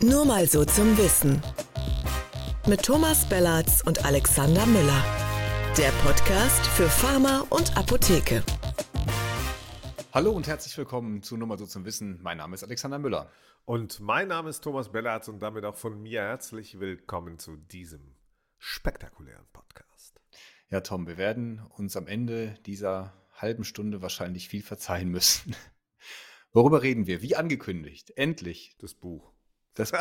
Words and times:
Nur 0.00 0.24
mal 0.24 0.46
so 0.46 0.64
zum 0.64 0.96
Wissen. 0.96 1.42
Mit 2.68 2.84
Thomas 2.84 3.28
Bellatz 3.28 3.82
und 3.84 4.04
Alexander 4.04 4.64
Müller. 4.64 5.04
Der 5.76 5.90
Podcast 6.04 6.64
für 6.68 6.88
Pharma 6.88 7.44
und 7.50 7.76
Apotheke. 7.76 8.44
Hallo 10.12 10.30
und 10.30 10.46
herzlich 10.46 10.78
willkommen 10.78 11.24
zu 11.24 11.36
Nur 11.36 11.48
mal 11.48 11.58
so 11.58 11.66
zum 11.66 11.84
Wissen. 11.84 12.22
Mein 12.22 12.36
Name 12.36 12.54
ist 12.54 12.62
Alexander 12.62 13.00
Müller. 13.00 13.28
Und 13.64 13.98
mein 13.98 14.28
Name 14.28 14.50
ist 14.50 14.60
Thomas 14.60 14.92
Bellatz 14.92 15.26
und 15.26 15.40
damit 15.40 15.64
auch 15.64 15.74
von 15.74 16.00
mir 16.00 16.20
herzlich 16.20 16.78
willkommen 16.78 17.40
zu 17.40 17.56
diesem 17.56 18.14
spektakulären 18.58 19.46
Podcast. 19.52 20.20
Ja, 20.70 20.80
Tom, 20.80 21.08
wir 21.08 21.18
werden 21.18 21.60
uns 21.76 21.96
am 21.96 22.06
Ende 22.06 22.54
dieser 22.66 23.14
halben 23.32 23.64
Stunde 23.64 24.00
wahrscheinlich 24.00 24.48
viel 24.48 24.62
verzeihen 24.62 25.08
müssen. 25.08 25.56
Worüber 26.52 26.82
reden 26.84 27.08
wir? 27.08 27.20
Wie 27.20 27.34
angekündigt, 27.34 28.12
endlich. 28.16 28.76
Das 28.78 28.94
Buch. 28.94 29.32
Das 29.78 29.92
Buch. 29.92 29.98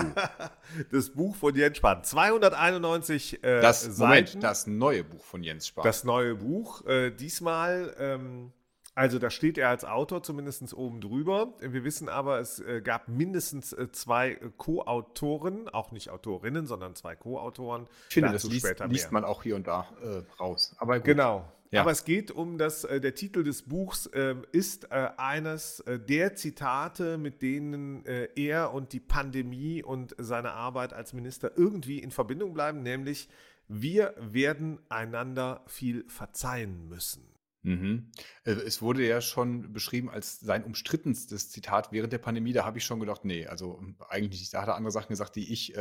das 0.92 1.10
Buch 1.12 1.36
von 1.36 1.56
Jens 1.56 1.78
Spahn. 1.78 2.04
291 2.04 3.44
äh, 3.44 3.62
das, 3.62 3.84
Seiten. 3.84 4.00
Moment, 4.02 4.44
das 4.44 4.68
neue 4.68 5.04
Buch 5.04 5.24
von 5.24 5.44
Jens 5.44 5.68
Spahn. 5.68 5.84
Das 5.84 6.04
neue 6.04 6.36
Buch. 6.36 6.86
Äh, 6.86 7.12
diesmal, 7.12 7.96
ähm, 8.00 8.52
also 8.96 9.20
da 9.20 9.30
steht 9.30 9.60
er 9.60 9.70
als 9.70 9.86
Autor 9.86 10.24
zumindest 10.24 10.74
oben 10.74 11.00
drüber. 11.00 11.54
Wir 11.62 11.84
wissen 11.84 12.10
aber, 12.10 12.40
es 12.40 12.60
äh, 12.60 12.82
gab 12.82 13.08
mindestens 13.08 13.72
äh, 13.72 13.92
zwei 13.92 14.40
Co-Autoren, 14.58 15.70
auch 15.70 15.92
nicht 15.92 16.10
Autorinnen, 16.10 16.66
sondern 16.66 16.96
zwei 16.96 17.16
Co-Autoren. 17.16 17.88
ich 18.08 18.16
finde, 18.16 18.32
das 18.32 18.44
liest, 18.44 18.80
liest, 18.88 19.12
man 19.12 19.24
auch 19.24 19.44
hier 19.44 19.56
und 19.56 19.68
da 19.68 19.88
äh, 20.02 20.24
raus. 20.42 20.76
Aber 20.80 20.98
gut. 20.98 21.06
Genau. 21.06 21.46
Ja. 21.72 21.82
Aber 21.82 21.92
es 21.92 22.06
geht 22.06 22.32
um 22.32 22.58
das, 22.58 22.84
äh, 22.84 23.02
der 23.02 23.16
Titel 23.16 23.44
des 23.44 23.64
Buchs 23.64 24.06
äh, 24.08 24.36
ist 24.52 24.86
äh, 24.92 25.10
eines 25.18 25.82
äh, 25.82 26.00
der 26.00 26.36
Zitate, 26.36 27.18
mit 27.18 27.42
denen 27.42 28.06
äh, 28.06 28.30
er 28.36 28.74
und 28.74 28.94
die 28.94 29.00
Pandemie 29.00 29.84
und 29.84 30.16
seine 30.18 30.52
Arbeit 30.52 30.94
als 30.94 31.14
Minister 31.14 31.52
irgendwie 31.58 32.00
in 32.00 32.12
Verbindung 32.12 32.54
bleiben, 32.54 32.84
nämlich 32.84 33.28
wir 33.68 34.14
werden 34.18 34.80
einander 34.88 35.64
viel 35.68 36.06
verzeihen 36.08 36.88
müssen. 36.88 37.28
Mhm. 37.64 38.12
Es 38.46 38.82
wurde 38.82 39.06
ja 39.06 39.20
schon 39.20 39.74
beschrieben 39.74 40.10
als 40.10 40.40
sein 40.40 40.64
umstrittenstes 40.64 41.50
Zitat 41.50 41.92
während 41.92 42.14
der 42.14 42.20
Pandemie. 42.20 42.54
Da 42.54 42.64
habe 42.64 42.78
ich 42.78 42.86
schon 42.86 43.02
gedacht, 43.02 43.26
nee, 43.26 43.46
also 43.46 43.84
eigentlich 44.08 44.40
nicht. 44.40 44.54
Da 44.54 44.62
hat 44.62 44.70
er 44.70 44.76
andere 44.76 44.92
Sachen 44.92 45.10
gesagt, 45.10 45.36
die 45.36 45.52
ich 45.52 45.76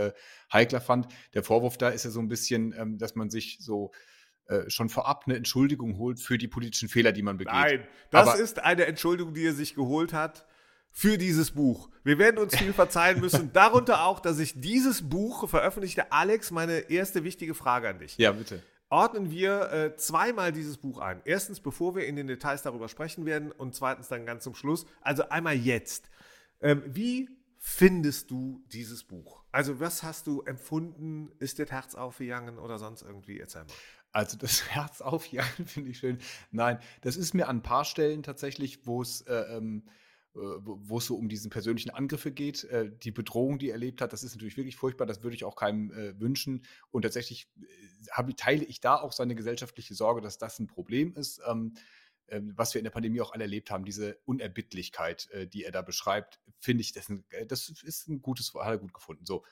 heikler 0.53 0.81
fand. 0.81 1.07
Der 1.35 1.45
Vorwurf 1.45 1.79
da 1.79 1.91
ist 1.91 2.05
ja 2.05 2.11
so 2.11 2.19
ein 2.19 2.27
bisschen, 2.27 2.75
ähm, 2.77 2.99
dass 2.99 3.15
man 3.15 3.31
sich 3.31 3.59
so 3.61 3.93
äh, 4.49 4.71
schon 4.71 4.89
vorab 4.89 5.25
eine 5.27 5.37
Entschuldigung 5.37 5.99
holt 5.99 6.21
für 6.21 6.39
die 6.39 6.49
politischen 6.49 6.89
Fehler, 6.89 7.13
die 7.13 7.23
man 7.23 7.37
begeht. 7.37 7.53
Nein, 7.53 7.87
das 8.11 8.29
Aber 8.29 8.39
ist 8.39 8.61
eine 8.61 8.87
Entschuldigung, 8.87 9.35
die 9.35 9.47
er 9.47 9.55
sich 9.55 9.75
geholt 9.75 10.13
hat 10.13 10.47
für 10.93 11.19
dieses 11.19 11.51
Buch. 11.51 11.91
Wir 12.05 12.19
werden 12.19 12.39
uns 12.39 12.57
viel 12.57 12.73
verzeihen 12.73 13.21
müssen. 13.21 13.53
Darunter 13.53 14.05
auch, 14.05 14.19
dass 14.19 14.39
ich 14.39 14.61
dieses 14.61 15.09
Buch 15.09 15.49
veröffentlichte. 15.49 16.11
Alex, 16.11 16.51
meine 16.51 16.91
erste 16.91 17.23
wichtige 17.23 17.55
Frage 17.55 17.89
an 17.89 17.99
dich. 17.99 18.17
Ja, 18.17 18.33
bitte. 18.33 18.63
Ordnen 18.89 19.31
wir 19.31 19.73
äh, 19.73 19.97
zweimal 19.97 20.53
dieses 20.53 20.79
Buch 20.79 20.99
ein. 21.01 21.21
Erstens, 21.25 21.61
bevor 21.61 21.97
wir 21.97 22.07
in 22.07 22.17
den 22.17 22.29
Details 22.29 22.63
darüber 22.63 22.89
sprechen 22.89 23.27
werden 23.27 23.51
und 23.51 23.75
zweitens 23.75 24.09
dann 24.09 24.25
ganz 24.25 24.45
zum 24.45 24.55
Schluss. 24.55 24.87
Also 25.03 25.29
einmal 25.29 25.57
jetzt. 25.57 26.09
Ähm, 26.61 26.83
wie 26.87 27.29
findest 27.59 28.31
du 28.31 28.63
dieses 28.73 29.03
Buch? 29.03 29.43
Also 29.51 29.81
was 29.81 30.03
hast 30.03 30.29
du 30.29 30.43
empfunden? 30.43 31.33
Ist 31.41 31.59
dir 31.59 31.65
das 31.65 31.73
Herz 31.73 31.95
aufgegangen 31.95 32.59
oder 32.59 32.79
sonst 32.79 33.03
irgendwie? 33.03 33.41
Erzähl 33.41 33.65
mal. 33.65 33.75
Also 34.17 34.39
das 34.39 34.69
Herz 34.71 35.01
aufjagen 35.03 35.67
finde 35.67 35.91
ich 35.91 35.99
schön. 35.99 36.19
Nein, 36.51 36.79
das 37.03 37.17
ist 37.17 37.35
mir 37.35 37.49
an 37.49 37.59
ein 37.59 37.63
paar 37.63 37.85
Stellen 37.85 38.23
tatsächlich, 38.23 38.87
wo 38.87 39.03
es 39.03 39.21
äh, 39.23 39.57
ähm, 39.57 39.85
äh, 40.35 40.39
wo 40.39 40.99
es 40.99 41.07
so 41.07 41.17
um 41.17 41.29
diesen 41.29 41.51
persönlichen 41.51 41.91
Angriffe 41.91 42.33
geht, 42.33 42.65
äh, 42.65 42.91
die 42.91 43.11
Bedrohung, 43.11 43.59
die 43.59 43.69
er 43.69 43.75
erlebt 43.75 44.01
hat, 44.01 44.13
das 44.15 44.23
ist 44.23 44.35
natürlich 44.35 44.57
wirklich 44.57 44.77
furchtbar, 44.77 45.07
das 45.07 45.23
würde 45.23 45.37
ich 45.37 45.45
auch 45.45 45.55
keinem 45.55 45.91
wünschen. 46.19 46.65
Und 46.91 47.03
tatsächlich 47.03 47.49
teile 48.37 48.65
ich 48.65 48.81
da 48.81 48.97
auch 48.97 49.13
seine 49.13 49.35
gesellschaftliche 49.35 49.95
Sorge, 49.95 50.23
dass 50.23 50.39
das 50.39 50.59
ein 50.59 50.67
Problem 50.67 51.15
ist, 51.15 51.41
ähm, 51.47 51.75
äh, 52.27 52.41
was 52.43 52.73
wir 52.73 52.81
in 52.81 52.85
der 52.85 52.91
Pandemie 52.91 53.21
auch 53.21 53.33
alle 53.33 53.45
erlebt 53.45 53.71
haben, 53.71 53.85
diese 53.85 54.19
Unerbittlichkeit, 54.25 55.29
die 55.53 55.65
er 55.65 55.73
da 55.73 55.83
beschreibt, 55.83 56.41
finde 56.59 56.81
ich, 56.81 56.93
das, 56.93 57.13
das, 57.49 57.69
ist 57.83 58.09
ein 58.09 58.23
gutes, 58.23 58.55
hat 58.55 58.67
er 58.67 58.79
gut 58.79 58.95
gefunden. 58.95 59.27
So, 59.27 59.45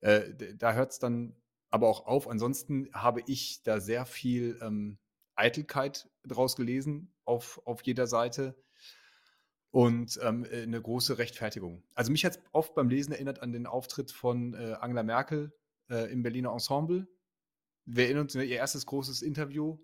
da 0.00 0.72
hört 0.72 0.92
es 0.92 0.98
dann 0.98 1.36
aber 1.70 1.88
auch 1.88 2.06
auf. 2.06 2.28
Ansonsten 2.28 2.88
habe 2.92 3.22
ich 3.26 3.62
da 3.62 3.80
sehr 3.80 4.04
viel 4.04 4.58
ähm, 4.62 4.98
Eitelkeit 5.34 6.08
draus 6.24 6.56
gelesen 6.56 7.12
auf, 7.24 7.60
auf 7.64 7.82
jeder 7.82 8.06
Seite 8.06 8.56
und 9.70 10.18
ähm, 10.22 10.44
äh, 10.44 10.62
eine 10.62 10.80
große 10.80 11.18
Rechtfertigung. 11.18 11.82
Also 11.94 12.12
mich 12.12 12.24
hat 12.24 12.32
es 12.32 12.42
oft 12.52 12.74
beim 12.74 12.88
Lesen 12.88 13.12
erinnert 13.12 13.40
an 13.40 13.52
den 13.52 13.66
Auftritt 13.66 14.10
von 14.10 14.54
äh, 14.54 14.76
Angela 14.80 15.02
Merkel 15.02 15.52
äh, 15.88 16.12
im 16.12 16.22
Berliner 16.22 16.52
Ensemble. 16.52 17.06
Wir 17.86 18.04
erinnern 18.04 18.22
uns 18.22 18.36
an 18.36 18.42
ihr 18.42 18.56
erstes 18.56 18.86
großes 18.86 19.22
Interview. 19.22 19.78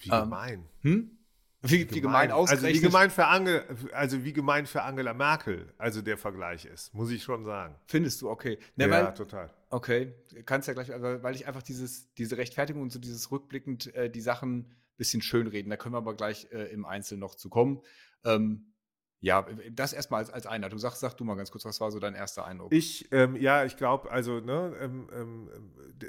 Wie 0.00 0.08
gemein. 0.08 0.68
Ähm, 0.84 0.92
hm? 0.92 1.16
Wie, 1.62 1.90
wie 1.90 2.00
gemein, 2.00 2.32
Also 2.32 2.66
wie 2.66 2.80
gemein, 2.80 3.10
für 3.10 3.26
Angela, 3.26 3.64
also 3.92 4.24
wie 4.24 4.32
gemein 4.32 4.64
für 4.64 4.82
Angela 4.82 5.12
Merkel, 5.12 5.74
also 5.76 6.00
der 6.00 6.16
Vergleich 6.16 6.64
ist, 6.64 6.94
muss 6.94 7.10
ich 7.10 7.22
schon 7.22 7.44
sagen. 7.44 7.74
Findest 7.86 8.22
du, 8.22 8.30
okay. 8.30 8.58
Ne, 8.76 8.86
ja, 8.86 8.90
weil, 8.90 9.14
total. 9.14 9.52
Okay, 9.70 10.14
kannst 10.46 10.66
ja 10.66 10.74
gleich, 10.74 10.88
weil 10.90 11.36
ich 11.36 11.46
einfach 11.46 11.62
dieses, 11.62 12.12
diese 12.14 12.36
Rechtfertigung 12.36 12.82
und 12.82 12.90
so 12.90 12.98
dieses 12.98 13.30
rückblickend 13.30 13.94
äh, 13.94 14.10
die 14.10 14.20
Sachen 14.20 14.58
ein 14.58 14.76
bisschen 14.96 15.22
schönreden, 15.22 15.70
da 15.70 15.76
können 15.76 15.94
wir 15.94 15.98
aber 15.98 16.16
gleich 16.16 16.48
äh, 16.50 16.64
im 16.72 16.84
Einzelnen 16.84 17.20
noch 17.20 17.36
zu 17.36 17.48
kommen. 17.48 17.80
Ähm, 18.24 18.70
ja, 19.22 19.46
das 19.70 19.92
erstmal 19.92 20.20
als, 20.20 20.30
als 20.30 20.46
Einladung. 20.46 20.78
Sag, 20.78 20.94
sag 20.94 21.14
du 21.14 21.24
mal 21.24 21.34
ganz 21.34 21.50
kurz, 21.50 21.66
was 21.66 21.78
war 21.80 21.90
so 21.90 21.98
dein 21.98 22.14
erster 22.14 22.46
Eindruck? 22.46 22.72
Ich, 22.72 23.06
ähm, 23.12 23.36
ja, 23.36 23.66
ich 23.66 23.76
glaube, 23.76 24.10
also, 24.10 24.40
ne, 24.40 24.74
ähm, 24.80 25.08
ähm, 25.12 25.50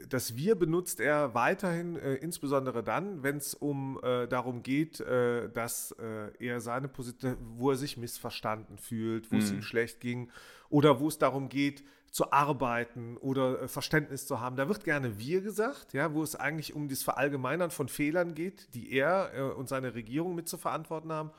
das 0.07 0.37
Wir 0.37 0.55
benutzt 0.55 1.01
er 1.01 1.33
weiterhin, 1.33 1.97
äh, 1.97 2.15
insbesondere 2.15 2.83
dann, 2.83 3.21
wenn 3.21 3.35
es 3.35 3.53
um 3.53 3.99
äh, 4.01 4.27
darum 4.27 4.63
geht, 4.63 5.01
äh, 5.01 5.49
dass 5.49 5.91
äh, 5.99 6.31
er 6.39 6.61
seine 6.61 6.87
Position, 6.87 7.35
wo 7.57 7.71
er 7.71 7.75
sich 7.75 7.97
missverstanden 7.97 8.77
fühlt, 8.77 9.29
wo 9.29 9.35
es 9.35 9.51
mhm. 9.51 9.57
ihm 9.57 9.61
schlecht 9.61 9.99
ging, 9.99 10.31
oder 10.69 11.01
wo 11.01 11.09
es 11.09 11.17
darum 11.17 11.49
geht, 11.49 11.83
zu 12.11 12.31
arbeiten 12.31 13.17
oder 13.17 13.63
äh, 13.63 13.67
Verständnis 13.67 14.27
zu 14.27 14.41
haben. 14.41 14.57
Da 14.57 14.67
wird 14.67 14.83
gerne 14.83 15.17
wir 15.17 15.41
gesagt, 15.41 15.93
ja, 15.93 16.13
wo 16.13 16.21
es 16.21 16.35
eigentlich 16.35 16.75
um 16.75 16.89
das 16.89 17.03
Verallgemeinern 17.03 17.71
von 17.71 17.87
Fehlern 17.87 18.35
geht, 18.35 18.73
die 18.75 18.91
er 18.91 19.31
äh, 19.33 19.41
und 19.41 19.69
seine 19.69 19.95
Regierung 19.95 20.35
mit 20.35 20.47
zu 20.47 20.57
verantworten 20.57 21.11
haben. 21.11 21.31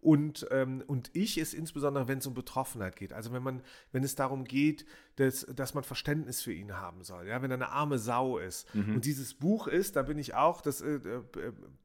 Und, 0.00 0.46
ähm, 0.50 0.84
und 0.86 1.10
ich 1.14 1.36
ist 1.36 1.52
insbesondere, 1.52 2.06
wenn 2.06 2.18
es 2.18 2.26
um 2.26 2.34
Betroffenheit 2.34 2.96
geht. 2.96 3.12
Also 3.12 3.32
wenn 3.32 3.42
man, 3.42 3.62
wenn 3.92 4.04
es 4.04 4.14
darum 4.14 4.44
geht, 4.44 4.86
dass, 5.16 5.46
dass 5.54 5.74
man 5.74 5.84
Verständnis 5.84 6.42
für 6.42 6.52
ihn 6.52 6.76
haben 6.76 7.02
soll, 7.02 7.26
ja, 7.26 7.42
wenn 7.42 7.50
er 7.50 7.56
eine 7.56 7.70
arme 7.70 7.98
Sau 7.98 8.38
ist. 8.38 8.72
Mhm. 8.74 8.96
Und 8.96 9.04
dieses 9.04 9.34
Buch 9.34 9.66
ist, 9.66 9.96
da 9.96 10.02
bin 10.02 10.18
ich 10.18 10.34
auch, 10.34 10.60
das 10.60 10.80
äh, 10.80 10.94
äh, 10.94 11.22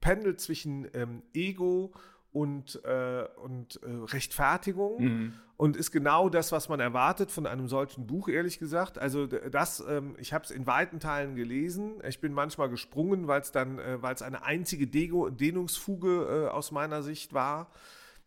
pendelt 0.02 0.40
zwischen 0.40 0.88
ähm, 0.94 1.24
Ego 1.34 1.94
und, 2.32 2.84
äh, 2.86 3.26
und 3.44 3.80
äh, 3.84 3.90
Rechtfertigung 4.14 5.02
mhm. 5.02 5.34
und 5.58 5.76
ist 5.76 5.92
genau 5.92 6.30
das, 6.30 6.52
was 6.52 6.70
man 6.70 6.80
erwartet 6.80 7.32
von 7.32 7.46
einem 7.46 7.68
solchen 7.68 8.08
Buch, 8.08 8.30
ehrlich 8.30 8.58
gesagt. 8.58 8.98
Also 8.98 9.28
das, 9.28 9.84
ähm, 9.88 10.16
ich 10.18 10.32
habe 10.34 10.46
es 10.46 10.52
in 10.52 10.66
weiten 10.66 11.00
Teilen 11.00 11.36
gelesen. 11.36 11.96
Ich 12.08 12.22
bin 12.22 12.34
manchmal 12.34 12.70
gesprungen, 12.70 13.28
weil 13.28 13.42
es 13.42 13.52
dann, 13.52 13.80
äh, 13.80 14.02
weil 14.02 14.16
es 14.16 14.22
eine 14.22 14.46
einzige 14.46 14.88
Dego 14.88 15.30
Dehnungsfuge 15.30 16.48
äh, 16.48 16.50
aus 16.50 16.72
meiner 16.72 17.04
Sicht 17.04 17.34
war. 17.34 17.70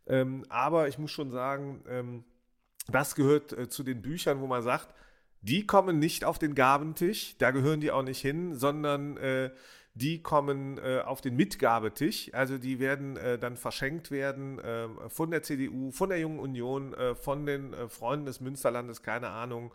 Ähm, 0.07 0.45
aber 0.51 0.89
ich 0.89 0.99
muss 0.99 1.11
schon 1.11 1.31
sagen, 1.31 1.83
ähm, 1.89 2.25
das 2.89 3.15
gehört 3.15 3.53
äh, 3.53 3.69
zu 3.69 3.83
den 3.83 4.03
Büchern, 4.03 4.41
wo 4.41 4.47
man 4.47 4.63
sagt, 4.63 4.95
die 5.41 5.67
kommen 5.67 5.99
nicht 5.99 6.25
auf 6.25 6.39
den 6.39 6.55
Gabentisch, 6.55 7.37
da 7.39 7.51
gehören 7.51 7.81
die 7.81 7.91
auch 7.91 8.03
nicht 8.03 8.21
hin, 8.21 8.55
sondern 8.55 9.17
äh, 9.17 9.51
die 9.95 10.23
kommen 10.23 10.79
äh, 10.79 11.01
auf 11.01 11.21
den 11.21 11.37
Mitgabetisch. 11.37 12.31
Also 12.35 12.59
die 12.59 12.81
werden 12.81 13.17
äh, 13.17 13.39
dann 13.39 13.57
verschenkt 13.57 14.11
werden 14.11 14.61
ähm, 14.65 14.99
von 15.09 15.31
der 15.31 15.43
CDU, 15.43 15.93
von 15.93 16.09
der 16.09 16.19
Jungen 16.19 16.41
Union, 16.41 16.95
äh, 16.95 17.15
von 17.15 17.47
den 17.47 17.73
äh, 17.73 17.89
Freunden 17.89 18.27
des 18.27 18.41
Münsterlandes, 18.41 19.03
keine 19.03 19.29
Ahnung 19.29 19.73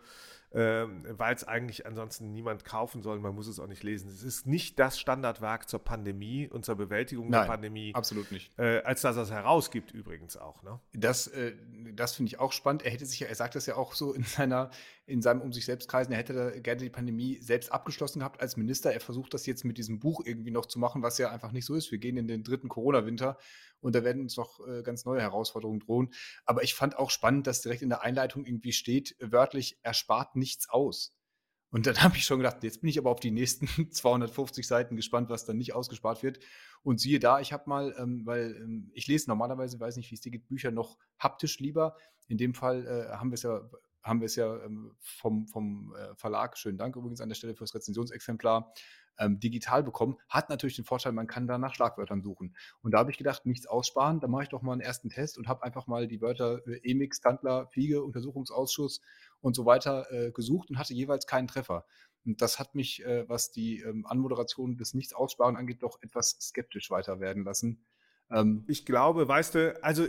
ähm, 0.52 1.04
weil 1.10 1.34
es 1.34 1.44
eigentlich 1.44 1.86
ansonsten 1.86 2.32
niemand 2.32 2.64
kaufen 2.64 3.02
soll. 3.02 3.20
Man 3.20 3.34
muss 3.34 3.46
es 3.46 3.60
auch 3.60 3.68
nicht 3.68 3.84
lesen. 3.84 4.10
Es 4.10 4.24
ist 4.24 4.46
nicht 4.46 4.78
das 4.80 4.98
Standardwerk 4.98 5.68
zur 5.68 5.78
Pandemie 5.78 6.48
und 6.48 6.64
zur 6.64 6.74
Bewältigung 6.74 7.28
Nein, 7.28 7.42
der 7.42 7.46
Pandemie. 7.46 7.94
Absolut 7.94 8.32
nicht. 8.32 8.50
Äh, 8.58 8.82
als 8.82 9.02
dass 9.02 9.16
er 9.16 9.22
es 9.22 9.30
herausgibt, 9.30 9.92
übrigens 9.92 10.36
auch. 10.36 10.62
Ne? 10.64 10.80
Das, 10.92 11.28
äh, 11.28 11.52
das 11.94 12.14
finde 12.14 12.28
ich 12.28 12.40
auch 12.40 12.52
spannend. 12.52 12.82
Er 12.82 12.90
hätte 12.90 13.06
sich 13.06 13.20
ja, 13.20 13.28
er 13.28 13.34
sagt 13.36 13.54
das 13.54 13.66
ja 13.66 13.76
auch 13.76 13.94
so 13.94 14.12
in 14.12 14.24
seiner, 14.24 14.70
in 15.06 15.22
seinem 15.22 15.40
Um 15.40 15.52
sich 15.52 15.64
selbst 15.64 15.88
kreisen, 15.88 16.12
er 16.12 16.18
hätte 16.18 16.60
gerne 16.62 16.80
die 16.82 16.90
Pandemie 16.90 17.38
selbst 17.40 17.70
abgeschlossen 17.70 18.18
gehabt 18.18 18.40
als 18.40 18.56
Minister. 18.56 18.92
Er 18.92 19.00
versucht 19.00 19.32
das 19.34 19.46
jetzt 19.46 19.64
mit 19.64 19.78
diesem 19.78 20.00
Buch 20.00 20.22
irgendwie 20.24 20.50
noch 20.50 20.66
zu 20.66 20.80
machen, 20.80 21.02
was 21.02 21.18
ja 21.18 21.30
einfach 21.30 21.52
nicht 21.52 21.64
so 21.64 21.76
ist. 21.76 21.92
Wir 21.92 21.98
gehen 21.98 22.16
in 22.16 22.26
den 22.26 22.42
dritten 22.42 22.68
Corona-Winter 22.68 23.38
und 23.80 23.94
da 23.94 24.04
werden 24.04 24.22
uns 24.22 24.36
noch 24.36 24.66
äh, 24.66 24.82
ganz 24.82 25.04
neue 25.04 25.20
Herausforderungen 25.20 25.80
drohen. 25.80 26.10
Aber 26.44 26.62
ich 26.62 26.74
fand 26.74 26.96
auch 26.98 27.10
spannend, 27.10 27.46
dass 27.46 27.62
direkt 27.62 27.82
in 27.82 27.88
der 27.88 28.02
Einleitung 28.02 28.44
irgendwie 28.44 28.72
steht, 28.72 29.16
wörtlich, 29.20 29.78
er 29.82 29.94
spart 29.94 30.36
nichts 30.36 30.68
aus. 30.68 31.14
Und 31.70 31.86
dann 31.86 31.96
habe 32.02 32.16
ich 32.16 32.24
schon 32.24 32.38
gedacht, 32.38 32.62
jetzt 32.62 32.80
bin 32.80 32.90
ich 32.90 32.98
aber 32.98 33.10
auf 33.10 33.20
die 33.20 33.30
nächsten 33.30 33.66
250 33.90 34.66
Seiten 34.66 34.96
gespannt, 34.96 35.30
was 35.30 35.44
dann 35.44 35.56
nicht 35.56 35.74
ausgespart 35.74 36.22
wird. 36.22 36.40
Und 36.82 37.00
siehe 37.00 37.18
da, 37.18 37.40
ich 37.40 37.52
habe 37.52 37.68
mal, 37.68 37.94
ähm, 37.98 38.22
weil 38.24 38.56
ähm, 38.56 38.90
ich 38.94 39.06
lese 39.06 39.28
normalerweise, 39.28 39.78
weiß 39.78 39.96
nicht, 39.96 40.10
wie 40.10 40.14
es 40.14 40.20
dir 40.20 40.32
geht, 40.32 40.48
Bücher 40.48 40.70
noch 40.70 40.98
haptisch 41.18 41.58
lieber. 41.58 41.96
In 42.28 42.38
dem 42.38 42.54
Fall 42.54 42.86
äh, 42.86 43.16
haben 43.16 43.30
wir 43.30 43.34
es 43.34 43.42
ja 43.42 43.68
haben 44.02 44.20
wir 44.20 44.26
es 44.26 44.36
ja 44.36 44.62
ähm, 44.64 44.94
vom, 45.00 45.46
vom 45.46 45.94
äh, 45.94 46.14
Verlag, 46.14 46.56
schönen 46.56 46.78
Dank 46.78 46.96
übrigens 46.96 47.20
an 47.20 47.28
der 47.28 47.36
Stelle 47.36 47.54
fürs 47.54 47.74
Rezensionsexemplar, 47.74 48.72
ähm, 49.18 49.38
digital 49.38 49.82
bekommen, 49.82 50.16
hat 50.28 50.48
natürlich 50.48 50.76
den 50.76 50.84
Vorteil, 50.84 51.12
man 51.12 51.26
kann 51.26 51.46
da 51.46 51.58
nach 51.58 51.74
Schlagwörtern 51.74 52.22
suchen. 52.22 52.56
Und 52.82 52.92
da 52.92 52.98
habe 52.98 53.10
ich 53.10 53.18
gedacht, 53.18 53.44
nichts 53.44 53.66
aussparen, 53.66 54.20
da 54.20 54.28
mache 54.28 54.44
ich 54.44 54.48
doch 54.48 54.62
mal 54.62 54.72
einen 54.72 54.80
ersten 54.80 55.10
Test 55.10 55.38
und 55.38 55.46
habe 55.46 55.62
einfach 55.62 55.86
mal 55.86 56.08
die 56.08 56.20
Wörter 56.20 56.66
äh, 56.66 56.80
Emix, 56.82 57.20
Tandler, 57.20 57.66
Fliege, 57.66 58.02
Untersuchungsausschuss 58.02 59.00
und 59.40 59.54
so 59.54 59.66
weiter 59.66 60.10
äh, 60.10 60.32
gesucht 60.32 60.70
und 60.70 60.78
hatte 60.78 60.94
jeweils 60.94 61.26
keinen 61.26 61.48
Treffer. 61.48 61.84
Und 62.24 62.42
das 62.42 62.58
hat 62.58 62.74
mich, 62.74 63.04
äh, 63.04 63.28
was 63.28 63.50
die 63.50 63.80
ähm, 63.80 64.06
Anmoderation 64.06 64.76
des 64.76 64.94
Nichts-Aussparen 64.94 65.56
angeht, 65.56 65.82
doch 65.82 65.98
etwas 66.02 66.36
skeptisch 66.40 66.90
weiter 66.90 67.20
werden 67.20 67.44
lassen. 67.44 67.84
Ähm, 68.30 68.64
ich 68.68 68.86
glaube, 68.86 69.26
weißt 69.26 69.54
du, 69.54 69.84
also 69.84 70.06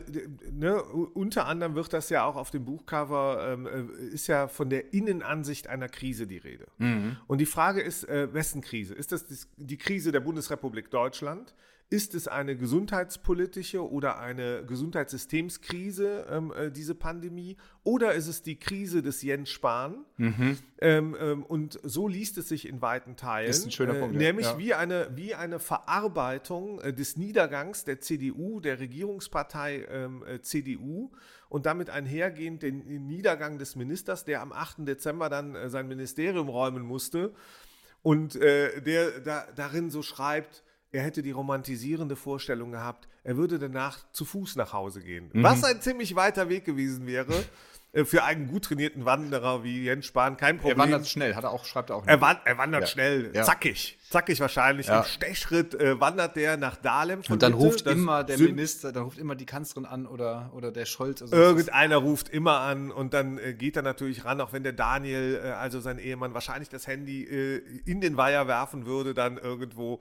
ne, 0.51 0.81
unter 0.83 1.47
anderem 1.47 1.75
wird 1.75 1.91
das 1.93 2.09
ja 2.09 2.25
auch 2.25 2.35
auf 2.35 2.51
dem 2.51 2.65
Buchcover, 2.65 3.47
ähm, 3.53 3.65
äh, 3.65 4.05
ist 4.13 4.27
ja 4.27 4.47
von 4.47 4.69
der 4.69 4.93
Innenansicht 4.93 5.67
einer 5.67 5.89
Krise 5.89 6.27
die 6.27 6.37
Rede. 6.37 6.67
Mhm. 6.77 7.17
Und 7.27 7.39
die 7.39 7.45
Frage 7.45 7.81
ist, 7.81 8.07
äh, 8.07 8.33
wessen 8.33 8.61
Krise? 8.61 8.93
Ist 8.93 9.11
das 9.11 9.47
die 9.57 9.77
Krise 9.77 10.11
der 10.11 10.19
Bundesrepublik 10.19 10.91
Deutschland? 10.91 11.53
Ist 11.93 12.15
es 12.15 12.29
eine 12.29 12.55
gesundheitspolitische 12.55 13.85
oder 13.85 14.17
eine 14.17 14.63
Gesundheitssystemskrise, 14.65 16.25
ähm, 16.29 16.53
äh, 16.53 16.71
diese 16.71 16.95
Pandemie? 16.95 17.57
Oder 17.83 18.13
ist 18.13 18.29
es 18.29 18.41
die 18.41 18.55
Krise 18.57 19.01
des 19.01 19.21
Jens 19.21 19.49
Spahn? 19.49 20.05
Mhm. 20.15 20.57
Ähm, 20.79 21.17
ähm, 21.19 21.43
und 21.43 21.81
so 21.83 22.07
liest 22.07 22.37
es 22.37 22.47
sich 22.47 22.65
in 22.65 22.81
weiten 22.81 23.17
Teilen. 23.17 23.49
Ist 23.49 23.65
ein 23.65 23.71
schöner 23.71 23.95
Punkt. 23.95 24.15
Äh, 24.15 24.19
nämlich 24.19 24.45
ja. 24.45 24.57
wie, 24.57 24.73
eine, 24.73 25.09
wie 25.17 25.35
eine 25.35 25.59
Verarbeitung 25.59 26.79
äh, 26.79 26.93
des 26.93 27.17
Niedergangs 27.17 27.83
der 27.83 27.99
CDU, 27.99 28.61
der 28.61 28.79
Regierungspartei 28.79 29.85
ähm, 29.91 30.23
äh, 30.25 30.41
CDU 30.41 31.11
und 31.49 31.65
damit 31.65 31.89
einhergehend 31.89 32.63
den, 32.63 33.05
Niedergang 33.05 33.59
des 33.59 33.75
Ministers, 33.75 34.23
der 34.23 34.41
am 34.41 34.53
8. 34.53 34.87
Dezember 34.87 35.27
dann 35.27 35.55
äh, 35.55 35.69
sein 35.69 35.89
Ministerium 35.89 36.47
räumen 36.47 36.83
musste 36.83 37.33
und 38.01 38.37
äh, 38.37 38.81
der 38.81 39.19
da, 39.19 39.45
darin 39.57 39.89
so 39.89 40.01
schreibt, 40.01 40.63
er 40.91 41.03
hätte 41.03 41.21
die 41.21 41.31
romantisierende 41.31 42.15
Vorstellung 42.15 42.71
gehabt, 42.71 43.07
er 43.23 43.37
würde 43.37 43.59
danach 43.59 43.99
zu 44.11 44.25
Fuß 44.25 44.55
nach 44.55 44.73
Hause 44.73 45.01
gehen. 45.01 45.29
Mhm. 45.33 45.43
Was 45.43 45.63
ein 45.63 45.81
ziemlich 45.81 46.15
weiter 46.15 46.49
Weg 46.49 46.65
gewesen 46.65 47.07
wäre. 47.07 47.33
Äh, 47.93 48.05
für 48.05 48.23
einen 48.23 48.47
gut 48.47 48.65
trainierten 48.65 49.05
Wanderer 49.05 49.63
wie 49.63 49.83
Jens 49.83 50.05
Spahn 50.05 50.37
kein 50.37 50.57
Problem. 50.57 50.77
Er 50.77 50.83
wandert 50.83 51.07
schnell, 51.07 51.35
hat 51.35 51.43
er 51.43 51.51
auch, 51.51 51.65
schreibt 51.65 51.89
er 51.89 51.97
auch. 51.97 52.07
Er, 52.07 52.21
wand, 52.21 52.39
er 52.45 52.57
wandert 52.57 52.81
ja. 52.81 52.87
schnell, 52.87 53.31
ja. 53.33 53.43
zackig, 53.43 53.97
zackig 54.09 54.39
wahrscheinlich. 54.39 54.87
Ja. 54.87 54.99
Im 54.99 55.05
Stechschritt 55.05 55.75
äh, 55.75 55.99
wandert 55.99 56.37
der 56.37 56.55
nach 56.55 56.77
Dahlem. 56.77 57.21
Und 57.27 57.43
dann 57.43 57.51
Mitte, 57.51 57.65
ruft 57.65 57.87
immer 57.87 58.23
der 58.23 58.37
Minister, 58.37 58.93
dann 58.93 59.03
ruft 59.03 59.17
immer 59.17 59.35
die 59.35 59.45
Kanzlerin 59.45 59.85
an 59.85 60.05
oder, 60.05 60.51
oder 60.55 60.71
der 60.71 60.85
Scholz. 60.85 61.21
Also 61.21 61.35
Irgendeiner 61.35 61.97
ruft 61.97 62.29
immer 62.29 62.61
an 62.61 62.91
und 62.91 63.13
dann 63.13 63.37
äh, 63.37 63.53
geht 63.53 63.75
er 63.75 63.81
natürlich 63.81 64.23
ran, 64.23 64.39
auch 64.39 64.53
wenn 64.53 64.63
der 64.63 64.73
Daniel, 64.73 65.41
äh, 65.43 65.49
also 65.49 65.81
sein 65.81 65.99
Ehemann, 65.99 66.33
wahrscheinlich 66.33 66.69
das 66.69 66.87
Handy 66.87 67.23
äh, 67.23 67.61
in 67.85 67.99
den 67.99 68.15
Weiher 68.15 68.47
werfen 68.47 68.85
würde, 68.85 69.13
dann 69.13 69.37
irgendwo. 69.37 69.99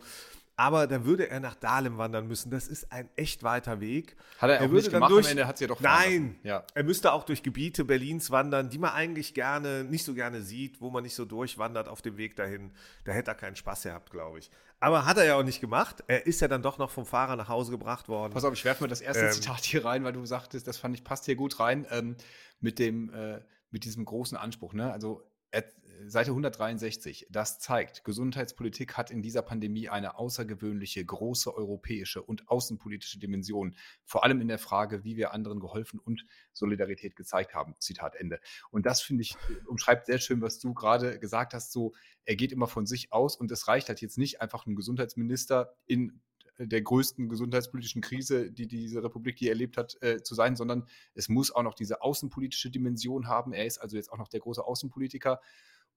Aber 0.60 0.86
da 0.86 1.06
würde 1.06 1.30
er 1.30 1.40
nach 1.40 1.54
Dahlem 1.54 1.96
wandern 1.96 2.28
müssen. 2.28 2.50
Das 2.50 2.68
ist 2.68 2.92
ein 2.92 3.08
echt 3.16 3.42
weiter 3.42 3.80
Weg. 3.80 4.14
Hat 4.38 4.50
er, 4.50 4.56
er 4.58 4.66
auch 4.66 4.70
nicht 4.70 4.90
gemacht, 4.90 5.10
durch, 5.10 5.24
am 5.24 5.30
Ende 5.30 5.46
hat 5.46 5.56
sie 5.56 5.64
ja 5.64 5.68
doch 5.68 5.80
Nein, 5.80 6.38
ja. 6.42 6.64
er 6.74 6.82
müsste 6.82 7.14
auch 7.14 7.24
durch 7.24 7.42
Gebiete 7.42 7.86
Berlins 7.86 8.30
wandern, 8.30 8.68
die 8.68 8.76
man 8.76 8.90
eigentlich 8.90 9.32
gerne, 9.32 9.84
nicht 9.84 10.04
so 10.04 10.12
gerne 10.12 10.42
sieht, 10.42 10.82
wo 10.82 10.90
man 10.90 11.02
nicht 11.02 11.14
so 11.14 11.24
durchwandert 11.24 11.88
auf 11.88 12.02
dem 12.02 12.18
Weg 12.18 12.36
dahin. 12.36 12.72
Da 13.04 13.12
hätte 13.12 13.30
er 13.30 13.36
keinen 13.36 13.56
Spaß 13.56 13.84
gehabt, 13.84 14.10
glaube 14.10 14.40
ich. 14.40 14.50
Aber 14.80 15.06
hat 15.06 15.16
er 15.16 15.24
ja 15.24 15.36
auch 15.36 15.42
nicht 15.42 15.62
gemacht. 15.62 16.04
Er 16.08 16.26
ist 16.26 16.42
ja 16.42 16.48
dann 16.48 16.60
doch 16.60 16.76
noch 16.76 16.90
vom 16.90 17.06
Fahrer 17.06 17.36
nach 17.36 17.48
Hause 17.48 17.70
gebracht 17.70 18.10
worden. 18.10 18.34
Pass 18.34 18.44
auf, 18.44 18.52
ich 18.52 18.66
werfe 18.66 18.82
mal 18.82 18.88
das 18.88 19.00
erste 19.00 19.24
ähm, 19.24 19.32
Zitat 19.32 19.64
hier 19.64 19.86
rein, 19.86 20.04
weil 20.04 20.12
du 20.12 20.26
sagtest, 20.26 20.66
das 20.66 20.76
fand 20.76 20.94
ich 20.94 21.04
passt 21.04 21.24
hier 21.24 21.36
gut 21.36 21.58
rein, 21.58 21.86
ähm, 21.90 22.16
mit 22.60 22.78
dem, 22.78 23.10
äh, 23.14 23.40
mit 23.70 23.84
diesem 23.84 24.04
großen 24.04 24.36
Anspruch. 24.36 24.74
Ne? 24.74 24.92
Also 24.92 25.22
Seite 26.06 26.30
163, 26.30 27.26
das 27.30 27.58
zeigt, 27.58 28.04
Gesundheitspolitik 28.04 28.96
hat 28.96 29.10
in 29.10 29.22
dieser 29.22 29.42
Pandemie 29.42 29.88
eine 29.88 30.18
außergewöhnliche, 30.18 31.04
große 31.04 31.54
europäische 31.54 32.22
und 32.22 32.48
außenpolitische 32.48 33.18
Dimension, 33.18 33.76
vor 34.04 34.24
allem 34.24 34.40
in 34.40 34.48
der 34.48 34.58
Frage, 34.58 35.04
wie 35.04 35.16
wir 35.16 35.32
anderen 35.32 35.60
geholfen 35.60 36.00
und 36.00 36.24
Solidarität 36.52 37.16
gezeigt 37.16 37.54
haben. 37.54 37.74
Zitat 37.78 38.16
Ende. 38.16 38.40
Und 38.70 38.86
das 38.86 39.02
finde 39.02 39.22
ich, 39.22 39.36
umschreibt 39.66 40.06
sehr 40.06 40.18
schön, 40.18 40.40
was 40.40 40.58
du 40.58 40.74
gerade 40.74 41.18
gesagt 41.18 41.54
hast, 41.54 41.72
so, 41.72 41.92
er 42.24 42.36
geht 42.36 42.52
immer 42.52 42.66
von 42.66 42.86
sich 42.86 43.12
aus 43.12 43.36
und 43.36 43.50
es 43.50 43.68
reicht 43.68 43.88
halt 43.88 44.00
jetzt 44.00 44.18
nicht 44.18 44.40
einfach 44.40 44.66
ein 44.66 44.76
Gesundheitsminister 44.76 45.76
in 45.86 46.20
der 46.66 46.82
größten 46.82 47.28
gesundheitspolitischen 47.28 48.02
Krise, 48.02 48.50
die 48.50 48.66
diese 48.66 49.02
Republik 49.02 49.40
je 49.40 49.48
erlebt 49.48 49.76
hat, 49.76 49.96
äh, 50.02 50.22
zu 50.22 50.34
sein, 50.34 50.56
sondern 50.56 50.86
es 51.14 51.28
muss 51.28 51.50
auch 51.50 51.62
noch 51.62 51.74
diese 51.74 52.02
außenpolitische 52.02 52.70
Dimension 52.70 53.28
haben. 53.28 53.52
Er 53.52 53.66
ist 53.66 53.78
also 53.78 53.96
jetzt 53.96 54.12
auch 54.12 54.18
noch 54.18 54.28
der 54.28 54.40
große 54.40 54.64
Außenpolitiker. 54.64 55.40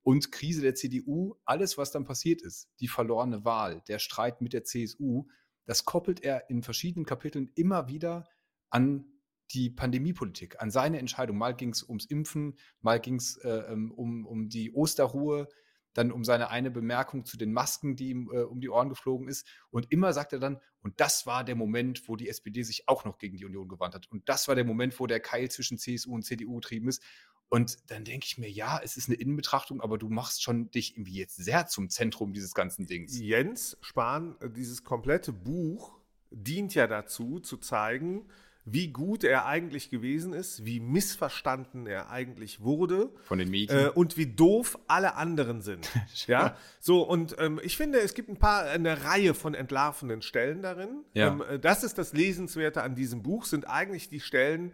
Und 0.04 0.32
Krise 0.32 0.62
der 0.62 0.76
CDU, 0.76 1.36
alles, 1.46 1.78
was 1.78 1.92
dann 1.92 2.04
passiert 2.04 2.42
ist, 2.42 2.70
die 2.80 2.88
verlorene 2.88 3.46
Wahl, 3.46 3.82
der 3.88 4.00
Streit 4.00 4.42
mit 4.42 4.54
der 4.54 4.64
CSU, 4.64 5.28
das 5.66 5.86
koppelt 5.86 6.22
er 6.22 6.50
in 6.50 6.62
verschiedenen 6.62 7.06
Kapiteln 7.06 7.52
immer 7.56 7.88
wieder 7.88 8.28
an 8.70 9.06
die 9.52 9.70
Pandemiepolitik, 9.70 10.62
an 10.62 10.72
seine 10.72 11.00
Entscheidung. 11.00 11.38
Mal 11.38 11.56
ging 11.56 11.70
es 11.70 11.84
ums 11.84 12.06
Impfen, 12.06 12.58
mal 12.82 13.00
ging 13.00 13.16
es 13.16 13.38
äh, 13.38 13.50
ähm, 13.50 13.92
um, 13.92 14.26
um 14.26 14.50
die 14.50 14.74
Osterruhe, 14.74 15.48
dann 15.94 16.12
um 16.12 16.24
seine 16.24 16.50
eine 16.50 16.72
Bemerkung 16.72 17.26
zu 17.26 17.38
den 17.38 17.54
Masken, 17.54 17.96
die 17.96 18.10
ihm 18.10 18.30
äh, 18.34 18.42
um 18.42 18.62
die 18.62 18.70
Ohren 18.70 18.90
geflogen 18.90 19.28
ist. 19.28 19.48
Und 19.70 19.92
immer 19.92 20.14
sagt 20.14 20.34
er 20.34 20.40
dann, 20.40 20.60
und 20.82 21.00
das 21.00 21.26
war 21.26 21.44
der 21.44 21.56
Moment, 21.56 22.08
wo 22.08 22.16
die 22.16 22.30
SPD 22.30 22.64
sich 22.64 22.90
auch 22.90 23.06
noch 23.06 23.18
gegen 23.18 23.38
die 23.38 23.46
Union 23.46 23.68
gewandt 23.68 23.96
hat. 23.96 24.10
Und 24.12 24.28
das 24.28 24.48
war 24.48 24.56
der 24.56 24.66
Moment, 24.66 25.00
wo 25.00 25.08
der 25.08 25.20
Keil 25.20 25.50
zwischen 25.50 25.78
CSU 25.78 26.14
und 26.14 26.24
CDU 26.24 26.56
getrieben 26.56 26.90
ist. 26.90 27.02
Und 27.50 27.92
dann 27.92 28.04
denke 28.04 28.26
ich 28.26 28.38
mir, 28.40 28.50
ja, 28.50 28.82
es 28.84 28.98
ist 28.98 29.10
eine 29.10 29.18
Innenbetrachtung, 29.18 29.80
aber 29.80 30.00
du 30.00 30.10
machst 30.10 30.42
schon 30.42 30.72
dich 30.72 30.98
irgendwie 30.98 31.20
jetzt 31.20 31.36
sehr 31.36 31.68
zum 31.68 31.90
Zentrum 31.90 32.34
dieses 32.34 32.54
ganzen 32.56 32.88
Dings. 32.88 33.18
Jens 33.20 33.78
Spahn, 33.82 34.36
äh, 34.42 34.50
dieses 34.50 34.84
komplette 34.84 35.32
Buch 35.32 36.00
dient 36.32 36.74
ja 36.74 36.88
dazu, 36.88 37.40
zu 37.40 37.58
zeigen, 37.58 38.26
wie 38.66 38.88
gut 38.88 39.24
er 39.24 39.46
eigentlich 39.46 39.90
gewesen 39.90 40.34
ist, 40.34 40.66
wie 40.66 40.80
missverstanden 40.80 41.86
er 41.86 42.10
eigentlich 42.10 42.62
wurde. 42.62 43.10
Von 43.24 43.40
den 43.40 43.50
Medien. 43.50 43.88
Äh, 43.88 43.90
und 43.90 44.16
wie 44.18 44.28
doof 44.28 44.80
alle 44.88 45.16
anderen 45.16 45.62
sind. 45.62 45.90
ja, 46.28 46.56
so 46.80 47.02
und 47.04 47.36
ähm, 47.40 47.60
ich 47.64 47.76
finde, 47.76 48.00
es 48.00 48.14
gibt 48.14 48.30
ein 48.30 48.38
paar, 48.38 48.66
eine 48.66 49.04
Reihe 49.04 49.34
von 49.34 49.54
entlarvenden 49.54 50.22
Stellen 50.22 50.62
darin. 50.62 51.04
Ja. 51.14 51.28
Ähm, 51.28 51.44
äh, 51.50 51.60
das 51.60 51.84
ist 51.84 51.98
das 51.98 52.14
Lesenswerte 52.14 52.84
an 52.84 52.96
diesem 52.96 53.22
Buch, 53.22 53.46
sind 53.46 53.68
eigentlich 53.68 54.08
die 54.08 54.22
Stellen, 54.22 54.74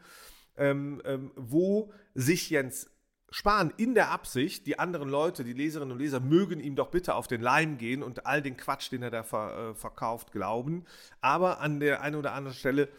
ähm, 0.58 1.02
ähm, 1.06 1.32
wo 1.36 1.92
sich 2.14 2.50
Jens 2.50 2.90
Spahn 3.32 3.72
in 3.78 3.94
der 3.94 4.10
Absicht, 4.10 4.66
die 4.66 4.80
anderen 4.80 5.08
Leute, 5.08 5.44
die 5.44 5.54
Leserinnen 5.54 5.92
und 5.92 6.00
Leser, 6.00 6.20
mögen 6.20 6.60
ihm 6.60 6.76
doch 6.76 6.90
bitte 6.90 7.14
auf 7.14 7.28
den 7.28 7.42
Leim 7.42 7.78
gehen 7.78 8.02
und 8.02 8.26
all 8.26 8.42
den 8.42 8.58
Quatsch, 8.58 8.92
den 8.92 9.04
er 9.04 9.12
da 9.12 9.24
ver, 9.24 9.72
äh, 9.72 9.76
verkauft, 9.76 10.32
glauben. 10.32 10.86
Aber 11.22 11.60
an 11.60 11.80
der 11.80 12.02
einen 12.02 12.16
oder 12.16 12.34
anderen 12.34 12.58
Stelle 12.58 12.90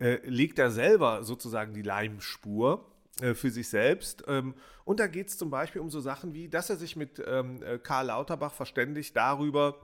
äh, 0.00 0.18
legt 0.24 0.58
er 0.58 0.70
selber 0.70 1.22
sozusagen 1.22 1.74
die 1.74 1.82
Leimspur 1.82 2.90
äh, 3.20 3.34
für 3.34 3.50
sich 3.50 3.68
selbst. 3.68 4.24
Ähm, 4.26 4.54
und 4.84 4.98
da 4.98 5.06
geht 5.06 5.28
es 5.28 5.38
zum 5.38 5.50
Beispiel 5.50 5.80
um 5.80 5.90
so 5.90 6.00
Sachen 6.00 6.34
wie, 6.34 6.48
dass 6.48 6.70
er 6.70 6.76
sich 6.76 6.96
mit 6.96 7.22
ähm, 7.24 7.62
äh, 7.62 7.78
Karl 7.78 8.06
Lauterbach 8.06 8.52
verständigt 8.52 9.14
darüber, 9.14 9.76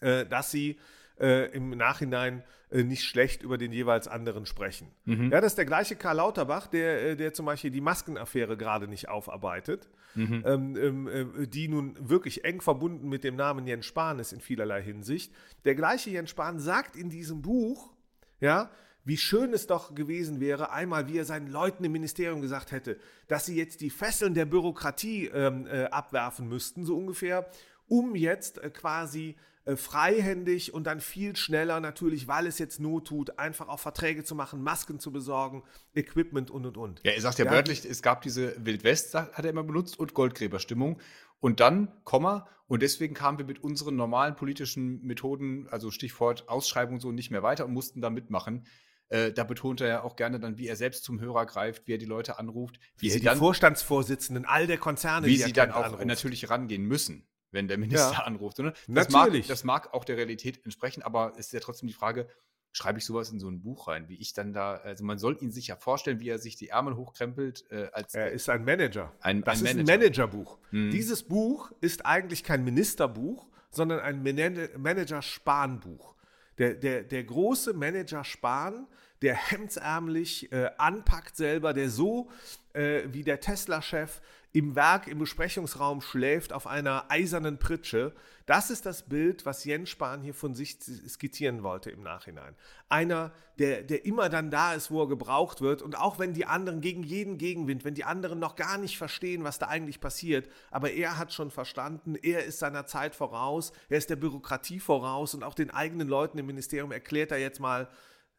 äh, 0.00 0.26
dass 0.26 0.50
sie 0.50 0.78
äh, 1.20 1.50
im 1.54 1.70
Nachhinein 1.70 2.42
äh, 2.70 2.82
nicht 2.82 3.04
schlecht 3.04 3.42
über 3.42 3.56
den 3.56 3.72
jeweils 3.72 4.08
anderen 4.08 4.46
sprechen. 4.46 4.88
Mhm. 5.04 5.30
Ja, 5.30 5.40
das 5.40 5.52
ist 5.52 5.58
der 5.58 5.64
gleiche 5.64 5.94
Karl 5.94 6.16
Lauterbach, 6.16 6.66
der, 6.66 7.14
der 7.14 7.32
zum 7.32 7.46
Beispiel 7.46 7.70
die 7.70 7.80
Maskenaffäre 7.80 8.56
gerade 8.56 8.88
nicht 8.88 9.08
aufarbeitet, 9.08 9.88
mhm. 10.14 10.42
ähm, 10.44 10.76
ähm 10.76 11.08
äh, 11.08 11.46
die 11.46 11.68
nun 11.68 11.96
wirklich 12.00 12.44
eng 12.44 12.60
verbunden 12.60 13.08
mit 13.08 13.22
dem 13.22 13.36
Namen 13.36 13.66
Jens 13.66 13.86
Spahn 13.86 14.18
ist 14.18 14.32
in 14.32 14.40
vielerlei 14.40 14.82
Hinsicht. 14.82 15.32
Der 15.64 15.76
gleiche 15.76 16.10
Jens 16.10 16.30
Spahn 16.30 16.58
sagt 16.58 16.96
in 16.96 17.10
diesem 17.10 17.42
Buch, 17.42 17.92
ja, 18.40 18.70
wie 19.04 19.16
schön 19.16 19.52
es 19.52 19.66
doch 19.66 19.94
gewesen 19.94 20.40
wäre, 20.40 20.72
einmal, 20.72 21.08
wie 21.08 21.18
er 21.18 21.24
seinen 21.24 21.48
Leuten 21.48 21.84
im 21.84 21.92
Ministerium 21.92 22.40
gesagt 22.40 22.72
hätte, 22.72 22.98
dass 23.28 23.46
sie 23.46 23.56
jetzt 23.56 23.80
die 23.80 23.90
Fesseln 23.90 24.34
der 24.34 24.46
Bürokratie 24.46 25.26
ähm, 25.26 25.66
äh, 25.66 25.84
abwerfen 25.84 26.48
müssten, 26.48 26.86
so 26.86 26.96
ungefähr, 26.96 27.48
um 27.86 28.14
jetzt 28.14 28.58
äh, 28.58 28.70
quasi 28.70 29.36
äh, 29.66 29.76
freihändig 29.76 30.74
und 30.74 30.86
dann 30.86 31.00
viel 31.00 31.36
schneller 31.36 31.80
natürlich, 31.80 32.28
weil 32.28 32.46
es 32.46 32.58
jetzt 32.58 32.80
Not 32.80 33.06
tut, 33.06 33.38
einfach 33.38 33.68
auch 33.68 33.80
Verträge 33.80 34.24
zu 34.24 34.34
machen, 34.34 34.62
Masken 34.62 34.98
zu 35.00 35.10
besorgen, 35.10 35.62
Equipment 35.94 36.50
und 36.50 36.66
und 36.66 36.76
und. 36.76 37.00
Ja, 37.04 37.12
er 37.12 37.20
sagt 37.20 37.38
ja, 37.38 37.46
ja 37.46 37.50
wörtlich, 37.50 37.84
es 37.84 38.02
gab 38.02 38.22
diese 38.22 38.54
Wildwest, 38.64 39.14
hat 39.14 39.38
er 39.38 39.50
immer 39.50 39.64
benutzt, 39.64 39.98
und 39.98 40.12
Goldgräberstimmung. 40.12 41.00
Und 41.40 41.60
dann, 41.60 41.88
Komma, 42.04 42.46
und 42.66 42.82
deswegen 42.82 43.14
kamen 43.14 43.38
wir 43.38 43.44
mit 43.44 43.62
unseren 43.62 43.96
normalen 43.96 44.36
politischen 44.36 45.02
Methoden, 45.02 45.66
also 45.70 45.90
Stichwort 45.90 46.48
Ausschreibung 46.48 47.00
so, 47.00 47.12
nicht 47.12 47.30
mehr 47.30 47.42
weiter 47.42 47.66
und 47.66 47.72
mussten 47.72 48.00
da 48.00 48.10
mitmachen. 48.10 48.66
Äh, 49.08 49.32
da 49.32 49.44
betont 49.44 49.80
er 49.80 49.88
ja 49.88 50.02
auch 50.02 50.16
gerne 50.16 50.40
dann, 50.40 50.58
wie 50.58 50.66
er 50.66 50.76
selbst 50.76 51.04
zum 51.04 51.20
Hörer 51.20 51.46
greift, 51.46 51.86
wie 51.86 51.94
er 51.94 51.98
die 51.98 52.06
Leute 52.06 52.38
anruft. 52.38 52.78
Wie, 52.96 53.06
wie 53.06 53.10
sie 53.10 53.20
die 53.20 53.26
dann, 53.26 53.38
Vorstandsvorsitzenden 53.38 54.44
all 54.44 54.66
der 54.66 54.78
Konzerne, 54.78 55.26
wie 55.26 55.36
sie 55.36 55.52
dann 55.52 55.70
auch 55.72 55.84
anruft. 55.84 56.04
natürlich 56.06 56.50
rangehen 56.50 56.84
müssen 56.84 57.26
wenn 57.54 57.68
der 57.68 57.78
Minister 57.78 58.12
ja. 58.12 58.24
anruft. 58.24 58.58
Ne? 58.58 58.74
Das, 58.88 59.08
Natürlich. 59.08 59.44
Mag, 59.44 59.48
das 59.48 59.64
mag 59.64 59.94
auch 59.94 60.04
der 60.04 60.16
Realität 60.16 60.64
entsprechen, 60.64 61.02
aber 61.02 61.32
es 61.38 61.46
ist 61.46 61.52
ja 61.52 61.60
trotzdem 61.60 61.86
die 61.86 61.94
Frage, 61.94 62.28
schreibe 62.72 62.98
ich 62.98 63.04
sowas 63.04 63.30
in 63.30 63.38
so 63.38 63.48
ein 63.48 63.62
Buch 63.62 63.88
rein, 63.88 64.08
wie 64.08 64.16
ich 64.16 64.32
dann 64.34 64.52
da, 64.52 64.74
also 64.74 65.04
man 65.04 65.18
soll 65.18 65.38
ihn 65.40 65.52
sich 65.52 65.68
ja 65.68 65.76
vorstellen, 65.76 66.20
wie 66.20 66.28
er 66.28 66.38
sich 66.38 66.56
die 66.56 66.68
Ärmel 66.68 66.96
hochkrempelt. 66.96 67.64
Äh, 67.70 67.88
als 67.92 68.14
er 68.14 68.32
ist 68.32 68.48
ein 68.50 68.64
Manager. 68.64 69.14
Ein, 69.20 69.42
das 69.42 69.60
ein 69.60 69.66
ist 69.66 69.74
Manager. 69.74 69.92
ein 69.92 70.00
Managerbuch. 70.00 70.58
Mhm. 70.72 70.90
Dieses 70.90 71.22
Buch 71.22 71.72
ist 71.80 72.04
eigentlich 72.04 72.42
kein 72.42 72.64
Ministerbuch, 72.64 73.46
sondern 73.70 74.00
ein 74.00 74.22
Manager-Spahn-Buch. 74.22 76.14
Der, 76.58 76.74
der, 76.74 77.02
der 77.02 77.24
große 77.24 77.72
Manager 77.72 78.24
Spahn, 78.24 78.86
der 79.22 79.34
hemdsärmlich 79.34 80.52
äh, 80.52 80.70
anpackt 80.78 81.36
selber, 81.36 81.72
der 81.72 81.88
so 81.88 82.30
äh, 82.74 83.02
wie 83.12 83.22
der 83.22 83.40
Tesla-Chef 83.40 84.20
im 84.52 84.76
Werk, 84.76 85.08
im 85.08 85.18
Besprechungsraum 85.18 86.00
schläft 86.00 86.52
auf 86.52 86.68
einer 86.68 87.10
eisernen 87.10 87.58
Pritsche. 87.58 88.12
Das 88.46 88.70
ist 88.70 88.86
das 88.86 89.02
Bild, 89.02 89.44
was 89.46 89.64
Jens 89.64 89.90
Spahn 89.90 90.22
hier 90.22 90.32
von 90.32 90.54
sich 90.54 90.78
skizzieren 91.08 91.64
wollte 91.64 91.90
im 91.90 92.04
Nachhinein. 92.04 92.54
Einer, 92.88 93.32
der, 93.58 93.82
der 93.82 94.04
immer 94.04 94.28
dann 94.28 94.52
da 94.52 94.74
ist, 94.74 94.92
wo 94.92 95.02
er 95.02 95.08
gebraucht 95.08 95.60
wird. 95.60 95.82
Und 95.82 95.98
auch 95.98 96.20
wenn 96.20 96.34
die 96.34 96.46
anderen 96.46 96.80
gegen 96.80 97.02
jeden 97.02 97.36
Gegenwind, 97.36 97.84
wenn 97.84 97.94
die 97.94 98.04
anderen 98.04 98.38
noch 98.38 98.54
gar 98.54 98.78
nicht 98.78 98.96
verstehen, 98.96 99.42
was 99.42 99.58
da 99.58 99.66
eigentlich 99.66 100.00
passiert, 100.00 100.48
aber 100.70 100.92
er 100.92 101.18
hat 101.18 101.32
schon 101.32 101.50
verstanden, 101.50 102.14
er 102.14 102.44
ist 102.44 102.60
seiner 102.60 102.86
Zeit 102.86 103.16
voraus, 103.16 103.72
er 103.88 103.98
ist 103.98 104.10
der 104.10 104.16
Bürokratie 104.16 104.78
voraus 104.78 105.34
und 105.34 105.42
auch 105.42 105.54
den 105.54 105.70
eigenen 105.70 106.06
Leuten 106.06 106.38
im 106.38 106.46
Ministerium 106.46 106.92
erklärt 106.92 107.32
er 107.32 107.38
jetzt 107.38 107.58
mal, 107.58 107.88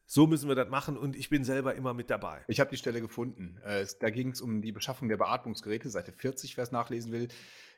so 0.06 0.28
müssen 0.28 0.48
wir 0.48 0.54
das 0.54 0.68
machen 0.68 0.96
und 0.96 1.16
ich 1.16 1.28
bin 1.28 1.44
selber 1.44 1.74
immer 1.74 1.92
mit 1.92 2.10
dabei. 2.10 2.44
Ich 2.46 2.60
habe 2.60 2.70
die 2.70 2.76
Stelle 2.76 3.00
gefunden. 3.00 3.58
Äh, 3.64 3.86
da 4.00 4.10
ging 4.10 4.30
es 4.30 4.40
um 4.40 4.62
die 4.62 4.72
Beschaffung 4.72 5.08
der 5.08 5.16
Beatmungsgeräte, 5.16 5.90
Seite 5.90 6.12
40, 6.12 6.56
wer 6.56 6.62
es 6.62 6.70
nachlesen 6.70 7.10
will. 7.10 7.28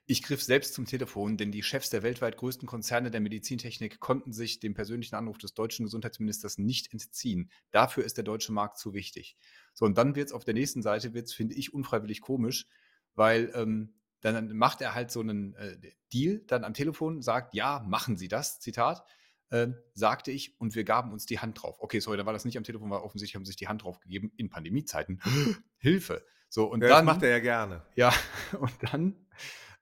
Ich 0.06 0.22
griff 0.22 0.42
selbst 0.42 0.74
zum 0.74 0.86
Telefon, 0.86 1.36
denn 1.36 1.52
die 1.52 1.62
Chefs 1.62 1.90
der 1.90 2.02
weltweit 2.02 2.36
größten 2.36 2.66
Konzerne 2.66 3.10
der 3.10 3.20
Medizintechnik 3.20 3.98
konnten 4.00 4.32
sich 4.32 4.60
dem 4.60 4.74
persönlichen 4.74 5.16
Anruf 5.16 5.38
des 5.38 5.54
deutschen 5.54 5.84
Gesundheitsministers 5.84 6.58
nicht 6.58 6.92
entziehen. 6.92 7.50
Dafür 7.70 8.04
ist 8.04 8.16
der 8.16 8.24
deutsche 8.24 8.52
Markt 8.52 8.78
zu 8.78 8.94
wichtig. 8.94 9.36
So, 9.74 9.84
und 9.84 9.98
dann 9.98 10.14
wird 10.14 10.28
es 10.28 10.32
auf 10.32 10.44
der 10.44 10.54
nächsten 10.54 10.82
Seite, 10.82 11.14
wird's, 11.14 11.32
finde 11.32 11.54
ich, 11.56 11.74
unfreiwillig 11.74 12.20
komisch, 12.20 12.66
weil 13.14 13.50
ähm, 13.54 13.94
dann 14.20 14.56
macht 14.56 14.80
er 14.80 14.94
halt 14.94 15.10
so 15.10 15.20
einen 15.20 15.54
äh, 15.54 15.76
Deal 16.12 16.42
dann 16.46 16.64
am 16.64 16.74
Telefon, 16.74 17.22
sagt, 17.22 17.54
ja, 17.54 17.84
machen 17.86 18.16
Sie 18.16 18.28
das, 18.28 18.60
Zitat 18.60 19.04
äh, 19.50 19.68
sagte 19.94 20.30
ich, 20.30 20.60
und 20.60 20.74
wir 20.74 20.84
gaben 20.84 21.12
uns 21.12 21.26
die 21.26 21.38
Hand 21.38 21.62
drauf. 21.62 21.76
Okay, 21.80 22.00
sorry, 22.00 22.16
da 22.16 22.26
war 22.26 22.32
das 22.32 22.44
nicht 22.44 22.56
am 22.56 22.64
Telefon, 22.64 22.90
weil 22.90 23.00
offensichtlich 23.00 23.36
haben 23.36 23.44
sie 23.44 23.50
sich 23.50 23.56
die 23.56 23.68
Hand 23.68 23.82
drauf 23.82 24.00
gegeben 24.00 24.32
in 24.36 24.50
Pandemiezeiten. 24.50 25.20
Hilfe. 25.78 26.24
So, 26.48 26.66
und 26.66 26.82
ja, 26.82 26.88
dann. 26.88 27.06
Das 27.06 27.14
macht 27.14 27.22
er 27.22 27.30
ja 27.30 27.38
gerne. 27.38 27.82
Ja, 27.94 28.12
und 28.60 28.72
dann 28.82 29.26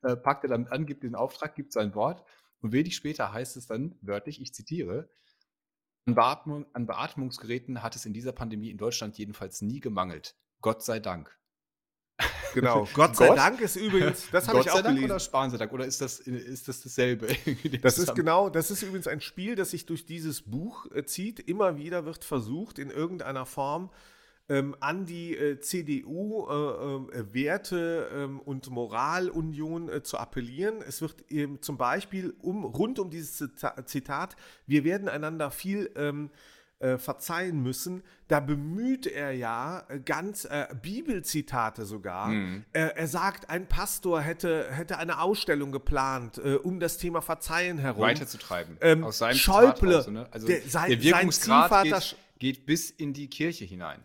äh, 0.02 0.16
packt 0.16 0.44
er 0.44 0.50
damit 0.50 0.70
an, 0.72 0.86
gibt 0.86 1.02
den 1.02 1.14
Auftrag, 1.14 1.54
gibt 1.54 1.72
sein 1.72 1.94
Wort. 1.94 2.24
Und 2.60 2.72
wenig 2.72 2.96
später 2.96 3.32
heißt 3.32 3.56
es 3.56 3.66
dann 3.66 3.96
wörtlich, 4.00 4.40
ich 4.40 4.54
zitiere, 4.54 5.10
an, 6.06 6.14
Beatmung, 6.14 6.66
an 6.72 6.86
Beatmungsgeräten 6.86 7.82
hat 7.82 7.96
es 7.96 8.06
in 8.06 8.12
dieser 8.12 8.32
Pandemie 8.32 8.70
in 8.70 8.78
Deutschland 8.78 9.18
jedenfalls 9.18 9.60
nie 9.62 9.80
gemangelt. 9.80 10.36
Gott 10.60 10.82
sei 10.82 11.00
Dank. 11.00 11.36
Genau. 12.54 12.88
Gott 12.94 13.16
sei 13.16 13.28
Gott? 13.28 13.38
Dank 13.38 13.60
ist 13.60 13.76
übrigens, 13.76 14.28
das 14.30 14.48
habe 14.48 14.60
ich 14.60 14.70
auch 14.70 14.82
gelesen. 14.82 15.04
oder 15.04 15.20
Spahn 15.20 15.50
sei 15.50 15.56
Dank 15.56 15.72
oder 15.72 15.84
ist 15.84 16.00
das, 16.00 16.20
ist 16.20 16.68
das 16.68 16.82
dasselbe? 16.82 17.28
das 17.82 17.98
ist 17.98 18.14
genau, 18.14 18.50
das 18.50 18.70
ist 18.70 18.82
übrigens 18.82 19.06
ein 19.06 19.20
Spiel, 19.20 19.56
das 19.56 19.70
sich 19.70 19.86
durch 19.86 20.06
dieses 20.06 20.42
Buch 20.42 20.86
äh, 20.94 21.04
zieht. 21.04 21.40
Immer 21.40 21.76
wieder 21.76 22.04
wird 22.04 22.24
versucht, 22.24 22.78
in 22.78 22.90
irgendeiner 22.90 23.46
Form 23.46 23.90
ähm, 24.48 24.76
an 24.80 25.06
die 25.06 25.36
äh, 25.36 25.60
CDU 25.60 26.46
äh, 26.48 27.18
äh, 27.18 27.34
Werte 27.34 28.08
ähm, 28.14 28.40
und 28.40 28.70
Moralunion 28.70 29.88
äh, 29.88 30.02
zu 30.02 30.18
appellieren. 30.18 30.82
Es 30.86 31.00
wird 31.00 31.30
eben 31.30 31.60
zum 31.62 31.76
Beispiel 31.76 32.34
um, 32.42 32.64
rund 32.64 32.98
um 32.98 33.10
dieses 33.10 33.50
Zitat, 33.86 34.36
wir 34.66 34.84
werden 34.84 35.08
einander 35.08 35.50
viel 35.50 35.90
ähm, 35.96 36.30
äh, 36.78 36.98
verzeihen 36.98 37.62
müssen, 37.62 38.02
da 38.28 38.40
bemüht 38.40 39.06
er 39.06 39.32
ja 39.32 39.84
äh, 39.88 39.98
ganz 39.98 40.44
äh, 40.44 40.66
Bibelzitate 40.82 41.86
sogar. 41.86 42.28
Mhm. 42.28 42.64
Er, 42.72 42.96
er, 42.96 43.08
sagt, 43.08 43.48
ein 43.48 43.66
Pastor 43.66 44.20
hätte, 44.20 44.70
hätte 44.70 44.98
eine 44.98 45.20
Ausstellung 45.20 45.72
geplant, 45.72 46.38
äh, 46.38 46.56
um 46.56 46.78
das 46.78 46.98
Thema 46.98 47.22
Verzeihen 47.22 47.78
herum. 47.78 48.02
Weiterzutreiben. 48.02 48.76
Ähm, 48.80 49.04
aus 49.04 49.18
seinem 49.18 49.36
Schäuble, 49.36 49.96
raus, 49.96 50.08
ne? 50.08 50.28
also 50.30 50.46
der, 50.46 50.60
sein, 50.68 50.90
der 50.90 51.02
Wirkungsgrad 51.02 51.84
geht, 51.84 52.16
geht 52.38 52.66
bis 52.66 52.90
in 52.90 53.14
die 53.14 53.28
Kirche 53.28 53.64
hinein. 53.64 54.02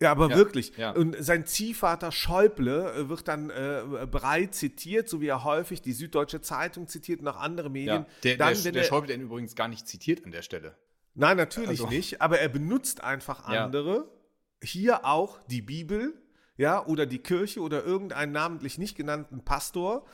Ja, 0.00 0.10
aber 0.10 0.30
ja, 0.30 0.36
wirklich. 0.36 0.76
Ja. 0.76 0.90
Und 0.90 1.16
sein 1.18 1.46
Ziehvater 1.46 2.10
Schäuble 2.10 2.92
äh, 2.94 3.08
wird 3.08 3.28
dann 3.28 3.50
äh, 3.50 4.06
breit 4.10 4.54
zitiert, 4.54 5.08
so 5.08 5.20
wie 5.20 5.28
er 5.28 5.44
häufig 5.44 5.82
die 5.82 5.92
Süddeutsche 5.92 6.40
Zeitung 6.40 6.88
zitiert 6.88 7.20
und 7.20 7.28
auch 7.28 7.36
andere 7.36 7.70
Medien. 7.70 8.02
Ja, 8.02 8.06
der, 8.22 8.36
dann, 8.36 8.62
der, 8.62 8.72
der 8.72 8.82
Schäuble, 8.84 9.08
der 9.08 9.18
übrigens 9.18 9.54
gar 9.54 9.68
nicht 9.68 9.86
zitiert 9.86 10.24
an 10.24 10.30
der 10.30 10.42
Stelle. 10.42 10.76
Nein, 11.14 11.36
natürlich 11.36 11.82
also. 11.82 11.86
nicht, 11.88 12.20
aber 12.20 12.40
er 12.40 12.48
benutzt 12.48 13.02
einfach 13.02 13.44
andere. 13.44 13.96
Ja. 13.96 14.68
Hier 14.68 15.04
auch 15.04 15.40
die 15.46 15.62
Bibel, 15.62 16.14
ja, 16.56 16.84
oder 16.86 17.06
die 17.06 17.18
Kirche 17.18 17.60
oder 17.60 17.84
irgendeinen 17.84 18.32
namentlich 18.32 18.78
nicht 18.78 18.96
genannten 18.96 19.44
Pastor, 19.44 20.06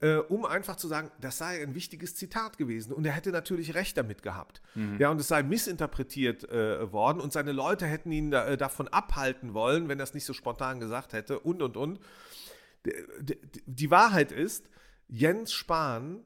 äh, 0.00 0.16
um 0.16 0.44
einfach 0.44 0.76
zu 0.76 0.88
sagen, 0.88 1.10
das 1.20 1.38
sei 1.38 1.62
ein 1.62 1.74
wichtiges 1.74 2.14
Zitat 2.14 2.58
gewesen. 2.58 2.92
Und 2.92 3.06
er 3.06 3.12
hätte 3.12 3.30
natürlich 3.30 3.74
recht 3.74 3.96
damit 3.96 4.22
gehabt. 4.22 4.60
Mhm. 4.74 4.98
Ja, 4.98 5.10
und 5.10 5.20
es 5.20 5.28
sei 5.28 5.42
missinterpretiert 5.42 6.48
äh, 6.50 6.92
worden 6.92 7.20
und 7.20 7.32
seine 7.32 7.52
Leute 7.52 7.86
hätten 7.86 8.12
ihn 8.12 8.30
da, 8.30 8.46
äh, 8.46 8.56
davon 8.56 8.88
abhalten 8.88 9.54
wollen, 9.54 9.88
wenn 9.88 9.98
er 9.98 10.04
es 10.04 10.14
nicht 10.14 10.26
so 10.26 10.34
spontan 10.34 10.80
gesagt 10.80 11.12
hätte 11.12 11.40
und 11.40 11.62
und 11.62 11.76
und. 11.76 12.00
Die, 13.20 13.38
die 13.66 13.90
Wahrheit 13.90 14.32
ist, 14.32 14.68
Jens 15.08 15.52
Spahn 15.52 16.24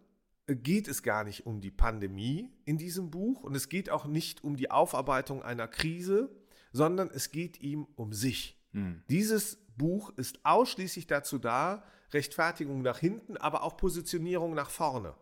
geht 0.57 0.89
es 0.89 1.03
gar 1.03 1.25
nicht 1.25 1.47
um 1.47 1.61
die 1.61 1.71
Pandemie 1.71 2.51
in 2.65 2.79
diesem 2.79 3.11
Buch 3.11 3.43
und 3.43 3.55
es 3.55 3.69
geht 3.69 3.91
auch 3.91 4.07
nicht 4.07 4.45
um 4.45 4.57
die 4.57 4.71
Aufarbeitung 4.71 5.43
einer 5.43 5.69
Krise, 5.69 6.31
sondern 6.73 7.11
es 7.11 7.31
geht 7.31 7.61
ihm 7.61 7.87
um 7.97 8.13
sich. 8.13 8.61
Hm. 8.73 9.03
Dieses 9.09 9.57
Buch 9.77 10.13
ist 10.17 10.45
ausschließlich 10.45 11.07
dazu 11.07 11.39
da, 11.39 11.85
Rechtfertigung 12.13 12.83
nach 12.83 12.99
hinten, 12.99 13.37
aber 13.37 13.63
auch 13.63 13.77
Positionierung 13.77 14.55
nach 14.55 14.71
vorne. 14.71 15.15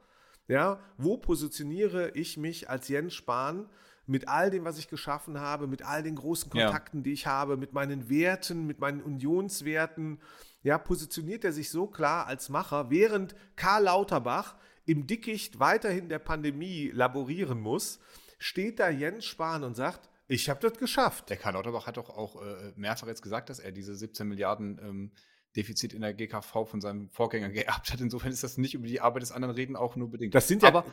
Ja, 0.46 0.80
wo 0.96 1.18
positioniere 1.18 2.10
ich 2.10 2.38
mich 2.38 2.70
als 2.70 2.88
Jens 2.88 3.12
Spahn 3.14 3.68
mit 4.06 4.28
all 4.28 4.50
dem, 4.50 4.64
was 4.64 4.78
ich 4.78 4.88
geschaffen 4.88 5.38
habe, 5.38 5.66
mit 5.66 5.82
all 5.82 6.02
den 6.02 6.16
großen 6.16 6.50
Kontakten, 6.50 7.00
ja. 7.00 7.02
die 7.04 7.12
ich 7.12 7.26
habe, 7.26 7.58
mit 7.58 7.74
meinen 7.74 8.08
Werten, 8.08 8.66
mit 8.66 8.80
meinen 8.80 9.02
Unionswerten? 9.02 10.18
Ja, 10.62 10.78
positioniert 10.78 11.44
er 11.44 11.52
sich 11.52 11.70
so 11.70 11.86
klar 11.86 12.26
als 12.26 12.48
Macher, 12.48 12.88
während 12.88 13.34
Karl 13.56 13.84
Lauterbach 13.84 14.56
im 14.88 15.06
Dickicht 15.06 15.60
weiterhin 15.60 16.08
der 16.08 16.18
Pandemie 16.18 16.90
laborieren 16.92 17.60
muss, 17.60 18.00
steht 18.38 18.80
da 18.80 18.88
Jens 18.88 19.26
Spahn 19.26 19.62
und 19.62 19.74
sagt, 19.74 20.08
ich 20.28 20.48
habe 20.48 20.60
das 20.60 20.78
geschafft. 20.78 21.28
Der 21.28 21.36
Karl 21.36 21.54
Lauterbach 21.54 21.86
hat 21.86 21.98
doch 21.98 22.08
auch 22.08 22.40
äh, 22.42 22.72
mehrfach 22.76 23.06
jetzt 23.06 23.22
gesagt, 23.22 23.50
dass 23.50 23.58
er 23.58 23.70
diese 23.70 23.94
17 23.94 24.26
Milliarden 24.26 24.78
ähm, 24.82 25.10
Defizit 25.58 25.92
in 25.92 26.02
der 26.02 26.14
GKV 26.14 26.66
von 26.66 26.80
seinem 26.80 27.08
Vorgänger 27.10 27.48
geerbt 27.48 27.92
hat. 27.92 28.00
Insofern 28.00 28.30
ist 28.30 28.44
das 28.44 28.58
nicht 28.58 28.74
über 28.74 28.86
die 28.86 29.00
Arbeit 29.00 29.22
des 29.22 29.32
anderen 29.32 29.54
reden, 29.54 29.74
auch 29.74 29.96
nur 29.96 30.08
bedingt. 30.08 30.32
Das 30.32 30.46
sind 30.46 30.62
ja, 30.62 30.68
Aber 30.68 30.84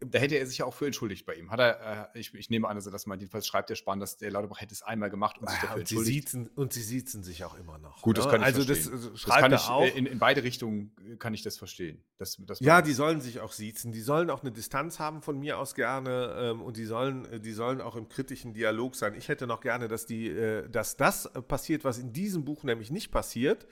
da 0.00 0.18
hätte 0.20 0.36
er 0.36 0.46
sich 0.46 0.58
ja 0.58 0.64
auch 0.64 0.74
für 0.74 0.86
entschuldigt 0.86 1.26
bei 1.26 1.34
ihm. 1.34 1.50
Hat 1.50 1.58
er, 1.58 2.12
äh, 2.14 2.20
ich, 2.20 2.32
ich, 2.32 2.48
nehme 2.48 2.68
an, 2.68 2.76
dass 2.76 2.86
er 2.86 2.92
das 2.92 3.06
mal 3.06 3.18
jedenfalls 3.18 3.48
schreibt, 3.48 3.68
der 3.68 3.74
Spahn, 3.74 3.98
dass 3.98 4.18
der 4.18 4.30
Lauterbach 4.30 4.60
hätte 4.60 4.72
es 4.74 4.82
einmal 4.82 5.10
gemacht 5.10 5.38
und 5.38 5.50
sich 5.50 5.58
dafür 5.58 5.74
und 5.74 5.80
entschuldigt. 5.80 6.28
Sie 6.28 6.38
siezen, 6.38 6.50
und 6.54 6.72
sie 6.72 6.82
siezen 6.82 7.24
sich 7.24 7.44
auch 7.44 7.58
immer 7.58 7.78
noch. 7.78 8.00
Gut, 8.02 8.16
das 8.16 8.26
ne? 8.26 8.30
kann 8.30 8.40
ich 8.42 8.46
also 8.46 8.62
verstehen. 8.62 8.92
Das, 8.92 9.12
das 9.12 9.24
kann 9.24 9.52
ich, 9.52 9.68
auch. 9.68 9.84
In, 9.96 10.06
in, 10.06 10.18
beide 10.20 10.44
Richtungen 10.44 10.92
kann 11.18 11.34
ich 11.34 11.42
das 11.42 11.58
verstehen. 11.58 12.04
Das, 12.18 12.36
das 12.46 12.60
ja, 12.60 12.80
die 12.80 12.92
sollen 12.92 13.20
sich 13.20 13.40
auch 13.40 13.50
siezen. 13.50 13.90
Die 13.90 14.02
sollen 14.02 14.30
auch 14.30 14.42
eine 14.42 14.52
Distanz 14.52 15.00
haben 15.00 15.22
von 15.22 15.36
mir 15.36 15.58
aus 15.58 15.74
gerne 15.74 16.36
ähm, 16.38 16.62
und 16.62 16.76
die 16.76 16.84
sollen, 16.84 17.42
die 17.42 17.52
sollen 17.52 17.80
auch 17.80 17.96
im 17.96 18.08
kritischen 18.08 18.54
Dialog 18.54 18.94
sein. 18.94 19.14
Ich 19.14 19.28
hätte 19.28 19.48
noch 19.48 19.60
gerne, 19.60 19.88
dass, 19.88 20.06
die, 20.06 20.28
äh, 20.28 20.68
dass 20.68 20.96
das 20.96 21.28
passiert, 21.48 21.82
was 21.82 21.98
in 21.98 22.12
diesem 22.12 22.44
Buch 22.44 22.62
nämlich 22.62 22.92
nicht 22.92 23.10
passiert. 23.10 23.66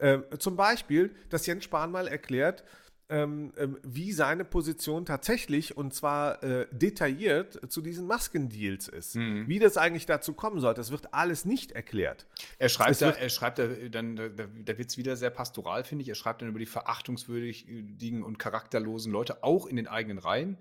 Ähm, 0.00 0.24
zum 0.38 0.56
Beispiel, 0.56 1.14
dass 1.30 1.46
Jens 1.46 1.64
Spahn 1.64 1.90
mal 1.90 2.08
erklärt, 2.08 2.64
ähm, 3.08 3.52
ähm, 3.56 3.78
wie 3.84 4.12
seine 4.12 4.44
Position 4.44 5.06
tatsächlich 5.06 5.76
und 5.76 5.94
zwar 5.94 6.42
äh, 6.42 6.66
detailliert 6.72 7.70
zu 7.70 7.80
diesen 7.80 8.06
Maskendeals 8.06 8.88
ist. 8.88 9.14
Mhm. 9.14 9.46
Wie 9.46 9.60
das 9.60 9.76
eigentlich 9.76 10.06
dazu 10.06 10.32
kommen 10.32 10.60
soll, 10.60 10.74
das 10.74 10.90
wird 10.90 11.14
alles 11.14 11.44
nicht 11.44 11.70
erklärt. 11.70 12.26
Er 12.58 12.68
schreibt, 12.68 13.00
da, 13.00 13.10
er 13.10 13.28
schreibt 13.28 13.60
da, 13.60 13.68
dann, 13.90 14.16
da, 14.16 14.28
da 14.28 14.78
wird 14.78 14.90
es 14.90 14.98
wieder 14.98 15.16
sehr 15.16 15.30
pastoral, 15.30 15.84
finde 15.84 16.02
ich. 16.02 16.08
Er 16.08 16.16
schreibt 16.16 16.42
dann 16.42 16.48
über 16.48 16.58
die 16.58 16.66
verachtungswürdigen 16.66 18.24
und 18.24 18.38
charakterlosen 18.38 19.12
Leute, 19.12 19.44
auch 19.44 19.66
in 19.66 19.76
den 19.76 19.86
eigenen 19.86 20.18
Reihen. 20.18 20.58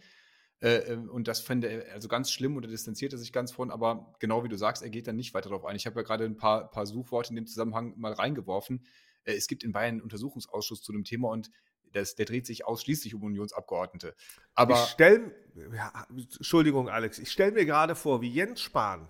Äh, 0.62 0.94
ähm, 0.94 1.10
und 1.10 1.28
das 1.28 1.40
fände 1.40 1.68
er 1.68 1.94
also 1.94 2.08
ganz 2.08 2.32
schlimm 2.32 2.56
oder 2.58 2.68
distanziert 2.68 3.14
er 3.14 3.20
sich 3.20 3.34
ganz 3.34 3.52
von, 3.52 3.72
aber 3.72 4.14
genau 4.20 4.44
wie 4.44 4.50
du 4.50 4.58
sagst, 4.58 4.84
er 4.84 4.90
geht 4.90 5.08
dann 5.08 5.16
nicht 5.16 5.34
weiter 5.34 5.50
darauf 5.50 5.66
ein. 5.66 5.76
Ich 5.76 5.86
habe 5.86 6.00
ja 6.00 6.04
gerade 6.04 6.26
ein 6.26 6.38
paar, 6.38 6.70
paar 6.70 6.86
Suchworte 6.86 7.32
in 7.32 7.36
dem 7.36 7.48
Zusammenhang 7.48 7.94
mal 7.98 8.14
reingeworfen. 8.14 8.86
Äh, 9.26 9.34
es 9.34 9.48
gibt 9.48 9.64
in 9.64 9.72
Bayern 9.72 9.96
einen 9.96 10.02
Untersuchungsausschuss 10.02 10.82
zu 10.82 10.92
dem 10.92 11.04
Thema 11.04 11.30
und 11.30 11.52
das, 11.96 12.16
der 12.16 12.26
dreht 12.26 12.46
sich 12.46 12.66
ausschließlich 12.66 13.16
um 13.16 13.24
Unionsabgeordnete. 13.24 14.16
Aber 14.54 14.74
ich 14.76 14.90
stell, 14.90 15.34
ja, 15.74 15.92
Entschuldigung, 16.10 16.90
Alex, 16.90 17.20
ich 17.20 17.32
stelle 17.32 17.54
mir 17.54 17.66
gerade 17.66 17.96
vor, 17.96 18.22
wie 18.22 18.30
Jens 18.30 18.62
Spahn 18.62 19.10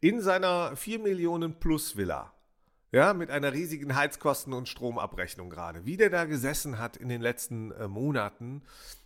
in 0.00 0.20
seiner 0.20 0.76
4 0.76 0.98
Millionen 0.98 1.58
plus 1.58 1.96
Villa, 1.96 2.32
ja, 2.90 3.14
mit 3.14 3.30
einer 3.30 3.52
riesigen 3.52 3.96
Heizkosten- 3.96 4.52
und 4.52 4.68
Stromabrechnung 4.68 5.48
gerade, 5.48 5.86
wie 5.86 5.96
der 5.96 6.10
da 6.10 6.26
gesessen 6.26 6.78
hat 6.78 6.96
in 6.96 7.08
den 7.08 7.22
letzten 7.22 7.70
äh, 7.72 7.88
Monaten 7.88 8.62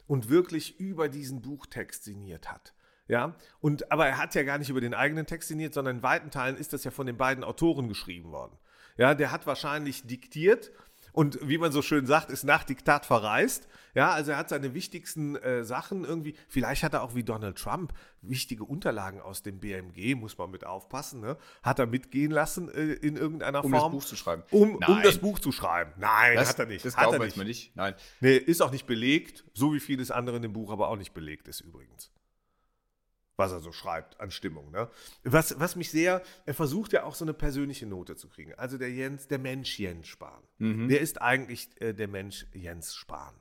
und 0.06 0.28
wirklich 0.28 0.80
über 0.80 1.08
diesen 1.08 1.42
Buchtext 1.42 2.02
signiert 2.04 2.50
hat. 2.50 2.74
Ja, 3.08 3.36
und 3.60 3.92
aber 3.92 4.08
er 4.08 4.18
hat 4.18 4.34
ja 4.34 4.42
gar 4.42 4.58
nicht 4.58 4.68
über 4.68 4.80
den 4.80 4.94
eigenen 4.94 5.26
Text 5.26 5.46
sinniert, 5.46 5.74
sondern 5.74 5.98
in 5.98 6.02
weiten 6.02 6.32
Teilen 6.32 6.56
ist 6.56 6.72
das 6.72 6.82
ja 6.82 6.90
von 6.90 7.06
den 7.06 7.16
beiden 7.16 7.44
Autoren 7.44 7.86
geschrieben 7.86 8.32
worden. 8.32 8.58
Ja, 8.96 9.14
der 9.14 9.30
hat 9.30 9.46
wahrscheinlich 9.46 10.06
diktiert 10.06 10.72
und 11.16 11.38
wie 11.42 11.56
man 11.56 11.72
so 11.72 11.80
schön 11.80 12.04
sagt, 12.04 12.30
ist 12.30 12.44
nach 12.44 12.62
Diktat 12.62 13.06
verreist. 13.06 13.68
Ja, 13.94 14.10
also 14.10 14.32
er 14.32 14.36
hat 14.36 14.50
seine 14.50 14.74
wichtigsten 14.74 15.34
äh, 15.36 15.64
Sachen 15.64 16.04
irgendwie, 16.04 16.36
vielleicht 16.46 16.82
hat 16.82 16.92
er 16.92 17.02
auch 17.02 17.14
wie 17.14 17.24
Donald 17.24 17.56
Trump 17.56 17.94
wichtige 18.20 18.64
Unterlagen 18.64 19.22
aus 19.22 19.42
dem 19.42 19.58
BMG, 19.58 20.14
muss 20.14 20.36
man 20.36 20.50
mit 20.50 20.66
aufpassen, 20.66 21.20
ne? 21.20 21.38
hat 21.62 21.78
er 21.78 21.86
mitgehen 21.86 22.30
lassen 22.30 22.68
äh, 22.68 22.92
in 22.92 23.16
irgendeiner 23.16 23.64
um 23.64 23.70
Form. 23.70 23.94
Um 23.94 23.98
das 23.98 24.04
Buch 24.04 24.08
zu 24.10 24.16
schreiben. 24.16 24.42
Um, 24.50 24.74
um 24.74 25.02
das 25.02 25.16
Buch 25.16 25.38
zu 25.38 25.52
schreiben. 25.52 25.92
Nein, 25.96 26.36
das, 26.36 26.50
hat 26.50 26.58
er 26.58 26.66
nicht. 26.66 26.84
Das 26.84 26.94
glauben 26.94 27.14
er 27.14 27.26
wir 27.26 27.34
mal 27.34 27.44
nicht. 27.46 27.74
Nein. 27.74 27.94
Nee, 28.20 28.36
ist 28.36 28.60
auch 28.60 28.70
nicht 28.70 28.86
belegt, 28.86 29.46
so 29.54 29.72
wie 29.72 29.80
vieles 29.80 30.10
andere 30.10 30.36
in 30.36 30.42
dem 30.42 30.52
Buch 30.52 30.70
aber 30.70 30.88
auch 30.88 30.96
nicht 30.96 31.14
belegt 31.14 31.48
ist 31.48 31.62
übrigens 31.62 32.10
was 33.36 33.52
er 33.52 33.60
so 33.60 33.72
schreibt 33.72 34.20
an 34.20 34.30
Stimmung. 34.30 34.70
Ne? 34.70 34.88
Was, 35.24 35.58
was 35.60 35.76
mich 35.76 35.90
sehr, 35.90 36.22
er 36.46 36.54
versucht 36.54 36.92
ja 36.92 37.04
auch 37.04 37.14
so 37.14 37.24
eine 37.24 37.34
persönliche 37.34 37.86
Note 37.86 38.16
zu 38.16 38.28
kriegen. 38.28 38.54
Also 38.54 38.78
der 38.78 38.90
Jens, 38.90 39.28
der 39.28 39.38
Mensch 39.38 39.78
Jens 39.78 40.08
Spahn. 40.08 40.42
Mhm. 40.58 40.88
Wer 40.88 41.00
ist 41.00 41.20
eigentlich 41.20 41.68
äh, 41.80 41.92
der 41.92 42.08
Mensch 42.08 42.46
Jens 42.52 42.94
Spahn? 42.94 43.34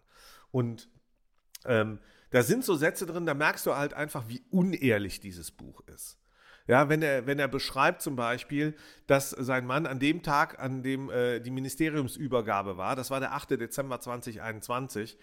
Und 0.51 0.89
ähm, 1.65 1.99
da 2.31 2.43
sind 2.43 2.65
so 2.65 2.75
Sätze 2.75 3.05
drin, 3.05 3.25
da 3.25 3.33
merkst 3.33 3.65
du 3.65 3.75
halt 3.75 3.93
einfach, 3.93 4.27
wie 4.27 4.43
unehrlich 4.49 5.19
dieses 5.19 5.51
Buch 5.51 5.81
ist. 5.87 6.17
Ja, 6.67 6.89
wenn 6.89 7.03
er, 7.03 7.27
wenn 7.27 7.37
er 7.37 7.47
beschreibt 7.47 8.01
zum 8.01 8.15
Beispiel, 8.15 8.75
dass 9.05 9.29
sein 9.29 9.67
Mann 9.67 9.85
an 9.85 9.99
dem 9.99 10.23
Tag, 10.23 10.59
an 10.59 10.81
dem 10.81 11.11
äh, 11.11 11.39
die 11.39 11.51
Ministeriumsübergabe 11.51 12.75
war, 12.75 12.95
das 12.95 13.11
war 13.11 13.19
der 13.19 13.33
8. 13.33 13.51
Dezember 13.51 13.99
2021, 13.99 15.17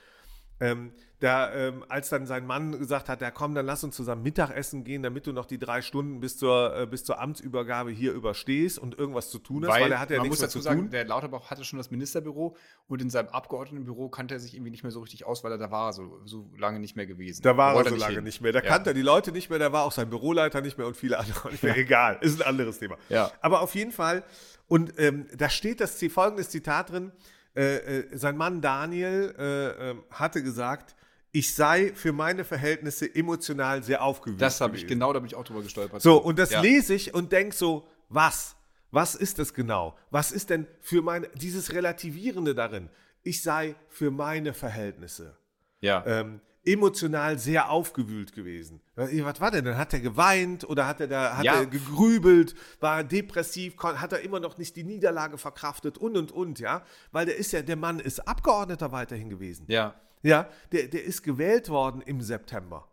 ähm, 0.61 0.93
da, 1.19 1.53
ähm, 1.55 1.85
als 1.89 2.09
dann 2.09 2.27
sein 2.27 2.47
Mann 2.47 2.77
gesagt 2.79 3.09
hat, 3.09 3.21
ja 3.21 3.31
komm, 3.31 3.55
dann 3.55 3.65
lass 3.65 3.85
uns 3.85 3.95
zusammen 3.95 4.23
Mittagessen 4.23 4.83
gehen, 4.83 5.03
damit 5.05 5.27
du 5.27 5.33
noch 5.33 5.47
die 5.47 5.59
drei 5.59 5.81
Stunden 5.83 6.19
bis 6.21 6.37
zur, 6.37 6.77
äh, 6.77 6.87
bis 6.87 7.05
zur 7.05 7.21
Amtsübergabe 7.21 7.91
hier 7.91 8.13
überstehst 8.13 8.79
und 8.79 8.99
irgendwas 8.99 9.31
zu 9.31 9.39
tun 9.39 9.65
hast, 9.65 9.73
weil, 9.73 9.83
weil 9.83 9.93
er 9.93 10.01
hat 10.01 10.11
ja 10.11 10.17
man 10.19 10.27
nichts 10.29 10.41
muss 10.41 10.49
dazu 10.53 10.61
sagen, 10.61 10.91
der 10.91 11.05
Lauterbach 11.05 11.51
hatte 11.51 11.65
schon 11.65 11.79
das 11.79 11.91
Ministerbüro 11.93 12.57
und 12.89 13.03
in 13.03 13.09
seinem 13.11 13.29
Abgeordnetenbüro 13.29 14.09
kannte 14.09 14.35
er 14.35 14.41
sich 14.41 14.55
irgendwie 14.55 14.71
nicht 14.73 14.83
mehr 14.83 14.91
so 14.93 15.01
richtig 15.01 15.25
aus, 15.25 15.45
weil 15.45 15.53
er 15.53 15.59
da 15.59 15.71
war 15.71 15.93
so, 15.93 16.21
so 16.25 16.51
lange 16.57 16.81
nicht 16.81 16.97
mehr 16.97 17.07
gewesen. 17.07 17.43
Da 17.43 17.57
war 17.57 17.77
er 17.77 17.85
so 17.85 17.91
nicht 17.91 18.01
lange 18.01 18.15
hin. 18.17 18.25
nicht 18.25 18.41
mehr. 18.41 18.53
Da 18.53 18.61
Ja. 18.61 18.69
kannte 18.69 18.91
er 18.91 18.95
die 18.95 19.03
Leute 19.03 19.31
nicht 19.31 19.49
mehr, 19.49 19.61
da 19.61 19.73
war 19.73 19.85
auch 19.85 19.93
sein 19.93 20.11
Büroleiter 20.11 20.61
nicht 20.61 20.77
mehr 20.77 20.87
und 20.89 20.97
viele 20.97 21.19
andere 21.19 21.51
nicht 21.51 21.63
mehr. 21.63 21.77
Egal, 21.77 22.19
ist 22.21 22.41
ein 22.43 22.49
anderes 22.49 22.79
Thema. 22.79 22.97
Ja. 23.09 23.31
Aber 23.41 23.61
auf 23.63 23.75
jeden 23.75 23.93
Fall, 23.93 24.25
und 24.69 24.93
ähm, 24.99 25.27
da 25.37 25.49
steht 25.49 25.81
das 25.81 26.03
folgendes 26.11 26.51
Zitat 26.51 26.91
drin: 26.91 27.13
äh, 27.55 27.77
äh, 27.77 28.17
Sein 28.17 28.37
Mann 28.37 28.61
Daniel 28.61 29.35
äh, 29.39 29.91
ähm, 29.91 30.03
hatte 30.11 30.43
gesagt, 30.43 30.95
ich 31.33 31.55
sei 31.55 31.93
für 31.95 32.13
meine 32.13 32.45
Verhältnisse 32.45 33.13
emotional 33.15 33.83
sehr 33.83 34.03
aufgewühlt. 34.03 34.41
Das 34.41 34.61
habe 34.61 34.77
ich 34.77 34.87
genau, 34.87 35.13
da 35.13 35.19
bin 35.19 35.27
ich 35.27 35.35
auch 35.35 35.45
drüber 35.45 35.63
gestolpert. 35.63 36.03
So, 36.03 36.19
und 36.19 36.39
das 36.39 36.51
ja. 36.51 36.61
lese 36.61 36.95
ich 36.95 37.15
und 37.15 37.33
denke 37.33 37.57
so, 37.57 37.89
was? 38.09 38.55
Was 38.91 39.15
ist 39.15 39.39
das 39.39 39.55
genau? 39.55 39.97
Was 40.11 40.33
ist 40.33 40.51
denn 40.51 40.67
für 40.81 41.01
meine, 41.01 41.29
dieses 41.35 41.73
Relativierende 41.73 42.55
darin? 42.55 42.91
Ich 43.23 43.43
sei 43.43 43.75
für 43.89 44.11
meine 44.11 44.53
Verhältnisse 44.53 45.35
Ja. 45.81 46.05
ähm, 46.07 46.41
emotional 46.65 47.39
sehr 47.39 47.71
aufgewühlt 47.71 48.33
gewesen. 48.33 48.81
Was 48.95 49.41
war 49.41 49.51
denn? 49.51 49.65
Dann 49.65 49.77
hat 49.77 49.93
er 49.93 50.01
geweint 50.01 50.65
oder 50.69 50.87
hat 50.87 51.01
er 51.01 51.09
da 51.09 51.37
hat 51.37 51.45
Ja. 51.45 51.55
er 51.57 51.67
gegrübelt, 51.67 52.55
war 52.81 53.03
depressiv, 53.03 53.75
hat 53.79 54.13
er 54.13 54.21
immer 54.21 54.39
noch 54.41 54.59
nicht 54.59 54.77
die 54.77 54.85
Niederlage 54.85 55.39
verkraftet 55.39 55.99
und 55.99 56.17
und 56.17 56.31
und, 56.33 56.61
ja? 56.61 56.85
Weil 57.11 57.27
der 57.27 57.37
ist 57.37 57.53
ja, 57.53 57.63
der 57.63 57.77
Mann 57.77 57.99
ist 58.01 58.21
Abgeordneter 58.29 58.93
weiterhin 58.93 59.29
gewesen. 59.31 59.65
ja. 59.69 59.95
Ja, 60.25 60.49
der, 60.71 60.87
der 60.87 61.03
ist 61.03 61.25
gewählt 61.25 61.69
worden 61.69 62.01
im 62.01 62.21
September. 62.21 62.87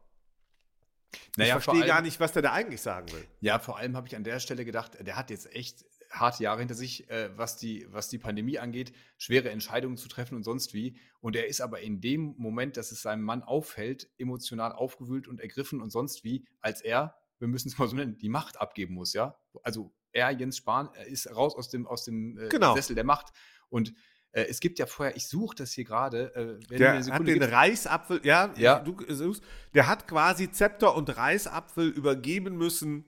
Naja, 1.38 1.58
ich 1.58 1.64
verstehe 1.64 1.86
gar 1.86 2.02
nicht, 2.02 2.20
was 2.20 2.32
der 2.32 2.42
da 2.42 2.54
eigentlich 2.54 2.82
sagen 2.82 3.12
will. 3.12 3.24
Ja, 3.40 3.60
vor 3.60 3.78
allem 3.78 3.96
habe 3.96 4.08
ich 4.08 4.16
an 4.16 4.24
der 4.24 4.40
Stelle 4.40 4.66
gedacht, 4.66 4.98
der 5.00 5.16
hat 5.16 5.30
jetzt 5.30 5.54
echt 5.56 5.86
harte 6.10 6.44
Jahre 6.44 6.60
hinter 6.60 6.76
sich, 6.76 7.10
äh, 7.10 7.30
was, 7.38 7.58
die, 7.58 7.86
was 7.92 8.10
die 8.10 8.18
Pandemie 8.18 8.60
angeht, 8.60 8.94
schwere 9.18 9.50
Entscheidungen 9.50 9.98
zu 9.98 10.08
treffen 10.08 10.36
und 10.36 10.44
sonst 10.44 10.74
wie. 10.74 10.98
Und 11.20 11.36
er 11.36 11.48
ist 11.48 11.62
aber 11.62 11.82
in 11.82 12.02
dem 12.02 12.36
Moment, 12.38 12.78
dass 12.78 12.92
es 12.92 13.02
seinem 13.02 13.24
Mann 13.24 13.44
auffällt, 13.44 14.10
emotional 14.18 14.72
aufgewühlt 14.72 15.28
und 15.28 15.40
ergriffen 15.40 15.82
und 15.82 15.92
sonst 15.92 16.24
wie, 16.24 16.46
als 16.62 16.82
er, 16.82 17.16
wir 17.40 17.48
müssen 17.48 17.70
es 17.70 17.78
mal 17.78 17.88
so 17.88 17.96
nennen, 17.96 18.18
die 18.18 18.30
Macht 18.30 18.60
abgeben 18.60 18.96
muss, 18.96 19.14
ja. 19.14 19.38
Also 19.64 19.94
er, 20.12 20.32
Jens 20.32 20.58
Spahn, 20.58 20.90
er 20.94 21.06
ist 21.08 21.34
raus 21.36 21.56
aus 21.56 21.70
dem, 21.70 21.86
aus 21.86 22.04
dem 22.04 22.38
äh, 22.38 22.50
Genau. 22.50 22.74
Sessel 22.76 22.96
der 22.96 23.04
Macht. 23.04 23.28
Und 23.70 23.94
äh, 24.32 24.44
es 24.44 24.60
gibt 24.60 24.80
ja 24.80 24.88
vorher, 24.88 25.16
ich 25.16 25.28
suche 25.28 25.56
das 25.56 25.72
hier 25.72 25.84
gerade, 25.84 26.34
äh, 26.36 26.38
wenn 26.70 26.78
du 26.80 26.84
mir 26.86 27.04
Der 27.04 27.14
hat 27.14 27.20
den 27.28 27.34
gibst. 27.36 27.52
Reichsapfel, 27.52 28.22
ja, 28.24 28.54
Ja. 28.58 28.80
Du, 28.80 28.96
suchst, 29.08 29.44
der 29.74 29.88
hat 29.88 30.08
quasi 30.08 30.52
Zepter 30.52 30.96
und 30.96 31.16
Reichsapfel 31.16 31.90
übergeben 31.90 32.58
müssen, 32.58 33.06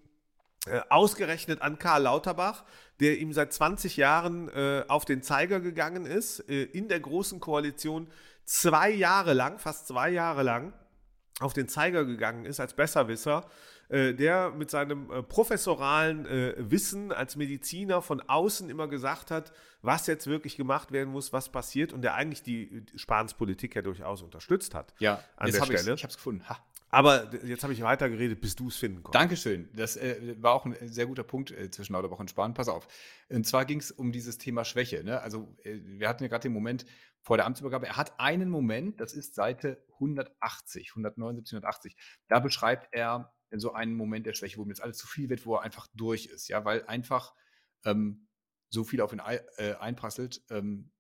äh, 0.67 0.82
ausgerechnet 0.89 1.62
an 1.63 1.80
Karl 1.80 2.04
Lauterbach, 2.04 2.63
der 3.00 3.17
ihm 3.17 3.34
seit 3.34 3.52
20 3.52 3.97
Jahren 3.97 4.47
äh, 4.50 4.84
auf 4.88 5.06
den 5.06 5.24
Zeiger 5.24 5.60
gegangen 5.60 6.06
ist, 6.06 6.47
äh, 6.50 6.63
in 6.63 6.88
der 6.88 7.00
Großen 7.00 7.39
Koalition 7.39 8.08
zwei 8.45 8.91
Jahre 8.91 9.34
lang, 9.34 9.58
fast 9.58 9.88
zwei 9.88 10.12
Jahre 10.12 10.43
lang, 10.43 10.74
auf 11.39 11.54
den 11.54 11.67
Zeiger 11.67 12.06
gegangen 12.06 12.45
ist 12.45 12.60
als 12.60 12.76
Besserwisser, 12.76 13.50
äh, 13.89 14.13
der 14.13 14.52
mit 14.52 14.69
seinem 14.69 15.10
äh, 15.10 15.24
professoralen 15.24 16.26
Wissen 16.69 17.12
als 17.12 17.36
Mediziner 17.36 18.04
von 18.04 18.21
außen 18.21 18.69
immer 18.69 18.88
gesagt 18.88 19.32
hat, 19.32 19.52
was 19.82 20.06
jetzt 20.06 20.28
wirklich 20.28 20.58
gemacht 20.58 20.91
werden 20.91 21.12
muss, 21.12 21.34
was 21.34 21.50
passiert 21.50 21.91
und 21.93 22.04
der 22.04 22.13
eigentlich 22.13 22.43
die, 22.43 22.86
Spahns 22.97 23.34
Politik 23.34 23.76
ja 23.76 23.82
durchaus 23.82 24.21
unterstützt 24.21 24.76
hat. 24.76 24.93
Ja, 25.00 25.24
an 25.38 25.47
jetzt 25.47 25.56
der 25.56 25.62
habe 25.62 25.74
ich 25.74 25.80
Stelle. 25.80 25.95
Ich 25.95 26.04
habe 26.04 26.12
es 26.12 26.17
gefunden. 26.17 26.47
Ha. 26.47 26.60
Aber 26.91 27.34
jetzt 27.45 27.63
habe 27.63 27.71
ich 27.71 27.82
weitergeredet, 27.82 28.41
bis 28.41 28.56
du 28.56 28.67
es 28.67 28.75
finden 28.75 29.01
konntest. 29.01 29.21
Dankeschön. 29.21 29.69
Das 29.73 29.95
äh, 29.95 30.36
war 30.39 30.54
auch 30.54 30.65
ein 30.65 30.75
sehr 30.89 31.06
guter 31.06 31.23
Punkt 31.23 31.51
äh, 31.51 31.71
zwischen 31.71 31.93
Lauterbach 31.93 32.19
und 32.19 32.30
Spahn. 32.30 32.54
Pass 32.54 32.67
auf. 32.67 32.88
Und 33.30 33.47
zwar 33.47 33.63
ging 33.63 33.80
es 33.80 33.91
um 33.91 34.12
dieses 34.12 34.38
Thema 34.38 34.65
Schwäche. 34.65 35.01
Ne? 35.04 35.21
Also, 35.21 35.56
äh, 35.63 35.80
wir 35.84 36.10
hatten 36.10 36.23
ja 36.23 36.30
gerade 36.30 36.43
den 36.43 36.54
Moment 36.54 36.86
vor 37.21 37.38
der 37.38 37.45
Amtsübergabe. 37.45 37.88
Er 37.88 37.95
hat 37.95 38.19
einen 38.19 38.49
Moment, 38.49 38.99
das 38.99 39.13
ist 39.13 39.36
Seite 39.36 39.82
180, 39.93 40.89
179, 40.91 41.54
180. 41.54 41.95
Da 42.27 42.39
beschreibt 42.39 42.89
er 42.91 43.34
so 43.51 43.73
einen 43.73 43.93
Moment 43.93 44.25
der 44.25 44.34
Schwäche, 44.34 44.58
wo 44.58 44.63
ihm 44.63 44.69
jetzt 44.69 44.84
alles 44.84 44.97
zu 44.97 45.08
viel 45.08 45.30
wird, 45.30 45.45
wo 45.45 45.56
er 45.56 45.62
einfach 45.62 45.88
durch 45.93 46.25
ist. 46.25 46.49
Ja, 46.49 46.65
weil 46.65 46.86
einfach 46.88 47.34
ähm, 47.86 48.27
so 48.69 48.84
viel 48.84 48.99
auf 48.99 49.13
ihn 49.13 49.21
äh, 49.58 49.75
einprasselt. 49.75 50.41
Ähm, 50.49 50.91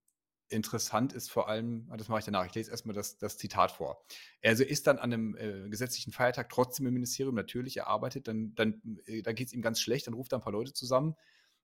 interessant 0.51 1.13
ist 1.13 1.31
vor 1.31 1.47
allem, 1.47 1.87
ah, 1.89 1.97
das 1.97 2.09
mache 2.09 2.19
ich 2.19 2.25
danach, 2.25 2.45
ich 2.45 2.53
lese 2.53 2.71
erstmal 2.71 2.93
das, 2.93 3.17
das 3.17 3.37
Zitat 3.37 3.71
vor. 3.71 4.03
Also 4.43 4.63
ist 4.63 4.87
dann 4.87 4.99
an 4.99 5.13
einem 5.13 5.35
äh, 5.35 5.69
gesetzlichen 5.69 6.11
Feiertag 6.11 6.49
trotzdem 6.49 6.85
im 6.87 6.93
Ministerium, 6.93 7.35
natürlich, 7.35 7.77
er 7.77 7.87
arbeitet, 7.87 8.27
dann, 8.27 8.53
dann, 8.55 8.99
äh, 9.05 9.21
dann 9.21 9.35
geht 9.35 9.47
es 9.47 9.53
ihm 9.53 9.61
ganz 9.61 9.79
schlecht, 9.79 10.07
dann 10.07 10.13
ruft 10.13 10.33
er 10.33 10.39
ein 10.39 10.41
paar 10.41 10.53
Leute 10.53 10.73
zusammen, 10.73 11.15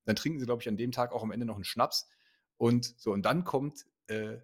dann 0.06 0.16
trinken 0.16 0.40
sie, 0.40 0.46
glaube 0.46 0.62
ich, 0.62 0.70
an 0.70 0.78
dem 0.78 0.92
Tag 0.92 1.12
auch 1.12 1.24
am 1.24 1.32
Ende 1.32 1.46
noch 1.46 1.56
einen 1.56 1.64
Schnaps 1.64 2.08
und 2.56 2.96
so, 2.98 3.12
und 3.12 3.24
dann 3.24 3.44
kommt 3.44 3.86
äh, 4.08 4.38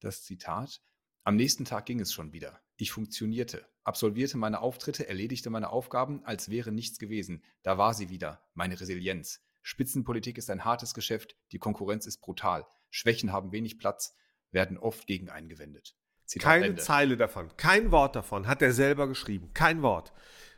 das 0.00 0.22
Zitat, 0.24 0.82
am 1.22 1.36
nächsten 1.36 1.64
Tag 1.64 1.86
ging 1.86 2.00
es 2.00 2.12
schon 2.12 2.32
wieder. 2.32 2.60
Ich 2.76 2.92
funktionierte, 2.92 3.66
absolvierte 3.84 4.36
meine 4.36 4.60
Auftritte, 4.60 5.08
erledigte 5.08 5.48
meine 5.48 5.70
Aufgaben, 5.70 6.24
als 6.24 6.50
wäre 6.50 6.72
nichts 6.72 6.98
gewesen. 6.98 7.42
Da 7.62 7.78
war 7.78 7.94
sie 7.94 8.10
wieder, 8.10 8.44
meine 8.52 8.78
Resilienz. 8.80 9.40
Spitzenpolitik 9.62 10.36
ist 10.36 10.50
ein 10.50 10.64
hartes 10.64 10.92
Geschäft, 10.92 11.36
die 11.52 11.58
Konkurrenz 11.58 12.06
ist 12.06 12.20
brutal. 12.20 12.66
Schwächen 12.94 13.32
haben 13.32 13.50
wenig 13.50 13.78
Platz, 13.78 14.14
werden 14.52 14.78
oft 14.78 15.08
gegen 15.08 15.28
eingewendet. 15.28 15.96
Zitat 16.26 16.44
Keine 16.44 16.66
Ende. 16.66 16.82
Zeile 16.82 17.16
davon, 17.16 17.54
kein 17.56 17.90
Wort 17.90 18.14
davon 18.14 18.46
hat 18.46 18.62
er 18.62 18.72
selber 18.72 19.08
geschrieben. 19.08 19.50
Kein 19.52 19.82
Wort. 19.82 20.12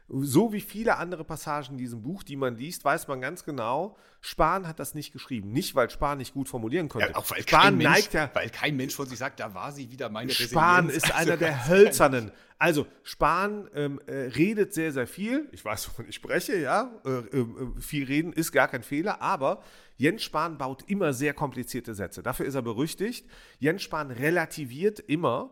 So 0.08 0.52
wie 0.52 0.60
viele 0.60 0.98
andere 0.98 1.24
Passagen 1.24 1.72
in 1.72 1.78
diesem 1.78 2.02
Buch, 2.02 2.22
die 2.22 2.36
man 2.36 2.56
liest, 2.56 2.84
weiß 2.84 3.08
man 3.08 3.20
ganz 3.20 3.44
genau, 3.44 3.96
Spahn 4.20 4.68
hat 4.68 4.78
das 4.78 4.94
nicht 4.94 5.12
geschrieben. 5.12 5.50
Nicht, 5.50 5.74
weil 5.74 5.90
Spahn 5.90 6.18
nicht 6.18 6.32
gut 6.32 6.48
formulieren 6.48 6.88
konnte. 6.88 7.08
Ja, 7.08 7.16
auch 7.16 7.28
weil, 7.30 7.42
Spahn 7.42 7.62
kein 7.62 7.76
Mensch, 7.76 7.90
neigt 7.90 8.14
ja, 8.14 8.30
weil 8.32 8.50
kein 8.50 8.76
Mensch 8.76 8.94
von 8.94 9.06
sich 9.06 9.18
sagt, 9.18 9.40
da 9.40 9.52
war 9.52 9.72
sie 9.72 9.90
wieder 9.90 10.08
meine 10.08 10.30
Spahn 10.30 10.86
Resilienz. 10.86 11.04
ist 11.04 11.14
Also 11.14 11.30
einer 11.30 11.36
der 11.36 11.68
Hölzernen. 11.68 12.30
Also, 12.58 12.86
Spahn 13.02 13.68
ähm, 13.74 14.00
äh, 14.06 14.12
redet 14.12 14.72
sehr, 14.72 14.92
sehr 14.92 15.06
viel. 15.06 15.48
Ich 15.52 15.64
weiß, 15.64 15.88
wovon 15.88 16.08
ich 16.08 16.14
spreche, 16.14 16.56
ja. 16.56 16.90
Äh, 17.04 17.10
äh, 17.10 17.46
viel 17.80 18.04
reden 18.06 18.32
ist 18.32 18.52
gar 18.52 18.68
kein 18.68 18.82
Fehler, 18.82 19.20
aber 19.20 19.62
Jens 19.96 20.22
Spahn 20.22 20.56
baut 20.56 20.84
immer 20.86 21.12
sehr 21.12 21.34
komplizierte 21.34 21.94
Sätze. 21.94 22.22
Dafür 22.22 22.46
ist 22.46 22.54
er 22.54 22.62
berüchtigt. 22.62 23.26
Jens 23.58 23.82
Spahn 23.82 24.10
relativiert 24.10 25.00
immer. 25.00 25.50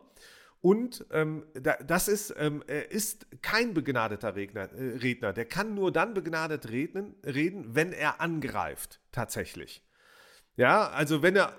Und 0.65 1.05
ähm, 1.11 1.45
da, 1.53 1.77
das 1.87 2.09
ist, 2.09 2.35
ähm, 2.39 2.65
er 2.67 2.91
ist 2.91 3.27
kein 3.43 3.75
begnadeter 3.75 4.35
Redner, 4.35 4.73
äh, 4.73 4.97
Redner. 4.97 5.35
Der 5.35 5.45
kann 5.45 5.75
nur 5.75 5.93
dann 5.93 6.15
begnadet 6.15 6.71
reden, 6.71 7.17
reden, 7.23 7.75
wenn 7.75 7.93
er 7.93 8.23
angreift, 8.23 8.99
tatsächlich. 9.13 9.85
Ja, 10.57 10.89
also 10.89 11.21
wenn 11.21 11.37
er 11.37 11.53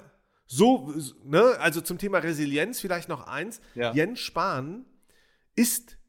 so, 0.47 0.91
ne, 1.23 1.55
also 1.59 1.81
zum 1.81 1.99
Thema 1.99 2.17
Resilienz 2.17 2.79
vielleicht 2.79 3.07
noch 3.07 3.27
eins. 3.27 3.61
Ja. 3.75 3.93
Jens 3.93 4.21
Spahn 4.21 4.85
ist 5.55 5.99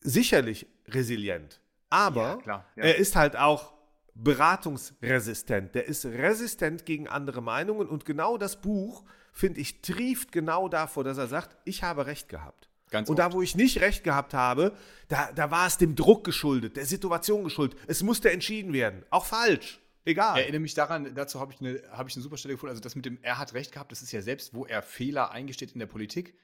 sicherlich 0.00 0.66
resilient, 0.88 1.60
aber 1.90 2.22
Ja, 2.22 2.36
klar, 2.38 2.66
ja. 2.74 2.82
er 2.82 2.96
ist 2.96 3.14
halt 3.14 3.36
auch 3.36 3.72
beratungsresistent. 4.14 5.76
Der 5.76 5.86
ist 5.86 6.04
resistent 6.06 6.86
gegen 6.86 7.06
andere 7.06 7.40
Meinungen 7.40 7.88
und 7.88 8.04
genau 8.04 8.36
das 8.36 8.60
Buch, 8.60 9.04
finde 9.32 9.60
ich, 9.60 9.80
trieft 9.80 10.30
genau 10.30 10.68
davor, 10.68 11.02
dass 11.02 11.18
er 11.18 11.26
sagt, 11.26 11.56
ich 11.64 11.82
habe 11.82 12.06
recht 12.06 12.28
gehabt. 12.28 12.68
Ganz 12.90 13.08
und 13.08 13.18
oft. 13.18 13.32
da, 13.32 13.32
wo 13.32 13.42
ich 13.42 13.56
nicht 13.56 13.80
recht 13.80 14.04
gehabt 14.04 14.34
habe, 14.34 14.76
da, 15.08 15.32
da 15.32 15.50
war 15.50 15.66
es 15.66 15.78
dem 15.78 15.96
Druck 15.96 16.24
geschuldet, 16.24 16.76
der 16.76 16.84
Situation 16.84 17.42
geschuldet. 17.42 17.78
Es 17.86 18.02
musste 18.02 18.30
entschieden 18.30 18.72
werden. 18.72 19.02
Auch 19.10 19.24
falsch. 19.24 19.80
Egal. 20.04 20.36
Ich 20.36 20.42
erinnere 20.42 20.60
mich 20.60 20.74
daran, 20.74 21.14
dazu 21.14 21.40
habe 21.40 21.52
ich, 21.52 21.60
eine, 21.60 21.82
hab 21.90 22.08
ich 22.08 22.14
eine 22.14 22.22
super 22.22 22.36
Stelle 22.36 22.54
gefunden. 22.54 22.70
Also, 22.70 22.82
das 22.82 22.94
mit 22.94 23.06
dem, 23.06 23.18
er 23.22 23.38
hat 23.38 23.54
recht 23.54 23.72
gehabt, 23.72 23.92
das 23.92 24.02
ist 24.02 24.12
ja 24.12 24.20
selbst, 24.20 24.52
wo 24.52 24.66
er 24.66 24.82
Fehler 24.82 25.30
eingesteht 25.30 25.72
in 25.72 25.78
der 25.78 25.86
Politik. 25.86 26.34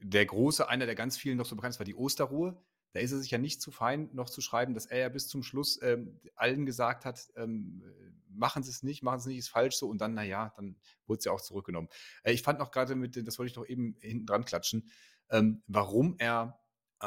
Der 0.00 0.26
große, 0.26 0.68
einer 0.68 0.86
der 0.86 0.94
ganz 0.94 1.16
vielen 1.16 1.38
noch 1.38 1.46
so 1.46 1.56
bekannt 1.56 1.78
war 1.78 1.84
die 1.84 1.94
Osterruhe. 1.94 2.56
Da 2.92 3.00
ist 3.00 3.12
er 3.12 3.18
sich 3.18 3.30
ja 3.30 3.38
nicht 3.38 3.62
zu 3.62 3.70
fein, 3.70 4.10
noch 4.12 4.28
zu 4.28 4.40
schreiben, 4.40 4.74
dass 4.74 4.86
er 4.86 4.98
ja 4.98 5.08
bis 5.08 5.28
zum 5.28 5.42
Schluss 5.42 5.80
ähm, 5.82 6.20
allen 6.34 6.66
gesagt 6.66 7.04
hat, 7.04 7.28
ähm, 7.36 7.82
machen 8.28 8.62
Sie 8.62 8.70
es 8.70 8.82
nicht, 8.82 9.02
machen 9.02 9.20
Sie 9.20 9.24
es 9.24 9.26
nicht, 9.28 9.38
ist 9.38 9.48
falsch 9.48 9.76
so. 9.76 9.88
Und 9.88 10.00
dann, 10.00 10.14
naja, 10.14 10.52
dann 10.56 10.76
wurde 11.06 11.18
es 11.18 11.24
ja 11.24 11.32
auch 11.32 11.40
zurückgenommen. 11.40 11.88
Äh, 12.22 12.32
ich 12.32 12.42
fand 12.42 12.58
noch 12.58 12.70
gerade 12.70 12.94
mit, 12.94 13.16
das 13.26 13.38
wollte 13.38 13.50
ich 13.50 13.56
noch 13.56 13.66
eben 13.66 13.96
hinten 14.00 14.26
dran 14.26 14.44
klatschen, 14.44 14.90
ähm, 15.30 15.62
warum 15.66 16.16
er 16.18 16.60
äh, 17.02 17.06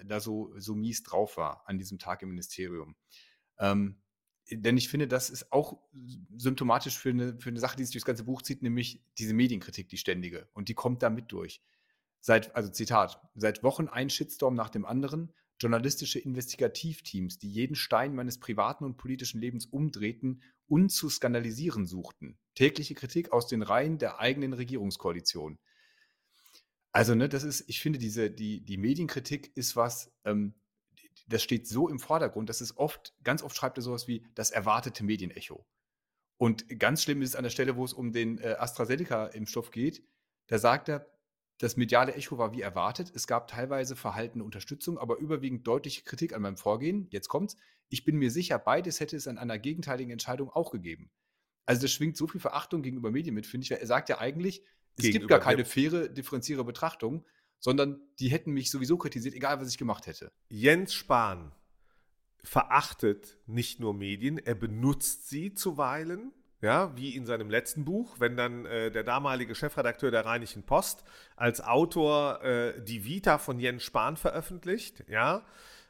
äh, 0.00 0.04
da 0.04 0.20
so, 0.20 0.52
so 0.58 0.74
mies 0.74 1.02
drauf 1.02 1.36
war 1.36 1.62
an 1.66 1.78
diesem 1.78 1.98
Tag 1.98 2.22
im 2.22 2.30
Ministerium. 2.30 2.96
Ähm, 3.58 4.00
denn 4.50 4.76
ich 4.76 4.88
finde, 4.88 5.06
das 5.06 5.30
ist 5.30 5.52
auch 5.52 5.78
symptomatisch 6.36 6.98
für 6.98 7.10
eine, 7.10 7.38
für 7.38 7.50
eine 7.50 7.60
Sache, 7.60 7.76
die 7.76 7.84
sich 7.84 7.92
durchs 7.92 8.06
ganze 8.06 8.24
Buch 8.24 8.42
zieht, 8.42 8.62
nämlich 8.62 9.04
diese 9.18 9.34
Medienkritik, 9.34 9.88
die 9.90 9.98
ständige. 9.98 10.48
Und 10.54 10.68
die 10.68 10.74
kommt 10.74 11.02
da 11.02 11.10
mit 11.10 11.30
durch. 11.30 11.62
Seit, 12.20 12.54
also 12.56 12.70
Zitat, 12.70 13.20
seit 13.34 13.62
Wochen 13.62 13.88
ein 13.88 14.10
Shitstorm 14.10 14.54
nach 14.54 14.70
dem 14.70 14.84
anderen, 14.84 15.32
journalistische 15.60 16.18
Investigativteams, 16.18 17.38
die 17.38 17.50
jeden 17.50 17.74
Stein 17.74 18.14
meines 18.14 18.38
privaten 18.38 18.84
und 18.84 18.96
politischen 18.96 19.40
Lebens 19.40 19.66
umdrehten 19.66 20.42
und 20.66 20.90
zu 20.90 21.08
skandalisieren 21.08 21.86
suchten. 21.86 22.38
Tägliche 22.54 22.94
Kritik 22.94 23.32
aus 23.32 23.46
den 23.46 23.62
Reihen 23.62 23.98
der 23.98 24.20
eigenen 24.20 24.52
Regierungskoalition. 24.52 25.58
Also, 26.92 27.14
ne, 27.14 27.28
das 27.28 27.44
ist, 27.44 27.64
ich 27.68 27.80
finde, 27.80 27.98
diese, 27.98 28.30
die, 28.30 28.64
die 28.64 28.76
Medienkritik 28.76 29.56
ist 29.56 29.76
was, 29.76 30.12
ähm, 30.24 30.54
das 31.26 31.42
steht 31.42 31.66
so 31.66 31.88
im 31.88 31.98
Vordergrund, 31.98 32.48
dass 32.48 32.60
es 32.60 32.76
oft, 32.76 33.14
ganz 33.22 33.42
oft 33.42 33.56
schreibt 33.56 33.78
er 33.78 33.82
sowas 33.82 34.08
wie 34.08 34.26
das 34.34 34.50
erwartete 34.50 35.04
Medienecho. 35.04 35.66
Und 36.38 36.78
ganz 36.78 37.02
schlimm 37.02 37.20
ist 37.20 37.30
es 37.30 37.36
an 37.36 37.42
der 37.42 37.50
Stelle, 37.50 37.76
wo 37.76 37.84
es 37.84 37.92
um 37.92 38.12
den 38.12 38.38
äh, 38.38 38.56
AstraZeneca-Impfstoff 38.58 39.70
geht. 39.70 40.02
Da 40.46 40.58
sagt 40.58 40.88
er, 40.88 41.06
das 41.58 41.76
mediale 41.76 42.14
Echo 42.14 42.38
war 42.38 42.52
wie 42.52 42.60
erwartet. 42.60 43.12
Es 43.14 43.26
gab 43.26 43.48
teilweise 43.48 43.96
verhaltene 43.96 44.44
Unterstützung, 44.44 44.98
aber 44.98 45.18
überwiegend 45.18 45.66
deutliche 45.66 46.02
Kritik 46.02 46.32
an 46.32 46.42
meinem 46.42 46.56
Vorgehen. 46.56 47.08
Jetzt 47.10 47.28
kommt's. 47.28 47.56
Ich 47.88 48.04
bin 48.04 48.16
mir 48.16 48.30
sicher, 48.30 48.58
beides 48.58 49.00
hätte 49.00 49.16
es 49.16 49.26
an 49.26 49.38
einer 49.38 49.58
gegenteiligen 49.58 50.12
Entscheidung 50.12 50.50
auch 50.50 50.70
gegeben. 50.70 51.10
Also 51.66 51.82
das 51.82 51.92
schwingt 51.92 52.16
so 52.16 52.26
viel 52.26 52.40
Verachtung 52.40 52.82
gegenüber 52.82 53.10
Medien 53.10 53.34
mit, 53.34 53.46
finde 53.46 53.64
ich. 53.64 53.70
Er 53.70 53.86
sagt 53.86 54.08
ja 54.08 54.18
eigentlich, 54.18 54.62
es 54.96 55.10
gibt 55.10 55.28
gar 55.28 55.40
keine 55.40 55.64
faire, 55.64 56.08
differenzierte 56.08 56.64
Betrachtung 56.64 57.24
sondern 57.60 58.00
die 58.20 58.28
hätten 58.28 58.52
mich 58.52 58.70
sowieso 58.70 58.96
kritisiert, 58.96 59.34
egal 59.34 59.60
was 59.60 59.68
ich 59.68 59.78
gemacht 59.78 60.06
hätte. 60.06 60.32
Jens 60.48 60.94
Spahn 60.94 61.52
verachtet 62.44 63.38
nicht 63.46 63.80
nur 63.80 63.94
Medien, 63.94 64.38
er 64.38 64.54
benutzt 64.54 65.28
sie 65.28 65.54
zuweilen. 65.54 66.32
Ja, 66.60 66.90
wie 66.96 67.14
in 67.14 67.24
seinem 67.24 67.50
letzten 67.50 67.84
Buch, 67.84 68.16
wenn 68.18 68.36
dann 68.36 68.66
äh, 68.66 68.90
der 68.90 69.04
damalige 69.04 69.54
Chefredakteur 69.54 70.10
der 70.10 70.26
Rheinischen 70.26 70.64
Post 70.64 71.04
als 71.36 71.60
Autor 71.60 72.42
äh, 72.42 72.82
die 72.82 73.04
Vita 73.04 73.38
von 73.38 73.60
Jens 73.60 73.84
Spahn 73.84 74.16
veröffentlicht, 74.16 75.04
ja, 75.08 75.44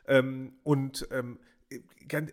ähm, 0.06 0.52
und 0.64 1.08
ähm, 1.10 1.38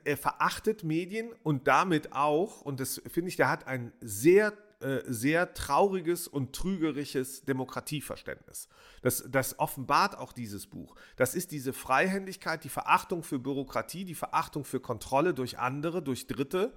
er 0.04 0.18
verachtet 0.18 0.84
Medien 0.84 1.32
und 1.44 1.68
damit 1.68 2.14
auch, 2.14 2.62
und 2.62 2.80
das 2.80 3.02
finde 3.08 3.30
ich, 3.30 3.36
der 3.38 3.50
hat 3.50 3.68
ein 3.68 3.94
sehr 4.02 4.54
äh, 4.82 5.04
sehr 5.08 5.54
trauriges 5.54 6.28
und 6.28 6.54
trügerisches 6.54 7.46
Demokratieverständnis. 7.46 8.68
Das, 9.02 9.24
das 9.30 9.58
offenbart 9.58 10.18
auch 10.18 10.34
dieses 10.34 10.68
Buch. 10.68 10.96
Das 11.16 11.34
ist 11.34 11.52
diese 11.52 11.72
Freihändigkeit, 11.72 12.64
die 12.64 12.70
Verachtung 12.70 13.24
für 13.24 13.40
Bürokratie, 13.40 14.04
die 14.04 14.16
Verachtung 14.16 14.66
für 14.66 14.82
Kontrolle 14.82 15.34
durch 15.34 15.58
andere, 15.58 16.04
durch 16.04 16.28
Dritte 16.28 16.74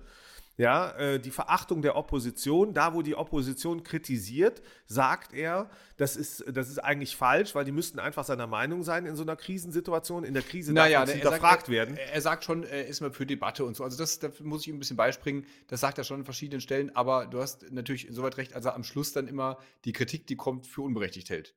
ja, 0.59 0.91
äh, 0.99 1.21
die 1.21 1.31
Verachtung 1.31 1.83
der 1.83 1.97
Opposition. 1.97 2.75
Da, 2.75 2.93
wo 2.93 3.03
die 3.03 3.15
Opposition 3.15 3.85
kritisiert, 3.85 4.61
sagt 4.87 5.33
er, 5.33 5.71
das 5.97 6.17
ist, 6.17 6.45
das 6.53 6.69
ist 6.69 6.81
eigentlich 6.81 7.17
falsch, 7.17 7.55
weil 7.55 7.65
die 7.65 7.73
müssten 7.73 8.01
einfach 8.01 8.25
seiner 8.25 8.49
Meinung 8.49 8.83
sein 8.83 9.07
in 9.07 9.15
so 9.15 9.23
einer 9.23 9.37
Krisensituation. 9.37 10.25
In 10.25 10.35
der 10.35 10.43
Krise 10.43 10.73
naja, 10.73 11.01
darf 11.01 11.13
hinterfragt 11.13 11.43
sagt, 11.43 11.69
werden. 11.69 11.97
Er, 11.97 12.13
er, 12.13 12.21
sagt 12.21 12.45
schon, 12.45 12.65
er 12.65 12.87
ist 12.87 13.01
mal 13.01 13.13
für 13.13 13.25
Debatte 13.25 13.65
und 13.65 13.77
so. 13.77 13.85
Also 13.85 13.97
das, 13.97 14.19
da 14.19 14.31
muss 14.41 14.63
ich 14.63 14.69
ihm 14.69 14.77
ein 14.77 14.79
bisschen 14.81 14.97
beispringen. 14.97 15.47
Das 15.69 15.81
sagt 15.81 15.97
er 15.97 16.05
schon 16.05 16.19
an 16.19 16.25
verschiedenen 16.25 16.61
Stellen. 16.61 16.95
Aber 16.97 17.27
du 17.27 17.41
hast 17.41 17.71
natürlich 17.71 18.09
insoweit 18.09 18.37
recht, 18.37 18.55
als 18.55 18.65
er 18.65 18.75
am 18.75 18.83
Schluss 18.83 19.13
dann 19.13 19.29
immer 19.29 19.59
die 19.85 19.93
Kritik, 19.93 20.27
die 20.27 20.35
kommt, 20.37 20.67
für 20.67 20.83
unberechtigt 20.83 21.31
hält. 21.31 21.55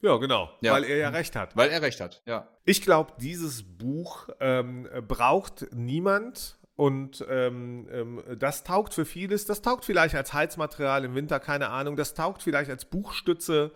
Ja, 0.00 0.16
genau, 0.16 0.50
ja. 0.62 0.72
weil 0.72 0.82
er 0.82 0.96
ja 0.96 1.08
recht 1.10 1.36
hat. 1.36 1.56
Weil 1.56 1.70
er 1.70 1.80
recht 1.80 2.00
hat, 2.00 2.22
ja. 2.26 2.48
Ich 2.64 2.82
glaube, 2.82 3.12
dieses 3.20 3.62
Buch 3.62 4.28
ähm, 4.40 4.88
braucht 5.06 5.68
niemand, 5.72 6.58
und 6.82 7.24
ähm, 7.28 7.86
ähm, 7.92 8.24
das 8.40 8.64
taugt 8.64 8.92
für 8.92 9.04
vieles. 9.04 9.44
Das 9.44 9.62
taugt 9.62 9.84
vielleicht 9.84 10.16
als 10.16 10.32
Heizmaterial 10.32 11.04
im 11.04 11.14
Winter, 11.14 11.38
keine 11.38 11.68
Ahnung. 11.68 11.94
Das 11.94 12.14
taugt 12.14 12.42
vielleicht 12.42 12.70
als 12.70 12.86
Buchstütze. 12.86 13.70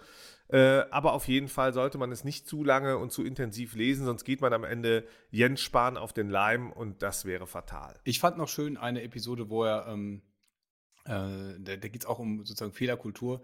Äh, 0.49 0.83
aber 0.91 1.13
auf 1.13 1.29
jeden 1.29 1.47
Fall 1.47 1.73
sollte 1.73 1.99
man 1.99 2.11
es 2.11 2.25
nicht 2.25 2.49
zu 2.49 2.65
lange 2.65 2.99
und 2.99 3.13
zu 3.13 3.25
intensiv 3.25 3.77
lesen, 3.77 4.07
sonst 4.07 4.25
geht 4.25 4.41
man 4.41 4.53
am 4.53 4.65
Ende 4.65 5.07
Jens 5.31 5.61
Spahn 5.61 5.97
auf 5.97 6.13
den 6.13 6.29
Leim 6.29 6.73
und 6.73 7.01
das 7.01 7.25
wäre 7.27 7.47
fatal. 7.47 7.97
Ich 8.03 8.19
fand 8.19 8.39
noch 8.39 8.49
schön 8.49 8.77
eine 8.77 9.03
Episode, 9.03 9.51
wo 9.51 9.63
er, 9.63 9.87
ähm, 9.87 10.23
äh, 11.05 11.61
da, 11.61 11.77
da 11.77 11.89
geht 11.89 12.03
es 12.03 12.07
auch 12.07 12.19
um 12.19 12.45
sozusagen 12.45 12.73
Fehlerkultur 12.73 13.41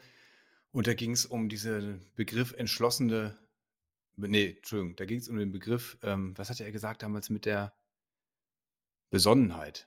und 0.72 0.88
da 0.88 0.94
ging 0.94 1.12
es 1.12 1.24
um 1.24 1.48
diesen 1.48 2.04
Begriff 2.16 2.52
entschlossene, 2.52 3.38
nee, 4.16 4.56
Entschuldigung, 4.56 4.96
da 4.96 5.04
ging 5.04 5.18
es 5.18 5.28
um 5.28 5.38
den 5.38 5.52
Begriff, 5.52 5.98
ähm, 6.02 6.34
was 6.36 6.50
hat 6.50 6.60
er 6.60 6.72
gesagt 6.72 7.04
damals 7.04 7.30
mit 7.30 7.46
der 7.46 7.72
Besonnenheit. 9.12 9.86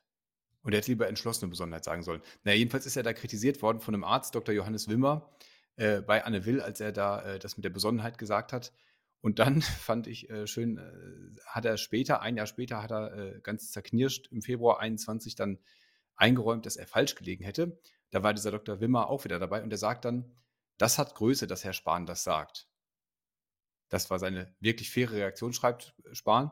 Und 0.62 0.72
er 0.72 0.78
hätte 0.78 0.92
lieber 0.92 1.10
entschlossene 1.10 1.50
Besonnenheit 1.50 1.84
sagen 1.84 2.04
sollen. 2.04 2.22
Naja, 2.44 2.58
jedenfalls 2.58 2.86
ist 2.86 2.96
er 2.96 3.04
da 3.04 3.12
kritisiert 3.12 3.62
worden 3.62 3.82
von 3.82 3.94
einem 3.94 4.04
Arzt, 4.04 4.34
Dr. 4.36 4.56
Johannes 4.56 4.88
Wimmer, 4.88 5.30
äh, 5.76 6.02
bei 6.02 6.24
Anne 6.24 6.46
Will, 6.46 6.62
als 6.62 6.80
er 6.80 6.92
da 6.92 7.22
äh, 7.24 7.40
das 7.40 7.58
mit 7.58 7.66
der 7.66 7.72
Besonnenheit 7.72 8.18
gesagt 8.18 8.54
hat. 8.54 8.72
Und 9.22 9.40
dann 9.40 9.62
fand 9.62 10.08
ich 10.08 10.30
äh, 10.30 10.48
schön, 10.48 10.78
äh, 10.78 11.42
hat 11.48 11.66
er 11.66 11.78
später, 11.78 12.22
ein 12.22 12.38
Jahr 12.38 12.46
später, 12.46 12.82
hat 12.82 12.92
er 12.92 13.14
äh, 13.14 13.40
ganz 13.42 13.72
zerknirscht 13.72 14.28
im 14.32 14.42
Februar 14.42 14.80
21 14.80 15.36
dann 15.36 15.60
eingeräumt, 16.16 16.66
dass 16.66 16.78
er 16.78 16.88
falsch 16.88 17.16
gelegen 17.16 17.44
hätte. 17.44 17.80
Da 18.12 18.24
war 18.24 18.34
dieser 18.34 18.52
Dr. 18.52 18.80
Wimmer 18.80 19.10
auch 19.10 19.26
wieder 19.26 19.40
dabei 19.40 19.64
und 19.64 19.72
er 19.72 19.78
sagt 19.78 20.06
dann, 20.06 20.32
das 20.78 20.98
hat 21.00 21.16
Größe, 21.16 21.48
dass 21.48 21.64
Herr 21.64 21.74
Spahn 21.74 22.06
das 22.06 22.24
sagt. 22.24 22.68
Das 23.90 24.10
war 24.10 24.20
seine 24.20 24.56
wirklich 24.60 24.92
faire 24.92 25.12
Reaktion, 25.12 25.52
schreibt 25.52 25.96
Spahn. 26.12 26.52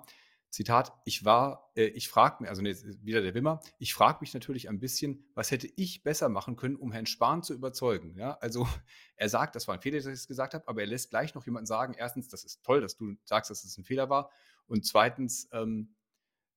Zitat, 0.53 0.93
ich 1.03 1.25
war, 1.25 1.71
äh, 1.75 1.85
ich 1.85 2.09
frage 2.09 2.37
mich, 2.43 2.49
also 2.49 2.61
nee, 2.61 2.75
wieder 3.01 3.23
der 3.23 3.33
Wimmer, 3.33 3.59
ich 3.79 3.95
frage 3.95 4.19
mich 4.21 4.35
natürlich 4.35 4.69
ein 4.69 4.79
bisschen, 4.79 5.25
was 5.33 5.49
hätte 5.49 5.67
ich 5.77 6.03
besser 6.03 6.29
machen 6.29 6.55
können, 6.55 6.75
um 6.75 6.91
Herrn 6.91 7.07
Spahn 7.07 7.41
zu 7.41 7.55
überzeugen. 7.55 8.15
Ja, 8.19 8.37
also 8.39 8.67
er 9.15 9.29
sagt, 9.29 9.55
das 9.55 9.67
war 9.67 9.73
ein 9.73 9.81
Fehler, 9.81 9.97
dass 9.97 10.05
ich 10.05 10.13
es 10.13 10.27
gesagt 10.27 10.53
habe, 10.53 10.67
aber 10.67 10.81
er 10.81 10.87
lässt 10.87 11.09
gleich 11.09 11.33
noch 11.33 11.43
jemanden 11.43 11.65
sagen, 11.65 11.95
erstens, 11.97 12.27
das 12.27 12.43
ist 12.43 12.63
toll, 12.63 12.81
dass 12.81 12.95
du 12.95 13.15
sagst, 13.23 13.49
dass 13.49 13.63
es 13.63 13.75
ein 13.79 13.83
Fehler 13.83 14.11
war 14.11 14.29
und 14.67 14.85
zweitens, 14.85 15.49
ähm, 15.53 15.95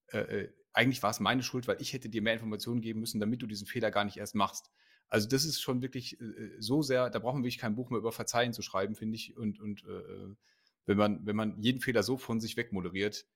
äh, 0.08 0.18
äh, 0.18 0.52
eigentlich 0.74 1.02
war 1.02 1.10
es 1.10 1.20
meine 1.20 1.42
Schuld, 1.42 1.66
weil 1.66 1.80
ich 1.80 1.94
hätte 1.94 2.10
dir 2.10 2.20
mehr 2.20 2.34
Informationen 2.34 2.82
geben 2.82 3.00
müssen, 3.00 3.18
damit 3.18 3.40
du 3.40 3.46
diesen 3.46 3.66
Fehler 3.66 3.90
gar 3.90 4.04
nicht 4.04 4.18
erst 4.18 4.34
machst. 4.34 4.70
Also 5.08 5.26
das 5.26 5.46
ist 5.46 5.62
schon 5.62 5.80
wirklich 5.80 6.20
äh, 6.20 6.50
so 6.58 6.82
sehr, 6.82 7.08
da 7.08 7.18
brauchen 7.18 7.38
wir 7.38 7.44
wirklich 7.44 7.56
kein 7.58 7.76
Buch 7.76 7.88
mehr 7.88 8.00
über 8.00 8.12
Verzeihen 8.12 8.52
zu 8.52 8.60
schreiben, 8.60 8.94
finde 8.94 9.16
ich. 9.16 9.38
Und, 9.38 9.58
und 9.58 9.84
äh, 9.84 9.88
äh, 9.88 10.36
wenn 10.84 10.98
man, 10.98 11.24
wenn 11.24 11.34
man 11.34 11.58
jeden 11.62 11.80
Fehler 11.80 12.02
so 12.02 12.18
von 12.18 12.40
sich 12.40 12.58
wegmoderiert, 12.58 13.26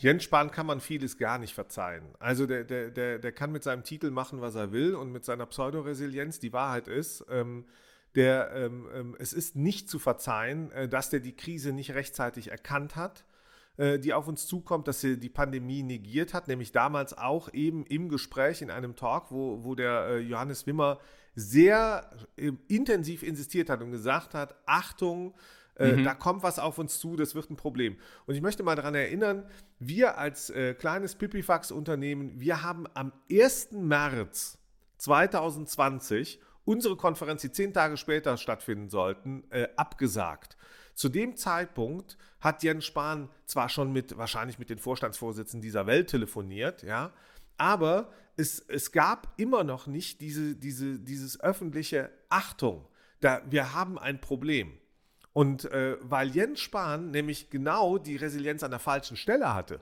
Jens 0.00 0.22
Spahn 0.22 0.52
kann 0.52 0.66
man 0.66 0.80
vieles 0.80 1.18
gar 1.18 1.38
nicht 1.38 1.54
verzeihen. 1.54 2.04
Also 2.20 2.46
der, 2.46 2.62
der, 2.62 2.90
der, 2.90 3.18
der 3.18 3.32
kann 3.32 3.50
mit 3.50 3.64
seinem 3.64 3.82
Titel 3.82 4.12
machen, 4.12 4.40
was 4.40 4.54
er 4.54 4.70
will 4.70 4.94
und 4.94 5.10
mit 5.10 5.24
seiner 5.24 5.44
Pseudoresilienz. 5.44 6.38
Die 6.38 6.52
Wahrheit 6.52 6.86
ist, 6.86 7.26
ähm, 7.28 7.64
der, 8.14 8.52
ähm, 8.54 8.86
ähm, 8.94 9.16
es 9.18 9.32
ist 9.32 9.56
nicht 9.56 9.90
zu 9.90 9.98
verzeihen, 9.98 10.70
äh, 10.70 10.88
dass 10.88 11.10
der 11.10 11.18
die 11.18 11.34
Krise 11.34 11.72
nicht 11.72 11.94
rechtzeitig 11.94 12.52
erkannt 12.52 12.94
hat, 12.94 13.24
äh, 13.76 13.98
die 13.98 14.14
auf 14.14 14.28
uns 14.28 14.46
zukommt, 14.46 14.86
dass 14.86 15.02
er 15.02 15.16
die 15.16 15.28
Pandemie 15.28 15.82
negiert 15.82 16.32
hat, 16.32 16.46
nämlich 16.46 16.70
damals 16.70 17.18
auch 17.18 17.52
eben 17.52 17.84
im 17.86 18.08
Gespräch 18.08 18.62
in 18.62 18.70
einem 18.70 18.94
Talk, 18.94 19.32
wo, 19.32 19.64
wo 19.64 19.74
der 19.74 20.06
äh, 20.10 20.18
Johannes 20.20 20.64
Wimmer 20.64 21.00
sehr 21.34 22.08
äh, 22.36 22.52
intensiv 22.68 23.24
insistiert 23.24 23.68
hat 23.68 23.82
und 23.82 23.90
gesagt 23.90 24.34
hat, 24.34 24.54
Achtung, 24.64 25.34
äh, 25.78 25.92
mhm. 25.92 26.04
Da 26.04 26.14
kommt 26.14 26.42
was 26.42 26.58
auf 26.58 26.78
uns 26.78 26.98
zu, 26.98 27.16
das 27.16 27.34
wird 27.34 27.50
ein 27.50 27.56
Problem. 27.56 27.96
Und 28.26 28.34
ich 28.34 28.42
möchte 28.42 28.62
mal 28.62 28.76
daran 28.76 28.94
erinnern, 28.94 29.48
wir 29.78 30.18
als 30.18 30.50
äh, 30.50 30.74
kleines 30.74 31.14
Pipifax-Unternehmen, 31.14 32.40
wir 32.40 32.62
haben 32.62 32.86
am 32.94 33.12
1. 33.30 33.72
März 33.72 34.58
2020 34.98 36.40
unsere 36.64 36.96
Konferenz, 36.96 37.40
die 37.42 37.52
zehn 37.52 37.72
Tage 37.72 37.96
später 37.96 38.36
stattfinden 38.36 38.90
sollten, 38.90 39.44
äh, 39.50 39.68
abgesagt. 39.76 40.56
Zu 40.94 41.08
dem 41.08 41.36
Zeitpunkt 41.36 42.18
hat 42.40 42.62
Jens 42.62 42.84
Spahn 42.84 43.30
zwar 43.46 43.68
schon 43.68 43.92
mit, 43.92 44.18
wahrscheinlich 44.18 44.58
mit 44.58 44.68
den 44.68 44.78
Vorstandsvorsitzenden 44.78 45.62
dieser 45.62 45.86
Welt 45.86 46.10
telefoniert, 46.10 46.82
ja, 46.82 47.12
aber 47.56 48.10
es, 48.36 48.60
es 48.60 48.92
gab 48.92 49.32
immer 49.36 49.64
noch 49.64 49.86
nicht 49.86 50.20
diese, 50.20 50.56
diese, 50.56 50.98
dieses 50.98 51.40
öffentliche 51.40 52.10
Achtung. 52.28 52.86
Da, 53.20 53.42
wir 53.48 53.74
haben 53.74 53.98
ein 53.98 54.20
Problem. 54.20 54.78
Und 55.32 55.66
äh, 55.66 55.96
weil 56.00 56.28
Jens 56.30 56.60
Spahn 56.60 57.10
nämlich 57.10 57.50
genau 57.50 57.98
die 57.98 58.16
Resilienz 58.16 58.62
an 58.62 58.70
der 58.70 58.80
falschen 58.80 59.16
Stelle 59.16 59.54
hatte. 59.54 59.80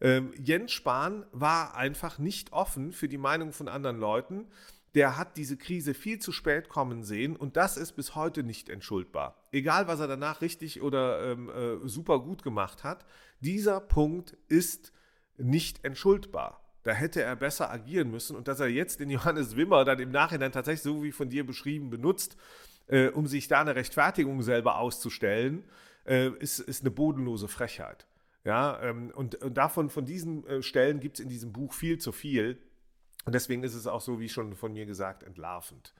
Ähm, 0.00 0.32
Jens 0.42 0.72
Spahn 0.72 1.26
war 1.32 1.76
einfach 1.76 2.18
nicht 2.18 2.52
offen 2.52 2.92
für 2.92 3.08
die 3.08 3.18
Meinung 3.18 3.52
von 3.52 3.68
anderen 3.68 3.98
Leuten. 3.98 4.46
Der 4.94 5.16
hat 5.16 5.36
diese 5.36 5.56
Krise 5.56 5.94
viel 5.94 6.18
zu 6.18 6.32
spät 6.32 6.68
kommen 6.68 7.04
sehen 7.04 7.36
und 7.36 7.56
das 7.56 7.76
ist 7.76 7.92
bis 7.92 8.14
heute 8.14 8.42
nicht 8.42 8.68
entschuldbar. 8.68 9.36
Egal, 9.52 9.86
was 9.86 10.00
er 10.00 10.08
danach 10.08 10.40
richtig 10.40 10.80
oder 10.80 11.32
ähm, 11.32 11.50
äh, 11.50 11.88
super 11.88 12.20
gut 12.20 12.42
gemacht 12.42 12.84
hat, 12.84 13.04
dieser 13.40 13.80
Punkt 13.80 14.36
ist 14.48 14.92
nicht 15.36 15.84
entschuldbar. 15.84 16.64
Da 16.84 16.92
hätte 16.92 17.22
er 17.22 17.36
besser 17.36 17.70
agieren 17.70 18.10
müssen 18.10 18.34
und 18.34 18.48
dass 18.48 18.60
er 18.60 18.68
jetzt 18.68 19.00
den 19.00 19.10
Johannes 19.10 19.56
Wimmer 19.56 19.84
dann 19.84 19.98
im 19.98 20.10
Nachhinein 20.10 20.52
tatsächlich 20.52 20.82
so 20.82 21.02
wie 21.02 21.12
von 21.12 21.28
dir 21.28 21.44
beschrieben 21.44 21.90
benutzt, 21.90 22.36
äh, 22.88 23.08
um 23.08 23.26
sich 23.26 23.48
da 23.48 23.60
eine 23.60 23.76
Rechtfertigung 23.76 24.42
selber 24.42 24.78
auszustellen, 24.78 25.64
äh, 26.06 26.30
ist, 26.38 26.58
ist 26.58 26.82
eine 26.82 26.90
bodenlose 26.90 27.48
Frechheit. 27.48 28.06
Ja, 28.44 28.80
ähm, 28.82 29.12
und, 29.14 29.34
und, 29.36 29.54
davon, 29.56 29.90
von 29.90 30.04
diesen 30.04 30.46
äh, 30.46 30.62
Stellen 30.62 31.00
gibt 31.00 31.18
es 31.18 31.24
in 31.24 31.28
diesem 31.28 31.52
Buch 31.52 31.72
viel 31.72 31.98
zu 31.98 32.12
viel. 32.12 32.58
Und 33.24 33.34
deswegen 33.34 33.62
ist 33.62 33.74
es 33.74 33.86
auch 33.86 34.00
so, 34.00 34.20
wie 34.20 34.28
schon 34.28 34.54
von 34.54 34.72
mir 34.72 34.86
gesagt, 34.86 35.22
entlarvend. 35.22 35.94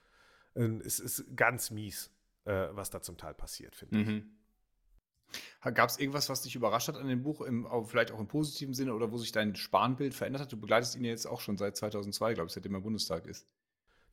Ähm, 0.55 0.81
es 0.83 0.99
ist 0.99 1.35
ganz 1.35 1.69
mies, 1.69 2.11
äh, 2.45 2.67
was 2.71 2.89
da 2.89 3.01
zum 3.01 3.17
Teil 3.17 3.33
passiert, 3.33 3.75
finde 3.75 3.97
mhm. 3.97 4.17
ich. 4.17 4.23
Gab 5.61 5.89
es 5.89 5.99
irgendwas, 5.99 6.29
was 6.29 6.41
dich 6.41 6.55
überrascht 6.55 6.87
hat 6.87 6.97
an 6.97 7.07
dem 7.07 7.21
Buch, 7.21 7.41
im, 7.41 7.67
vielleicht 7.85 8.11
auch 8.11 8.19
im 8.19 8.27
positiven 8.27 8.73
Sinne 8.73 8.95
oder 8.95 9.11
wo 9.11 9.17
sich 9.19 9.31
dein 9.31 9.55
Spanbild 9.55 10.15
verändert 10.15 10.41
hat? 10.41 10.51
Du 10.51 10.57
begleitest 10.57 10.95
ihn 10.95 11.03
ja 11.03 11.11
jetzt 11.11 11.27
auch 11.27 11.41
schon 11.41 11.57
seit 11.57 11.77
2002, 11.77 12.33
glaube 12.33 12.47
ich, 12.47 12.53
seitdem 12.53 12.73
er 12.73 12.81
Bundestag 12.81 13.27
ist. 13.27 13.45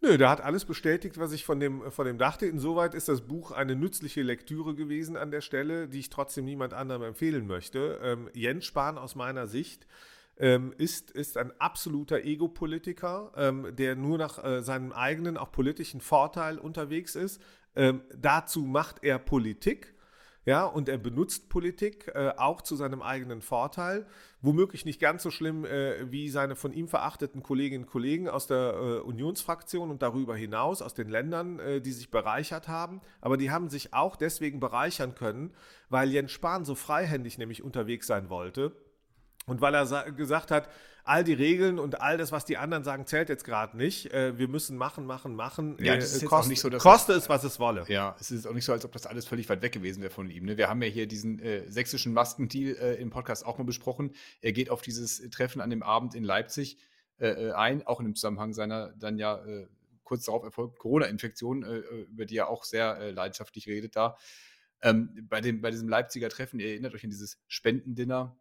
Nö, 0.02 0.18
der 0.18 0.28
hat 0.28 0.42
alles 0.42 0.64
bestätigt, 0.64 1.18
was 1.18 1.32
ich 1.32 1.44
von 1.44 1.58
dem, 1.58 1.90
von 1.90 2.06
dem 2.06 2.18
dachte. 2.18 2.46
Insoweit 2.46 2.94
ist 2.94 3.08
das 3.08 3.22
Buch 3.22 3.50
eine 3.50 3.74
nützliche 3.74 4.22
Lektüre 4.22 4.74
gewesen 4.74 5.16
an 5.16 5.30
der 5.30 5.40
Stelle, 5.40 5.88
die 5.88 6.00
ich 6.00 6.10
trotzdem 6.10 6.44
niemand 6.44 6.74
anderem 6.74 7.02
empfehlen 7.02 7.46
möchte. 7.46 7.98
Ähm, 8.02 8.28
Jens 8.34 8.66
Spahn 8.66 8.98
aus 8.98 9.14
meiner 9.14 9.46
Sicht 9.46 9.86
ähm, 10.38 10.74
ist, 10.76 11.10
ist 11.10 11.38
ein 11.38 11.50
absoluter 11.58 12.24
Ego-Politiker, 12.24 13.32
ähm, 13.36 13.74
der 13.74 13.96
nur 13.96 14.18
nach 14.18 14.42
äh, 14.44 14.62
seinem 14.62 14.92
eigenen, 14.92 15.38
auch 15.38 15.50
politischen 15.50 16.02
Vorteil 16.02 16.58
unterwegs 16.58 17.16
ist. 17.16 17.40
Ähm, 17.74 18.02
dazu 18.14 18.62
macht 18.62 19.02
er 19.02 19.18
Politik 19.18 19.95
ja, 20.46 20.64
und 20.64 20.88
er 20.88 20.96
benutzt 20.96 21.48
Politik 21.48 22.12
äh, 22.14 22.32
auch 22.36 22.62
zu 22.62 22.76
seinem 22.76 23.02
eigenen 23.02 23.42
Vorteil. 23.42 24.06
Womöglich 24.42 24.84
nicht 24.84 25.00
ganz 25.00 25.24
so 25.24 25.32
schlimm 25.32 25.64
äh, 25.64 26.10
wie 26.12 26.28
seine 26.28 26.54
von 26.54 26.72
ihm 26.72 26.86
verachteten 26.86 27.42
Kolleginnen 27.42 27.82
und 27.82 27.90
Kollegen 27.90 28.28
aus 28.28 28.46
der 28.46 28.74
äh, 28.74 28.98
Unionsfraktion 29.00 29.90
und 29.90 30.02
darüber 30.02 30.36
hinaus, 30.36 30.82
aus 30.82 30.94
den 30.94 31.08
Ländern, 31.08 31.58
äh, 31.58 31.80
die 31.80 31.90
sich 31.90 32.12
bereichert 32.12 32.68
haben. 32.68 33.00
Aber 33.20 33.36
die 33.36 33.50
haben 33.50 33.68
sich 33.68 33.92
auch 33.92 34.14
deswegen 34.14 34.60
bereichern 34.60 35.16
können, 35.16 35.52
weil 35.88 36.12
Jens 36.12 36.30
Spahn 36.30 36.64
so 36.64 36.76
freihändig 36.76 37.38
nämlich 37.38 37.64
unterwegs 37.64 38.06
sein 38.06 38.30
wollte. 38.30 38.70
Und 39.46 39.60
weil 39.60 39.74
er 39.74 40.12
gesagt 40.12 40.52
hat, 40.52 40.68
all 41.06 41.22
die 41.22 41.32
Regeln 41.32 41.78
und 41.78 42.00
all 42.00 42.18
das, 42.18 42.32
was 42.32 42.44
die 42.44 42.56
anderen 42.56 42.82
sagen, 42.82 43.06
zählt 43.06 43.28
jetzt 43.28 43.44
gerade 43.44 43.76
nicht. 43.76 44.12
Äh, 44.12 44.38
wir 44.38 44.48
müssen 44.48 44.76
machen, 44.76 45.06
machen, 45.06 45.36
machen. 45.36 45.76
Ja, 45.80 45.94
das 45.94 46.12
ist 46.12 46.24
äh, 46.24 46.26
kost, 46.26 46.48
nicht 46.48 46.60
so, 46.60 46.68
dass 46.68 46.82
koste 46.82 47.12
es, 47.12 47.28
was 47.28 47.44
es 47.44 47.60
wolle. 47.60 47.84
Ja, 47.86 48.16
es 48.18 48.32
ist 48.32 48.44
auch 48.46 48.52
nicht 48.52 48.64
so, 48.64 48.72
als 48.72 48.84
ob 48.84 48.90
das 48.90 49.06
alles 49.06 49.24
völlig 49.24 49.48
weit 49.48 49.62
weg 49.62 49.70
gewesen 49.72 50.02
wäre 50.02 50.12
von 50.12 50.28
ihm. 50.28 50.44
Ne? 50.44 50.56
Wir 50.56 50.68
haben 50.68 50.82
ja 50.82 50.88
hier 50.88 51.06
diesen 51.06 51.38
äh, 51.38 51.70
sächsischen 51.70 52.12
Maskendeal 52.12 52.76
äh, 52.76 52.94
im 52.96 53.10
Podcast 53.10 53.46
auch 53.46 53.56
mal 53.56 53.64
besprochen. 53.64 54.14
Er 54.40 54.52
geht 54.52 54.68
auf 54.68 54.82
dieses 54.82 55.18
Treffen 55.30 55.60
an 55.60 55.70
dem 55.70 55.84
Abend 55.84 56.16
in 56.16 56.24
Leipzig 56.24 56.76
äh, 57.18 57.28
äh, 57.28 57.52
ein, 57.52 57.86
auch 57.86 58.00
in 58.00 58.06
dem 58.06 58.16
Zusammenhang 58.16 58.52
seiner 58.52 58.92
dann 58.96 59.16
ja 59.16 59.40
kurz 60.02 60.24
darauf 60.24 60.44
erfolgten 60.44 60.78
Corona-Infektion, 60.78 61.64
über 62.12 62.26
die 62.26 62.36
er 62.36 62.48
auch 62.48 62.62
sehr 62.62 63.10
leidenschaftlich 63.12 63.66
redet 63.66 63.96
da. 63.96 64.16
Ähm, 64.82 65.26
bei, 65.28 65.40
dem, 65.40 65.60
bei 65.60 65.72
diesem 65.72 65.88
Leipziger 65.88 66.28
Treffen, 66.28 66.60
ihr 66.60 66.68
erinnert 66.68 66.94
euch 66.94 67.02
an 67.02 67.10
dieses 67.10 67.42
Spendendinner, 67.48 68.36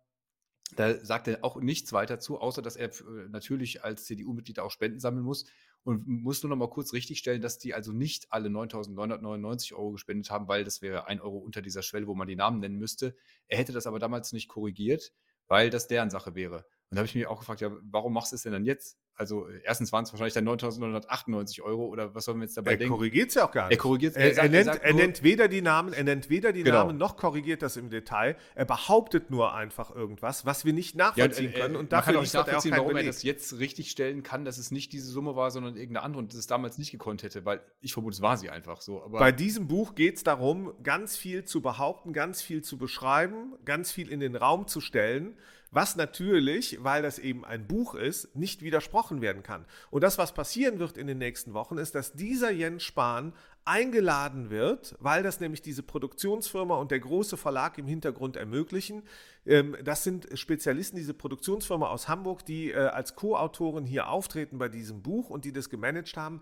da 0.75 1.03
sagt 1.03 1.27
er 1.27 1.43
auch 1.43 1.57
nichts 1.57 1.93
weiter 1.93 2.19
zu, 2.19 2.39
außer 2.39 2.61
dass 2.61 2.75
er 2.75 2.89
äh, 2.89 3.29
natürlich 3.29 3.83
als 3.83 4.05
CDU-Mitglied 4.05 4.59
auch 4.59 4.71
Spenden 4.71 4.99
sammeln 4.99 5.23
muss 5.23 5.45
und 5.83 6.07
muss 6.07 6.41
nur 6.41 6.49
noch 6.49 6.57
mal 6.57 6.69
kurz 6.69 6.93
richtigstellen, 6.93 7.41
dass 7.41 7.59
die 7.59 7.73
also 7.73 7.91
nicht 7.91 8.31
alle 8.31 8.49
9.999 8.49 9.73
Euro 9.73 9.91
gespendet 9.91 10.31
haben, 10.31 10.47
weil 10.47 10.63
das 10.63 10.81
wäre 10.81 11.07
ein 11.07 11.21
Euro 11.21 11.37
unter 11.37 11.61
dieser 11.61 11.83
Schwelle, 11.83 12.07
wo 12.07 12.15
man 12.15 12.27
die 12.27 12.35
Namen 12.35 12.59
nennen 12.59 12.77
müsste. 12.77 13.15
Er 13.47 13.59
hätte 13.59 13.73
das 13.73 13.85
aber 13.85 13.99
damals 13.99 14.33
nicht 14.33 14.47
korrigiert, 14.47 15.13
weil 15.47 15.69
das 15.69 15.87
deren 15.87 16.09
Sache 16.09 16.33
wäre. 16.33 16.65
Und 16.89 16.95
da 16.95 16.97
habe 16.97 17.05
ich 17.05 17.15
mich 17.15 17.27
auch 17.27 17.39
gefragt, 17.39 17.61
ja, 17.61 17.71
warum 17.83 18.13
machst 18.13 18.31
du 18.31 18.35
es 18.35 18.41
denn 18.41 18.53
dann 18.53 18.65
jetzt? 18.65 18.97
Also 19.17 19.47
erstens 19.63 19.93
waren 19.93 20.03
es 20.03 20.11
wahrscheinlich 20.11 20.33
dann 20.33 20.47
9.998 20.47 21.61
Euro 21.61 21.85
oder 21.85 22.13
was 22.13 22.25
sollen 22.25 22.39
wir 22.39 22.45
jetzt 22.45 22.57
dabei 22.57 22.71
er 22.71 22.77
denken? 22.77 22.93
Er 22.93 22.97
korrigiert 22.97 23.29
es 23.29 23.35
ja 23.35 23.47
auch 23.47 23.51
gar 23.51 23.67
nicht. 23.69 23.77
Er 23.77 23.81
korrigiert 23.81 24.15
er, 24.15 24.31
er, 24.31 24.43
er, 24.43 24.49
nennt, 24.49 24.67
er 24.67 24.93
nennt 24.93 25.23
weder 25.23 25.47
die 25.47 25.61
Namen, 25.61 25.93
er 25.93 26.03
nennt 26.03 26.29
weder 26.29 26.51
die 26.51 26.63
genau. 26.63 26.79
Namen 26.79 26.97
noch 26.97 27.15
korrigiert 27.15 27.61
das 27.61 27.77
im 27.77 27.89
Detail. 27.89 28.35
Er 28.55 28.65
behauptet 28.65 29.31
nur 29.31 29.53
einfach 29.53 29.95
irgendwas, 29.95 30.45
was 30.45 30.65
wir 30.65 30.73
nicht 30.73 30.95
nachvollziehen 30.95 31.51
ja, 31.51 31.55
und, 31.55 31.61
können. 31.61 31.75
Und 31.75 31.91
dafür 31.91 32.13
kann 32.13 32.17
auch 32.17 32.21
nicht 32.21 32.33
nachvollziehen, 32.33 32.73
auch 32.73 32.77
warum 32.77 32.89
Beleg. 32.89 33.05
er 33.05 33.11
das 33.11 33.23
jetzt 33.23 33.59
richtig 33.59 33.91
stellen 33.91 34.21
kann, 34.23 34.43
dass 34.43 34.57
es 34.57 34.71
nicht 34.71 34.91
diese 34.91 35.07
Summe 35.07 35.35
war, 35.35 35.51
sondern 35.51 35.75
irgendeine 35.75 36.03
andere 36.05 36.21
und 36.21 36.31
das 36.33 36.39
es 36.39 36.47
damals 36.47 36.77
nicht 36.77 36.91
gekonnt 36.91 37.23
hätte, 37.23 37.45
weil 37.45 37.61
ich 37.81 37.93
vermute, 37.93 38.15
es 38.15 38.21
war 38.21 38.37
sie 38.37 38.49
einfach 38.49 38.81
so. 38.81 39.01
Aber 39.01 39.19
Bei 39.19 39.31
diesem 39.31 39.67
Buch 39.67 39.95
geht 39.95 40.17
es 40.17 40.23
darum, 40.23 40.73
ganz 40.83 41.15
viel 41.15 41.43
zu 41.45 41.61
behaupten, 41.61 42.13
ganz 42.13 42.41
viel 42.41 42.63
zu 42.63 42.77
beschreiben, 42.77 43.53
ganz 43.63 43.91
viel 43.91 44.09
in 44.09 44.19
den 44.19 44.35
Raum 44.35 44.67
zu 44.67 44.81
stellen 44.81 45.37
was 45.75 45.97
natürlich, 45.97 46.81
weil 46.81 47.03
das 47.03 47.19
eben 47.19 47.43
ein 47.43 47.67
Buch 47.67 47.95
ist, 47.95 48.33
nicht 48.33 48.61
widersprochen 48.61 49.19
werden 49.19 49.43
kann. 49.43 49.65
Und 49.91 50.05
das, 50.05 50.17
was 50.17 50.33
passieren 50.33 50.79
wird 50.79 50.97
in 50.97 51.05
den 51.05 51.17
nächsten 51.17 51.53
Wochen, 51.53 51.77
ist, 51.77 51.95
dass 51.95 52.13
dieser 52.13 52.49
Jens 52.49 52.83
Spahn 52.83 53.33
eingeladen 53.65 54.49
wird, 54.49 54.95
weil 54.99 55.21
das 55.21 55.41
nämlich 55.41 55.61
diese 55.61 55.83
Produktionsfirma 55.83 56.77
und 56.77 56.91
der 56.91 57.01
große 57.01 57.35
Verlag 57.35 57.77
im 57.77 57.87
Hintergrund 57.87 58.37
ermöglichen. 58.37 59.03
Ähm, 59.45 59.75
das 59.83 60.05
sind 60.05 60.29
Spezialisten, 60.35 60.95
diese 60.95 61.13
Produktionsfirma 61.13 61.89
aus 61.89 62.07
Hamburg, 62.07 62.45
die 62.45 62.71
äh, 62.71 62.77
als 62.77 63.15
Co-Autoren 63.15 63.85
hier 63.85 64.07
auftreten 64.07 64.57
bei 64.57 64.69
diesem 64.69 65.01
Buch 65.01 65.29
und 65.29 65.43
die 65.43 65.51
das 65.51 65.69
gemanagt 65.69 66.15
haben. 66.15 66.41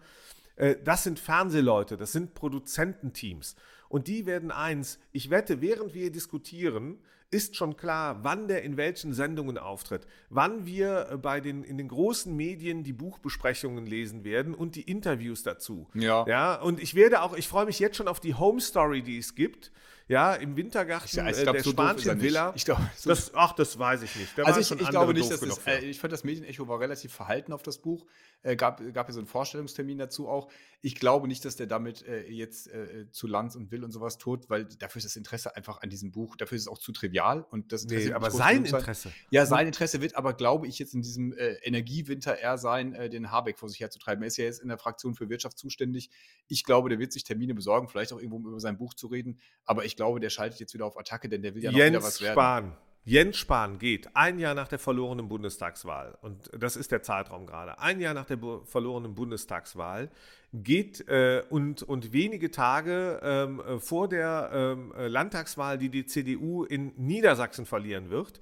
Äh, 0.58 0.76
das 0.84 1.04
sind 1.04 1.18
Fernsehleute, 1.18 1.98
das 1.98 2.12
sind 2.12 2.36
Produzententeams. 2.36 3.56
Und 3.90 4.08
die 4.08 4.28
werden 4.28 4.52
eins, 4.52 5.00
ich 5.12 5.32
wette, 5.32 5.60
während 5.60 5.96
wir 5.96 6.12
diskutieren, 6.12 7.00
ist 7.34 7.56
schon 7.56 7.76
klar, 7.76 8.24
wann 8.24 8.48
der 8.48 8.64
in 8.64 8.78
welchen 8.78 9.14
Sendungen 9.14 9.58
auftritt, 9.58 10.06
wann 10.30 10.66
wir 10.66 11.10
äh, 11.12 11.18
bei 11.18 11.42
den, 11.42 11.64
in 11.64 11.78
den 11.78 11.88
großen 11.88 12.34
Medien 12.36 12.84
die 12.84 12.94
Buchbesprechungen 12.94 13.86
lesen 13.86 14.24
werden 14.24 14.54
und 14.54 14.76
die 14.76 14.84
Interviews 14.84 15.44
dazu. 15.44 15.88
Ja. 15.94 16.26
Ja, 16.28 16.56
und 16.62 16.82
ich 16.82 16.96
werde 16.96 17.22
auch, 17.22 17.36
ich 17.36 17.48
freue 17.48 17.66
mich 17.66 17.80
jetzt 17.80 17.98
schon 17.98 18.08
auf 18.08 18.20
die 18.20 18.36
Home 18.36 18.62
Story, 18.62 19.02
die 19.02 19.18
es 19.18 19.36
gibt 19.36 19.72
ja, 20.08 20.34
im 20.36 20.56
Wintergarten 20.58 21.18
ja, 21.18 21.28
äh, 21.28 21.32
glaub, 21.32 21.56
der 21.56 21.64
so 21.64 21.72
spanischen 21.72 22.22
Villa. 22.22 22.54
Ich 22.56 22.66
glaub, 22.66 22.80
so 22.96 23.10
das, 23.10 23.34
ach, 23.34 23.54
das 23.54 23.80
weiß 23.80 24.02
ich 24.04 24.16
nicht. 24.16 24.38
Da 24.38 24.44
also 24.44 24.60
ich, 24.60 24.82
ich 24.82 24.90
glaube 24.90 25.14
nicht, 25.14 25.32
dass 25.32 25.42
es, 25.42 25.58
äh, 25.66 25.80
ich 25.80 26.00
fand 26.00 26.12
das 26.12 26.24
Medienecho 26.24 26.68
war 26.68 26.80
relativ 26.80 27.14
verhalten 27.14 27.54
auf 27.54 27.64
das 27.64 27.78
Buch. 27.78 28.06
Äh, 28.44 28.58
gab, 28.58 28.82
gab 28.94 29.08
ja 29.08 29.14
so 29.14 29.22
einen 29.22 29.28
Vorstellungstermin 29.28 29.98
dazu 29.98 30.28
auch. 30.28 30.52
Ich 30.82 30.96
glaube 30.96 31.30
nicht, 31.30 31.46
dass 31.46 31.56
der 31.56 31.66
damit 31.66 32.06
äh, 32.06 32.28
jetzt 32.30 32.68
äh, 32.68 33.10
zu 33.10 33.26
Lanz 33.26 33.56
und 33.56 33.72
Will 33.72 33.86
und 33.86 33.92
sowas 33.92 34.18
tut, 34.18 34.50
weil 34.50 34.66
dafür 34.66 35.00
ist 35.00 35.06
das 35.06 35.16
Interesse 35.16 35.56
einfach 35.56 35.82
an 35.82 35.90
diesem 35.90 36.12
Buch, 36.12 36.36
dafür 36.36 36.58
ist 36.58 36.64
es 36.64 36.68
auch 36.68 36.78
zu 36.78 36.92
trivial 36.92 37.46
und 37.52 37.72
das 37.72 37.84
Interesse 37.84 38.10
nee, 38.10 38.14
aber 38.14 38.32
sein 38.32 38.66
Interesse. 38.66 39.14
Ja, 39.30 39.46
sein 39.46 39.66
Interesse 39.66 40.02
wird 40.02 40.18
aber, 40.18 40.34
glaube 40.34 40.68
ich, 40.68 40.78
jetzt 40.78 40.94
in 40.94 41.02
diesem 41.02 41.32
äh, 41.32 41.54
Energiewinter 41.64 42.38
eher 42.38 42.58
sein, 42.58 42.92
den 43.12 43.32
Habeck 43.32 43.58
vor 43.58 43.70
sich 43.70 43.80
herzutreiben. 43.80 44.22
Er 44.24 44.28
ist 44.28 44.38
ja 44.38 44.44
jetzt 44.44 44.62
in 44.62 44.68
der 44.68 44.78
Fraktion 44.78 45.16
für 45.16 45.30
Wirtschaft 45.30 45.58
zuständig. 45.58 46.10
Ich 46.50 46.66
glaube, 46.66 46.90
der 46.90 47.00
wird 47.00 47.14
sich 47.14 47.24
Termine 47.24 47.54
besorgen, 47.54 47.88
vielleicht 47.88 48.12
auch 48.12 48.18
irgendwo 48.18 48.36
um 48.36 48.48
über 48.48 48.60
sein 48.60 48.78
Buch 48.78 48.94
zu 48.94 49.08
reden, 49.08 49.40
aber 49.64 49.86
ich 49.86 49.93
glaube, 49.96 50.20
der 50.20 50.30
schaltet 50.30 50.60
jetzt 50.60 50.74
wieder 50.74 50.86
auf 50.86 50.98
Attacke, 50.98 51.30
denn 51.30 51.42
der 51.42 51.56
will 51.56 51.64
ja 51.64 51.72
noch 51.72 51.78
Jens 51.78 51.92
wieder 51.92 52.04
was 52.04 52.22
werden. 52.22 52.34
Spahn. 52.34 52.78
Jens 53.06 53.36
Spahn 53.36 53.80
geht 53.80 54.16
ein 54.16 54.40
Jahr 54.40 54.54
nach 54.54 54.70
der 54.70 54.80
verlorenen 54.80 55.28
Bundestagswahl, 55.28 56.18
und 56.22 56.50
das 56.58 56.78
ist 56.78 56.92
der 56.92 57.04
Zeitraum 57.04 57.46
gerade, 57.46 57.80
ein 57.80 58.00
Jahr 58.00 58.14
nach 58.14 58.26
der 58.26 58.40
verlorenen 58.64 59.14
Bundestagswahl, 59.14 60.10
geht 60.54 61.06
äh, 61.10 61.44
und, 61.50 61.84
und 61.84 62.14
wenige 62.14 62.50
Tage 62.50 63.20
ähm, 63.22 63.62
vor 63.80 64.08
der 64.08 64.52
ähm, 64.54 64.94
Landtagswahl, 64.96 65.78
die 65.78 65.90
die 65.90 66.06
CDU 66.06 66.64
in 66.64 66.94
Niedersachsen 66.96 67.66
verlieren 67.66 68.10
wird, 68.10 68.40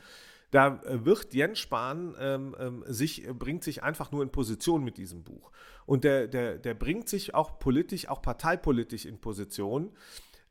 da 0.51 0.81
wird 0.85 1.33
Jens 1.33 1.59
Spahn 1.59 2.13
ähm, 2.19 2.55
ähm 2.59 2.83
sich, 2.85 3.25
bringt 3.39 3.63
sich 3.63 3.83
einfach 3.83 4.11
nur 4.11 4.21
in 4.21 4.29
Position 4.29 4.83
mit 4.83 4.97
diesem 4.97 5.23
Buch. 5.23 5.51
Und 5.85 6.03
der, 6.03 6.27
der, 6.27 6.57
der 6.57 6.73
bringt 6.73 7.07
sich 7.07 7.33
auch 7.33 7.57
politisch, 7.57 8.09
auch 8.09 8.21
parteipolitisch 8.21 9.05
in 9.05 9.19
Position 9.19 9.91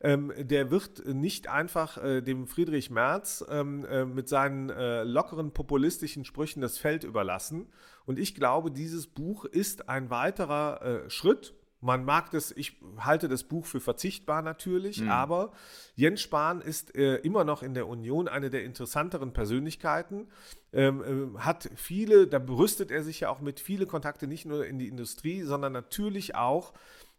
ähm, 0.03 0.33
der 0.37 0.71
wird 0.71 1.05
nicht 1.05 1.47
einfach 1.47 1.97
äh, 2.03 2.21
dem 2.21 2.47
Friedrich 2.47 2.89
Merz 2.89 3.45
ähm, 3.49 3.85
äh, 3.85 4.05
mit 4.05 4.27
seinen 4.27 4.69
äh, 4.69 5.03
lockeren 5.03 5.51
populistischen 5.51 6.25
Sprüchen 6.25 6.61
das 6.61 6.77
Feld 6.77 7.03
überlassen. 7.03 7.67
Und 8.05 8.17
ich 8.17 8.33
glaube, 8.33 8.71
dieses 8.71 9.07
Buch 9.07 9.45
ist 9.45 9.89
ein 9.89 10.09
weiterer 10.09 10.81
äh, 10.81 11.09
Schritt. 11.09 11.53
Man 11.83 12.05
mag 12.05 12.29
das, 12.31 12.51
ich 12.51 12.79
halte 12.97 13.27
das 13.27 13.43
Buch 13.43 13.65
für 13.65 13.79
verzichtbar 13.79 14.43
natürlich, 14.43 15.01
mhm. 15.01 15.09
aber 15.09 15.51
Jens 15.95 16.21
Spahn 16.21 16.61
ist 16.61 16.95
äh, 16.95 17.15
immer 17.17 17.43
noch 17.43 17.63
in 17.63 17.73
der 17.73 17.87
Union 17.87 18.27
eine 18.27 18.51
der 18.51 18.63
interessanteren 18.63 19.33
Persönlichkeiten, 19.33 20.27
ähm, 20.73 21.33
äh, 21.35 21.39
hat 21.39 21.69
viele, 21.75 22.27
da 22.27 22.37
berüstet 22.37 22.91
er 22.91 23.03
sich 23.03 23.21
ja 23.21 23.29
auch 23.29 23.41
mit 23.41 23.59
viele 23.59 23.87
Kontakte 23.87 24.27
nicht 24.27 24.45
nur 24.45 24.65
in 24.65 24.77
die 24.77 24.87
Industrie, 24.87 25.41
sondern 25.41 25.73
natürlich 25.73 26.35
auch 26.35 26.73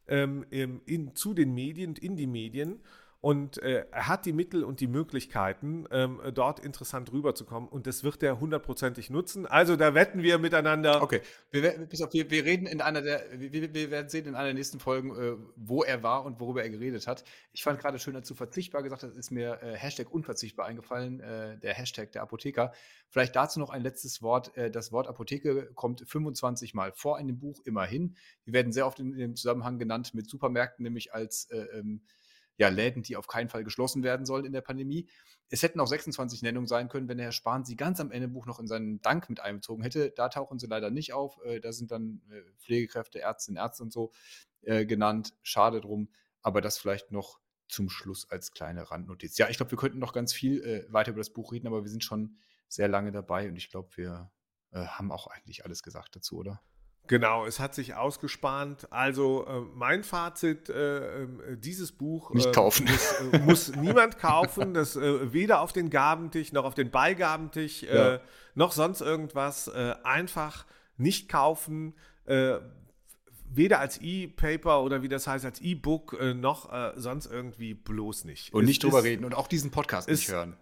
ähm, 0.08 0.44
in, 0.50 1.14
zu 1.14 1.34
den 1.34 1.54
Medien 1.54 1.94
in 1.96 2.16
die 2.16 2.26
Medien. 2.26 2.80
Und 3.22 3.62
äh, 3.62 3.86
er 3.92 4.08
hat 4.08 4.26
die 4.26 4.32
Mittel 4.32 4.64
und 4.64 4.80
die 4.80 4.88
Möglichkeiten, 4.88 5.86
ähm, 5.92 6.20
dort 6.34 6.58
interessant 6.58 7.12
rüberzukommen. 7.12 7.68
Und 7.68 7.86
das 7.86 8.02
wird 8.02 8.20
er 8.24 8.40
hundertprozentig 8.40 9.10
nutzen. 9.10 9.46
Also 9.46 9.76
da 9.76 9.94
wetten 9.94 10.24
wir 10.24 10.38
miteinander. 10.38 11.00
Okay, 11.00 11.20
wir, 11.52 11.86
bis 11.86 12.02
auf, 12.02 12.12
wir, 12.12 12.32
wir 12.32 12.44
reden 12.44 12.66
in 12.66 12.80
einer 12.80 13.00
der, 13.00 13.22
wir, 13.30 13.72
wir, 13.72 13.90
werden 13.92 14.08
sehen 14.08 14.26
in 14.26 14.34
einer 14.34 14.46
der 14.46 14.54
nächsten 14.54 14.80
Folgen, 14.80 15.14
äh, 15.14 15.36
wo 15.54 15.84
er 15.84 16.02
war 16.02 16.24
und 16.24 16.40
worüber 16.40 16.64
er 16.64 16.70
geredet 16.70 17.06
hat. 17.06 17.22
Ich 17.52 17.62
fand 17.62 17.78
gerade 17.78 18.00
schön 18.00 18.14
dazu 18.14 18.34
verzichtbar 18.34 18.82
gesagt, 18.82 19.04
das 19.04 19.14
ist 19.14 19.30
mir 19.30 19.62
äh, 19.62 19.76
Hashtag 19.76 20.10
unverzichtbar 20.10 20.66
eingefallen, 20.66 21.20
äh, 21.20 21.60
der 21.60 21.74
Hashtag 21.74 22.10
der 22.10 22.22
Apotheker. 22.22 22.72
Vielleicht 23.08 23.36
dazu 23.36 23.60
noch 23.60 23.70
ein 23.70 23.82
letztes 23.82 24.20
Wort. 24.22 24.56
Äh, 24.56 24.72
das 24.72 24.90
Wort 24.90 25.06
Apotheke 25.06 25.70
kommt 25.74 26.02
25 26.08 26.74
Mal 26.74 26.90
vor 26.90 27.20
in 27.20 27.28
dem 27.28 27.38
Buch, 27.38 27.60
immerhin. 27.64 28.16
Wir 28.44 28.54
werden 28.54 28.72
sehr 28.72 28.84
oft 28.84 28.98
in, 28.98 29.12
in 29.12 29.18
dem 29.18 29.36
Zusammenhang 29.36 29.78
genannt 29.78 30.12
mit 30.12 30.28
Supermärkten, 30.28 30.82
nämlich 30.82 31.14
als 31.14 31.48
äh, 31.52 31.58
ähm, 31.78 32.02
ja, 32.62 32.68
Läden, 32.68 33.02
die 33.02 33.16
auf 33.16 33.26
keinen 33.26 33.48
Fall 33.48 33.64
geschlossen 33.64 34.04
werden 34.04 34.24
sollen 34.24 34.44
in 34.44 34.52
der 34.52 34.60
Pandemie. 34.60 35.08
Es 35.48 35.64
hätten 35.64 35.80
auch 35.80 35.88
26 35.88 36.42
Nennungen 36.42 36.68
sein 36.68 36.88
können, 36.88 37.08
wenn 37.08 37.18
der 37.18 37.26
Herr 37.26 37.32
Spahn 37.32 37.64
sie 37.64 37.74
ganz 37.74 37.98
am 37.98 38.12
Ende 38.12 38.28
Buch 38.28 38.46
noch 38.46 38.60
in 38.60 38.68
seinen 38.68 39.02
Dank 39.02 39.28
mit 39.28 39.40
einbezogen 39.40 39.82
hätte. 39.82 40.12
Da 40.12 40.28
tauchen 40.28 40.60
sie 40.60 40.68
leider 40.68 40.90
nicht 40.90 41.12
auf. 41.12 41.40
Äh, 41.44 41.58
da 41.58 41.72
sind 41.72 41.90
dann 41.90 42.22
äh, 42.30 42.40
Pflegekräfte, 42.58 43.18
Ärztinnen, 43.20 43.60
Ärzte 43.60 43.82
und 43.82 43.92
so 43.92 44.12
äh, 44.62 44.86
genannt. 44.86 45.34
Schade 45.42 45.80
drum. 45.80 46.08
Aber 46.40 46.60
das 46.60 46.78
vielleicht 46.78 47.10
noch 47.10 47.40
zum 47.66 47.90
Schluss 47.90 48.30
als 48.30 48.52
kleine 48.52 48.88
Randnotiz. 48.92 49.36
Ja, 49.38 49.48
ich 49.48 49.56
glaube, 49.56 49.72
wir 49.72 49.78
könnten 49.78 49.98
noch 49.98 50.12
ganz 50.12 50.32
viel 50.32 50.86
weiter 50.90 51.10
über 51.10 51.20
das 51.20 51.30
Buch 51.30 51.52
reden, 51.52 51.66
aber 51.66 51.82
wir 51.82 51.90
sind 51.90 52.04
schon 52.04 52.36
sehr 52.68 52.86
lange 52.86 53.10
dabei 53.10 53.48
und 53.48 53.56
ich 53.56 53.70
glaube, 53.70 53.88
wir 53.96 54.30
haben 54.72 55.10
auch 55.10 55.26
eigentlich 55.26 55.64
alles 55.64 55.82
gesagt 55.82 56.14
dazu, 56.14 56.36
oder? 56.36 56.60
Genau, 57.08 57.44
es 57.44 57.58
hat 57.58 57.74
sich 57.74 57.94
ausgespannt. 57.94 58.86
Also 58.90 59.44
äh, 59.46 59.60
mein 59.74 60.04
Fazit, 60.04 60.68
äh, 60.68 61.24
äh 61.24 61.28
dieses 61.56 61.92
Buch 61.92 62.32
nicht 62.32 62.46
äh, 62.46 62.52
kaufen. 62.52 62.86
Muss, 62.86 63.12
äh, 63.32 63.38
muss 63.44 63.76
niemand 63.76 64.18
kaufen, 64.18 64.72
das 64.72 64.96
äh, 64.96 65.32
weder 65.32 65.60
auf 65.60 65.72
den 65.72 65.90
Gabentisch 65.90 66.52
noch 66.52 66.64
auf 66.64 66.74
den 66.74 66.90
Beigabentisch 66.90 67.82
ja. 67.82 68.20
noch 68.54 68.72
sonst 68.72 69.00
irgendwas. 69.00 69.68
einfach 70.04 70.66
nicht 70.96 71.28
kaufen. 71.28 71.94
Weder 73.54 73.80
als 73.80 73.98
E-Paper 74.00 74.82
oder 74.82 75.02
wie 75.02 75.08
das 75.08 75.26
heißt, 75.26 75.44
als 75.44 75.60
E-Book 75.60 76.16
noch 76.34 76.72
sonst 76.96 77.26
irgendwie 77.26 77.74
bloß 77.74 78.24
nicht. 78.24 78.52
Und 78.54 78.64
es 78.64 78.68
nicht 78.68 78.84
drüber 78.84 79.02
reden 79.02 79.24
und 79.24 79.34
auch 79.34 79.48
diesen 79.48 79.70
Podcast 79.70 80.08
nicht 80.08 80.30
hören. 80.30 80.56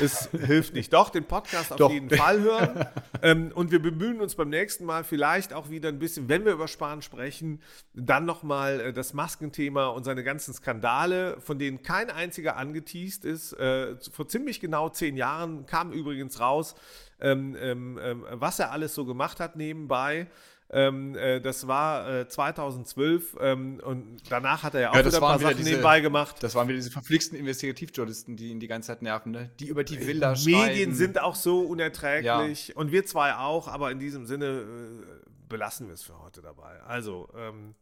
Es 0.00 0.30
hilft 0.30 0.74
nicht. 0.74 0.92
Doch, 0.92 1.10
den 1.10 1.24
Podcast 1.24 1.72
auf 1.72 1.78
Doch. 1.78 1.90
jeden 1.90 2.10
Fall 2.10 2.40
hören. 2.40 2.86
ähm, 3.22 3.52
und 3.54 3.70
wir 3.70 3.80
bemühen 3.80 4.20
uns 4.20 4.34
beim 4.34 4.48
nächsten 4.48 4.84
Mal 4.84 5.04
vielleicht 5.04 5.52
auch 5.52 5.70
wieder 5.70 5.88
ein 5.88 5.98
bisschen, 5.98 6.28
wenn 6.28 6.44
wir 6.44 6.52
über 6.52 6.68
Sparen 6.68 7.02
sprechen, 7.02 7.60
dann 7.92 8.24
nochmal 8.24 8.80
äh, 8.80 8.92
das 8.92 9.12
Maskenthema 9.12 9.88
und 9.88 10.04
seine 10.04 10.24
ganzen 10.24 10.54
Skandale, 10.54 11.40
von 11.40 11.58
denen 11.58 11.82
kein 11.82 12.10
einziger 12.10 12.56
angeteased 12.56 13.24
ist. 13.24 13.52
Äh, 13.54 13.96
vor 14.10 14.28
ziemlich 14.28 14.60
genau 14.60 14.88
zehn 14.88 15.16
Jahren 15.16 15.66
kam 15.66 15.92
übrigens 15.92 16.40
raus, 16.40 16.74
ähm, 17.20 17.56
ähm, 17.60 17.98
ähm 18.02 18.24
was 18.30 18.58
er 18.58 18.72
alles 18.72 18.94
so 18.94 19.04
gemacht 19.04 19.40
hat 19.40 19.56
nebenbei. 19.56 20.28
Ähm, 20.74 21.14
äh, 21.14 21.40
das 21.40 21.68
war 21.68 22.22
äh, 22.22 22.28
2012 22.28 23.36
ähm, 23.40 23.80
und 23.84 24.16
danach 24.28 24.64
hat 24.64 24.74
er 24.74 24.80
ja 24.80 24.90
auch 24.90 24.96
ja, 24.96 25.06
wieder 25.06 25.14
ein 25.14 25.20
paar 25.20 25.38
Sachen 25.38 25.56
diese, 25.58 25.70
nebenbei 25.70 26.00
gemacht. 26.00 26.42
Das 26.42 26.56
waren 26.56 26.66
wieder 26.66 26.78
diese 26.78 26.90
verflixten 26.90 27.38
Investigativjournalisten, 27.38 28.36
die 28.36 28.48
ihn 28.48 28.58
die 28.58 28.66
ganze 28.66 28.88
Zeit 28.88 29.00
nerven, 29.00 29.30
ne? 29.30 29.50
die 29.60 29.68
über 29.68 29.84
die 29.84 30.04
Villa 30.04 30.32
äh, 30.32 30.36
schreiben. 30.36 30.66
Medien 30.66 30.94
sind 30.94 31.20
auch 31.20 31.36
so 31.36 31.60
unerträglich 31.60 32.68
ja. 32.68 32.74
und 32.74 32.90
wir 32.90 33.06
zwei 33.06 33.34
auch, 33.36 33.68
aber 33.68 33.92
in 33.92 34.00
diesem 34.00 34.26
Sinne 34.26 34.46
äh, 34.46 35.28
belassen 35.48 35.86
wir 35.86 35.94
es 35.94 36.02
für 36.02 36.18
heute 36.20 36.42
dabei. 36.42 36.80
Also, 36.82 37.28
ähm, 37.36 37.76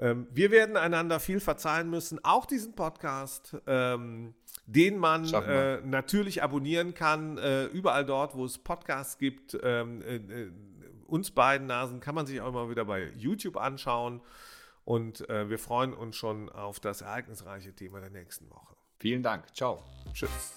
ähm 0.00 0.26
wir 0.32 0.50
werden 0.50 0.76
einander 0.76 1.20
viel 1.20 1.38
verzeihen 1.38 1.90
müssen, 1.90 2.18
auch 2.24 2.44
diesen 2.44 2.74
Podcast, 2.74 3.56
ähm, 3.68 4.34
den 4.66 4.98
man 4.98 5.32
äh, 5.32 5.80
natürlich 5.82 6.42
abonnieren 6.42 6.92
kann, 6.92 7.38
äh, 7.38 7.66
überall 7.66 8.04
dort, 8.04 8.34
wo 8.34 8.44
es 8.44 8.58
Podcasts 8.58 9.16
gibt 9.16 9.56
ähm, 9.62 10.02
uns 11.10 11.30
beiden 11.30 11.66
Nasen 11.66 12.00
kann 12.00 12.14
man 12.14 12.26
sich 12.26 12.40
auch 12.40 12.52
mal 12.52 12.70
wieder 12.70 12.84
bei 12.84 13.10
YouTube 13.16 13.56
anschauen. 13.56 14.20
Und 14.84 15.28
äh, 15.28 15.48
wir 15.48 15.58
freuen 15.58 15.92
uns 15.92 16.16
schon 16.16 16.48
auf 16.48 16.80
das 16.80 17.02
ereignisreiche 17.02 17.74
Thema 17.74 18.00
der 18.00 18.10
nächsten 18.10 18.48
Woche. 18.50 18.74
Vielen 18.98 19.22
Dank. 19.22 19.54
Ciao. 19.54 19.82
Tschüss. 20.12 20.54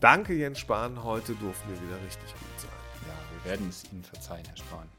Danke, 0.00 0.34
Jens 0.34 0.60
Spahn. 0.60 1.02
Heute 1.02 1.34
durften 1.34 1.68
wir 1.68 1.80
wieder 1.82 2.02
richtig 2.04 2.30
gut 2.32 2.60
sein. 2.60 2.70
Ja, 3.06 3.14
wir 3.44 3.50
werden 3.50 3.68
es 3.68 3.84
Ihnen 3.92 4.04
verzeihen, 4.04 4.44
Herr 4.46 4.56
Spahn. 4.56 4.97